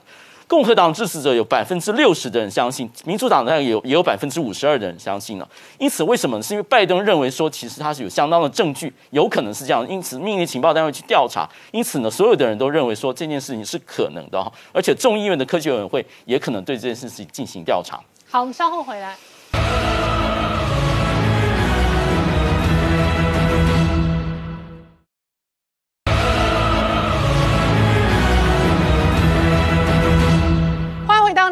[0.53, 5.49] 共和党支持者有百分之六十的人相信，民主党呢有也有百分之五十二的人相信了。
[5.79, 6.43] 因此，为什么？
[6.43, 9.89] 是因为拜登认为说，其实他是有相当的证据，有可能是这样。
[9.89, 11.49] 因此，命令情报单位去调查。
[11.71, 14.53] 因此呢，所有的人都认为说这件事情是可能的哈。
[14.75, 17.99] 而且，众议院的科技委员会也可能对这件事情进行调查。
[18.29, 19.17] 好，我们稍后回来。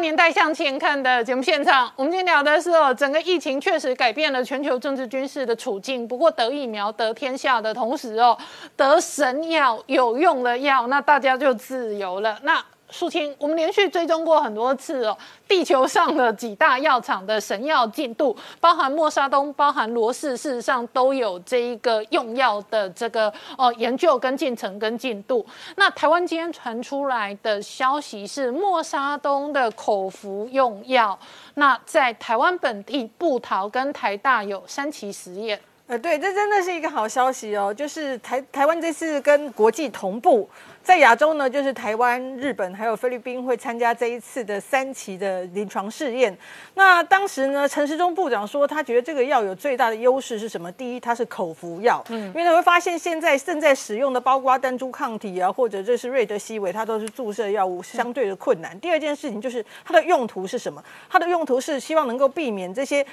[0.01, 6.07] 年代向前看的节目现场，我们今天聊的是哦，整个疫情确实改变了全球政治军事的处境。
[6.07, 8.37] 不过得疫苗得天下的同时哦，
[8.75, 12.37] 得神药有用的药，那大家就自由了。
[12.41, 12.61] 那。
[12.91, 25.45] 苏青，我们连续追踪过很多次哦，地球上的几大药厂的神药进度，包含默沙东、包含罗氏，事实上都有这一个用药的这个哦研究跟进程跟进度。
[25.77, 31.17] 那台湾今天传出来的消息是默沙东的口服用药，
[31.53, 35.57] 那在台湾本地布桃跟台大有三期实验。
[35.87, 40.49] 呃，对，这真的是一个好消息哦，就是台台湾这次跟国际同步。
[40.83, 46.35] 在亚洲呢，就是台湾、日本还有菲律宾会参加这一次的三期的临床试验。
[46.73, 50.71] 那当时呢，陈时中部长说，他觉得这个药有最大的优势是什么？
[50.71, 58.77] 第一，它是口服药，嗯，因为他会发现现在正在使用的，包括单株抗体啊，或者这是瑞德西韦，它都是注射药物，相对的困难。
[58.79, 60.83] 第二件事情就是它的用途是什么？
[61.07, 63.05] 它的用途是希望能够避免这些。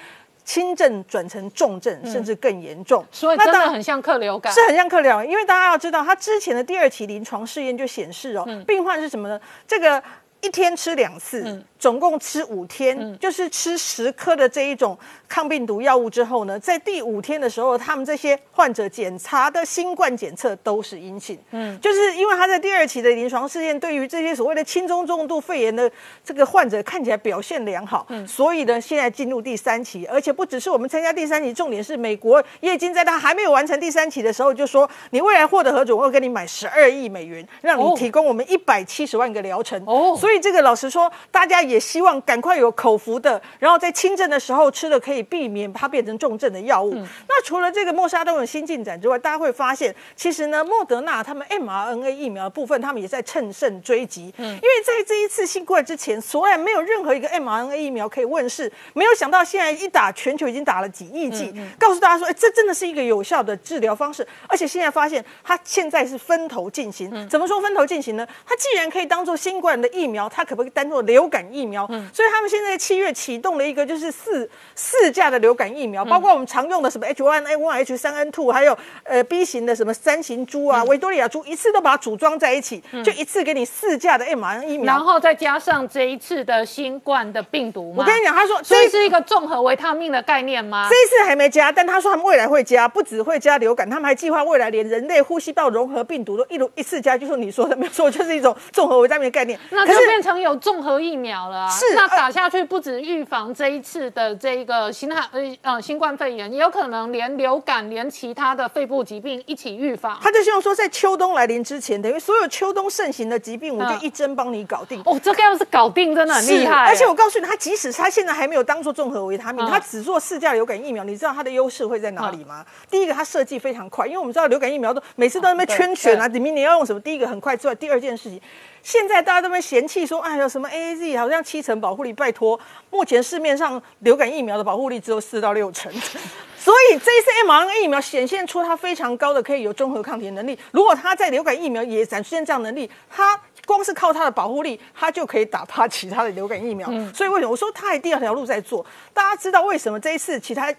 [0.48, 5.28] 轻症转成重症，甚至更严重，所以真的很像客流感，是很像客流感。
[5.28, 9.38] 因为大家要知道，他之前的第二期临床试验就显示哦，病患是什么呢？
[9.66, 10.02] 这个
[10.40, 11.64] 一天吃两次。
[11.78, 14.98] 总共吃五天，就是吃十颗的这一种
[15.28, 21.38] 抗病毒药物之后呢，在第五天的时候，他们这些患者检查的新冠检测都是阴性。
[21.52, 25.88] 嗯，就是因为他在第二期的临床试验，对于这些所谓的轻中重度肺炎的
[26.24, 39.80] 这个患者看起来表现良好，嗯，所以呢，现在进入第三期，而且不只是我们参加第三期，重点是美国已经在他还没有完成第三期的时候就说，你未来获得核准，我会给你买十二亿美元，让你提供我们一百七十万个疗程。
[39.86, 41.58] 哦，所以这个老实说，大家。
[41.68, 46.94] 也希望赶快有口服的，然后在轻症的时候吃的可以避免它变成重症的药物。
[47.28, 54.32] 那除了这个莫沙东有新进展之外，大家会发现，其实呢，莫德纳他们 mRNA 疫苗的部分，他们也在乘胜追击。
[54.38, 64.26] 嗯，因为在这一次新冠之前，所然没有任何一个 mRNA 疫苗可以问世，没有想到现在一打，全球已经打了几亿剂，告诉大家说，哎，这真的是一个有效的治疗方式。
[64.48, 67.28] 而且现在发现，它现在是分头进行。
[67.28, 68.24] 怎么说分头进行呢？
[68.46, 71.46] 它既然可以当做新冠的疫苗，它可不可以当做流感？
[71.52, 87.92] 疫苗，所以他们现在七月启动了一个就是四四价的流感疫苗，包括我们常用的什么 H1N1、H3N2，还有呃 B 型的什么三型猪啊、维多利亚猪，一次都把它组装在一起，就一次给你四价的 mRNA 疫苗，然后再加上这一次的新冠的病毒。
[87.96, 90.88] 我跟你讲，他说这是一个综合维他命的概念吗？
[90.88, 99.58] 这一次还没加，但他说他们未来会加，不只会加流感，他们还计划未来连人类呼吸道融合病毒都一路一次加，就是你说的没有错，就是一种综合维他命的概念。
[99.70, 101.68] 那就变成有综合疫苗了。
[101.68, 110.18] 是，那打下去不止预防这一次的这个新汉呃呃新冠肺炎，也有可能连流感、连其他的肺部疾病一起预防。
[110.22, 115.02] 他就希望说，在秋冬来临之前，等于所有秋冬盛行的疾病，我就一针帮你搞定。
[115.04, 116.86] 哦，这个要是搞定，真的很厉害。
[116.86, 122.64] 而且我告诉你，他即使他现在还没有当做综合维他命，他只做四价流感疫苗，你知道它的优势会在哪里吗？
[122.90, 127.00] 第一个，它设计非常快，因为我们知道流感疫苗都每次都那边圈选啊，你明年要用什么？
[127.00, 128.40] 第一个很快之外，第二件事情。
[128.82, 132.58] 现在大家都在嫌弃说，哎呀，什么 A A Z 好像七成保护力，拜托，
[132.90, 135.92] 目前市面上流感疫苗的保护力只有四到六成，
[136.58, 140.58] 所以这一次 mRNA 疫苗显现出它非常高的可以有综合抗体能力。
[140.70, 146.88] 如果它在流感疫苗也展现这样能力，它光是靠它的保护力，它就可以打趴其他的流感疫苗。
[147.12, 148.84] 所以为什么我说它第二条路在做？
[149.12, 150.74] 大家知道为什么这一次其他？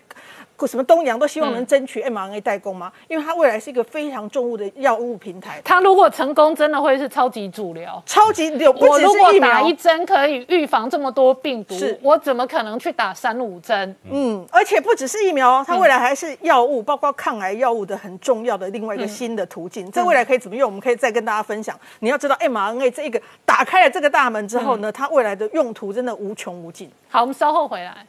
[0.68, 2.92] 什么东洋都希望能争取 mRNA 代工吗？
[3.08, 5.62] 因为它未来是一个非常重物的药物平台。
[5.64, 7.88] 它如果成功，真的会是超级主流。
[8.06, 13.96] 超级流，我如果打一针可以预防这么多病毒，我怎么可能去打三五针？
[14.10, 19.90] 嗯，而且不只是疫苗，它未来还是药物，包括抗癌药物的很重要的另外一个新的途径。
[19.92, 20.70] 这未来可以怎么用？
[20.70, 21.78] 我们可以再跟大家分享。
[22.00, 26.90] 你要知道 mRNA 这一个打开了这个大门之后呢，它未来的用途真的无穷无尽。
[27.10, 28.06] 好，我们稍后回来。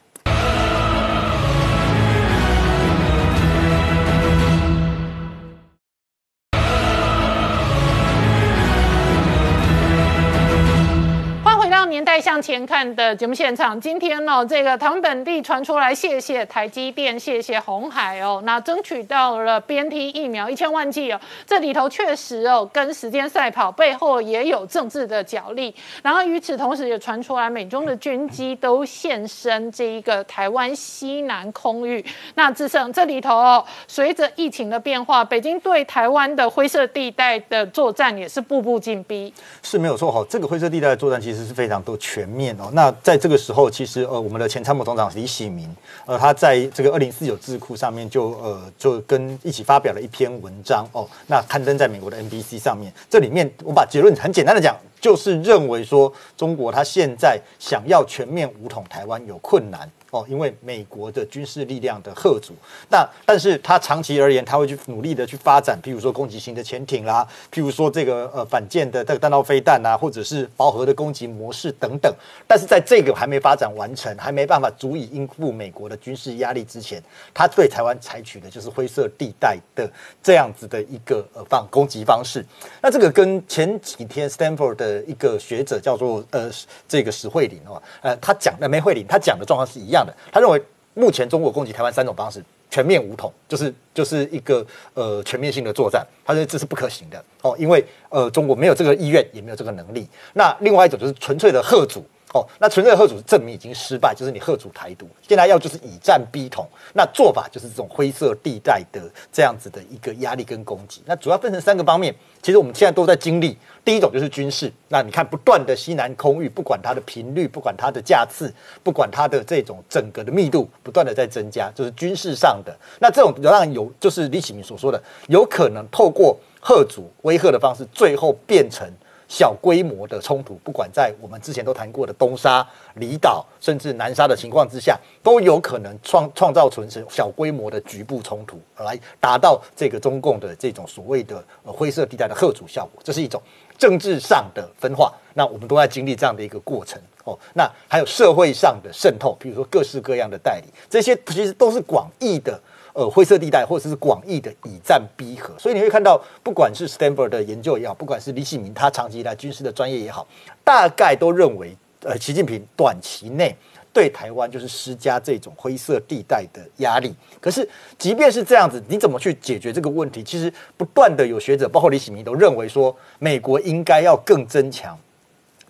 [11.91, 25.75] 年代向前看的节目现场，今天呢，这个台湾本地传出来，谢谢台积电，谢谢红海哦，那争取到了 BNT 疫苗一千万剂哦，这里头确实哦，跟时间赛跑，背后也有政治的角力。
[26.01, 32.05] 然后与此同时，也传出来美中的军机都现身这一个台湾西南空域。
[32.37, 39.35] 那志胜这里头哦，随着疫情的变化，北京对台湾的灰色地带的作战也是步步紧逼。
[39.65, 41.80] 是没有错哈，这个灰色地带的作战其实是非常。
[41.83, 42.71] 都全面哦。
[42.73, 45.75] 那在这个时候，其实呃，我们的前参谋总长李喜明，
[46.07, 51.09] 呃，他在这个二零四九智库上面就呃就跟一起发表了一篇文章哦。
[51.27, 59.91] 那刊登在美国的 NBC 上面，这里面我把结论很简单的讲，就是认为说中国他现在想要全面武统台湾有困难。
[60.11, 62.53] 哦，因为美国的军事力量的贺阻，
[62.91, 72.13] 那但是它长期而言，它会去努力的去发展，譬如说攻击型的潜艇啦，譬如说这个呃反舰的这个弹道飞弹啊，或者是饱和的攻击模式等等。
[72.47, 77.01] 但是在这个还没发展完成，还没办法足以应付美国的军事压力之前，
[77.33, 79.89] 他对台湾采取的就是灰色地带的
[80.21, 82.45] 这样子的一个呃方攻击方式。
[82.83, 86.51] 那这个跟前几天 Stanford 的一个学者叫做呃
[86.89, 90.00] 这个史慧玲哦，呃他讲的梅慧玲，他讲的状况是一样。
[90.33, 90.63] 他认为，
[90.95, 96.07] 目前中国攻击台湾三种方式，全面武统，就是就是一个呃全面性的作战。
[96.25, 100.07] 他认为这是不可行的哦，因为呃中国没有这个意愿，也没有这个能力。
[100.35, 105.09] 那另外一种就是纯粹的贺主哦，那纯粹的贺主证明已经失败，就是你贺主台独。
[105.27, 109.03] 现在要就是以战逼统，那做法就是这种灰色地带的
[109.33, 111.03] 这样子的一个压力跟攻击。
[111.07, 113.59] 那主要分成三个方面，其实我们现在都在经历。
[113.85, 118.53] 第一种就是军事，那你看不断的西南空域，不管它的频率，不管它的架次，
[118.85, 122.73] 不管它的这种整个的密度，不断的在增加，就是军事上的。
[123.01, 128.89] 那这种让有就是李启明所说的，有可能透过贺主威吓的方式，最后变成。
[129.31, 132.67] 小规模的冲突，不管在我们之前都谈过的东沙、
[132.97, 143.01] 离岛，甚至南沙的情况之下，都有可能创创造成小规模的局部冲突，来达到这个中共的这种所谓的灰色地带的贺主效果。
[143.05, 143.41] 这是一种
[143.79, 145.15] 政治上的分化。
[145.35, 147.39] 那我们都在经历这样的一个过程哦。
[147.55, 152.61] 那还有社会上的渗透，比如说各式各样的代理，这些其实都是广义的。
[152.93, 160.27] 呃，灰色地带或者是广义的以战逼和，所以你会看到，不管是 Stanford 的研究也好，不管是李启明他长期以来军事的专业也好，
[160.65, 163.55] 大概都认为，呃，习近平短期内
[163.93, 167.15] 对台湾就是施加这种灰色地带的压力。
[167.41, 167.69] 可是，
[167.99, 170.23] 即便是这样子，你怎么去解决这个问题？
[170.23, 174.99] 其实，不断的有学者，包括李启明，都认为说，美国应该要更增强。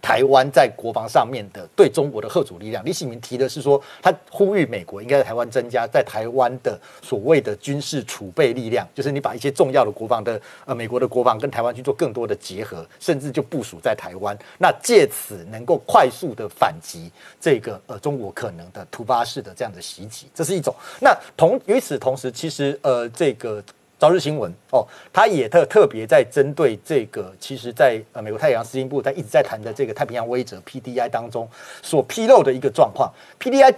[0.00, 17.10] 台湾在国防上面的对中国的贺主力量，李启明提的是说，他呼吁美国应该在台湾增加在台湾的所谓的军事储备力量，就是你把一些重要的国防的呃美国的国防跟台湾去做更多的结合，甚至就部署在台湾，那借此能够快速的反击
[17.40, 20.74] 这个呃中国可能的突发式的这样的袭击，这是一种。
[21.00, 23.62] 那同与此同时，其实呃这个。
[24.00, 24.82] 朝日新闻哦，
[25.12, 31.46] 他也特特别在针对这个，其实，在呃美国太平洋司令部在一直在谈的这个太平洋威慑 PDI 当中
[31.82, 33.74] 所披露的一个状况，PDI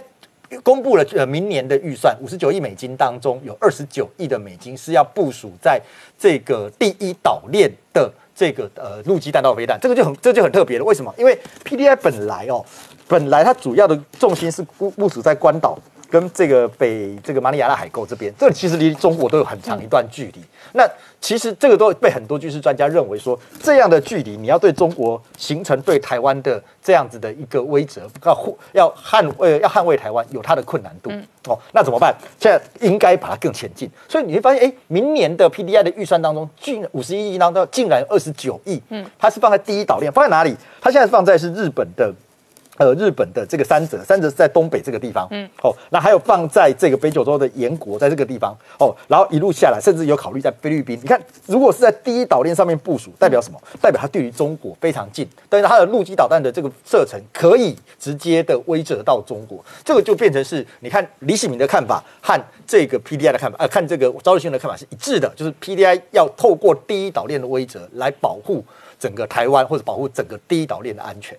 [0.63, 5.81] 公布了呃明年的预算五十九亿美金当中，有二十九亿的美金是要部署在
[6.17, 10.85] 这个第一岛链的这个呃陆基弹道飞弹，这个就很这就很特别了。
[10.85, 11.13] 为什么？
[11.17, 12.63] 因为 PDI 本来哦，
[13.09, 15.77] 本来它主要的重心是部部署在关岛。
[16.13, 20.39] 跟这个北这个马里亚纳海沟这边，这其实离中国都有很长一段距离。
[20.73, 20.87] 那
[21.19, 31.09] 其实这个都被很多军事专家认为说，这样的距离你要对中国形成对台湾的这样子的一个威慑，要护要捍卫要捍卫台湾有它的困难度
[31.47, 31.57] 哦。
[31.71, 32.15] 那怎么办？
[32.39, 33.89] 现在应该把它更前进。
[34.07, 40.55] 所以你会发现，哎，明年的 PDI 的预算当中，竟五十一亿当中竟然二十九亿，嗯，它是放在第一岛链，放在哪里？
[40.79, 42.13] 它现在放在是日本的。
[42.77, 50.99] 呃，日本的这个三泽，三泽是在东北这个地方，嗯，哦，那还有放在这个北九州的岩国，在这个地方，哦，然后一路下来，甚至有考虑在菲律宾。
[51.03, 53.61] 你看，如果是在第一岛链上面部署，代表什么？
[53.79, 68.65] 代表它距离中国非常近，但是它的陆基导弹的这个射程可以直接的威慑到中国，这个就变成是，你看李喜明的看法和这个 PDI 的看法，呃，看这个赵立新的看法是一致的，就是 PDI 要透过第一岛链的威慑来保护
[68.97, 71.37] 整个台湾或者保护整个第一岛链的安全。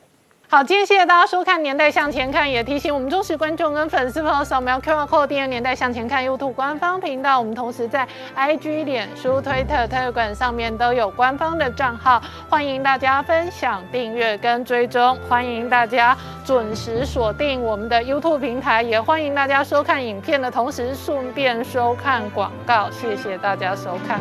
[0.55, 7.41] 好，今天谢谢大家收看《年代向前看》，也提醒我们忠实观众跟粉丝朋友扫描 QR Code 订阅《年代向前看》YouTube 官方频道。
[7.41, 8.07] 我们同时在
[8.37, 15.19] IG、脸书、推特、Telegram 上面都有官方的账号，欢迎大家分享、订阅跟追踪。
[15.29, 22.89] 欢迎大家准时锁定我们的 YouTube 平台，也欢迎大家收看影片的同时顺便收看广告。
[22.93, 24.21] 谢谢大家收看。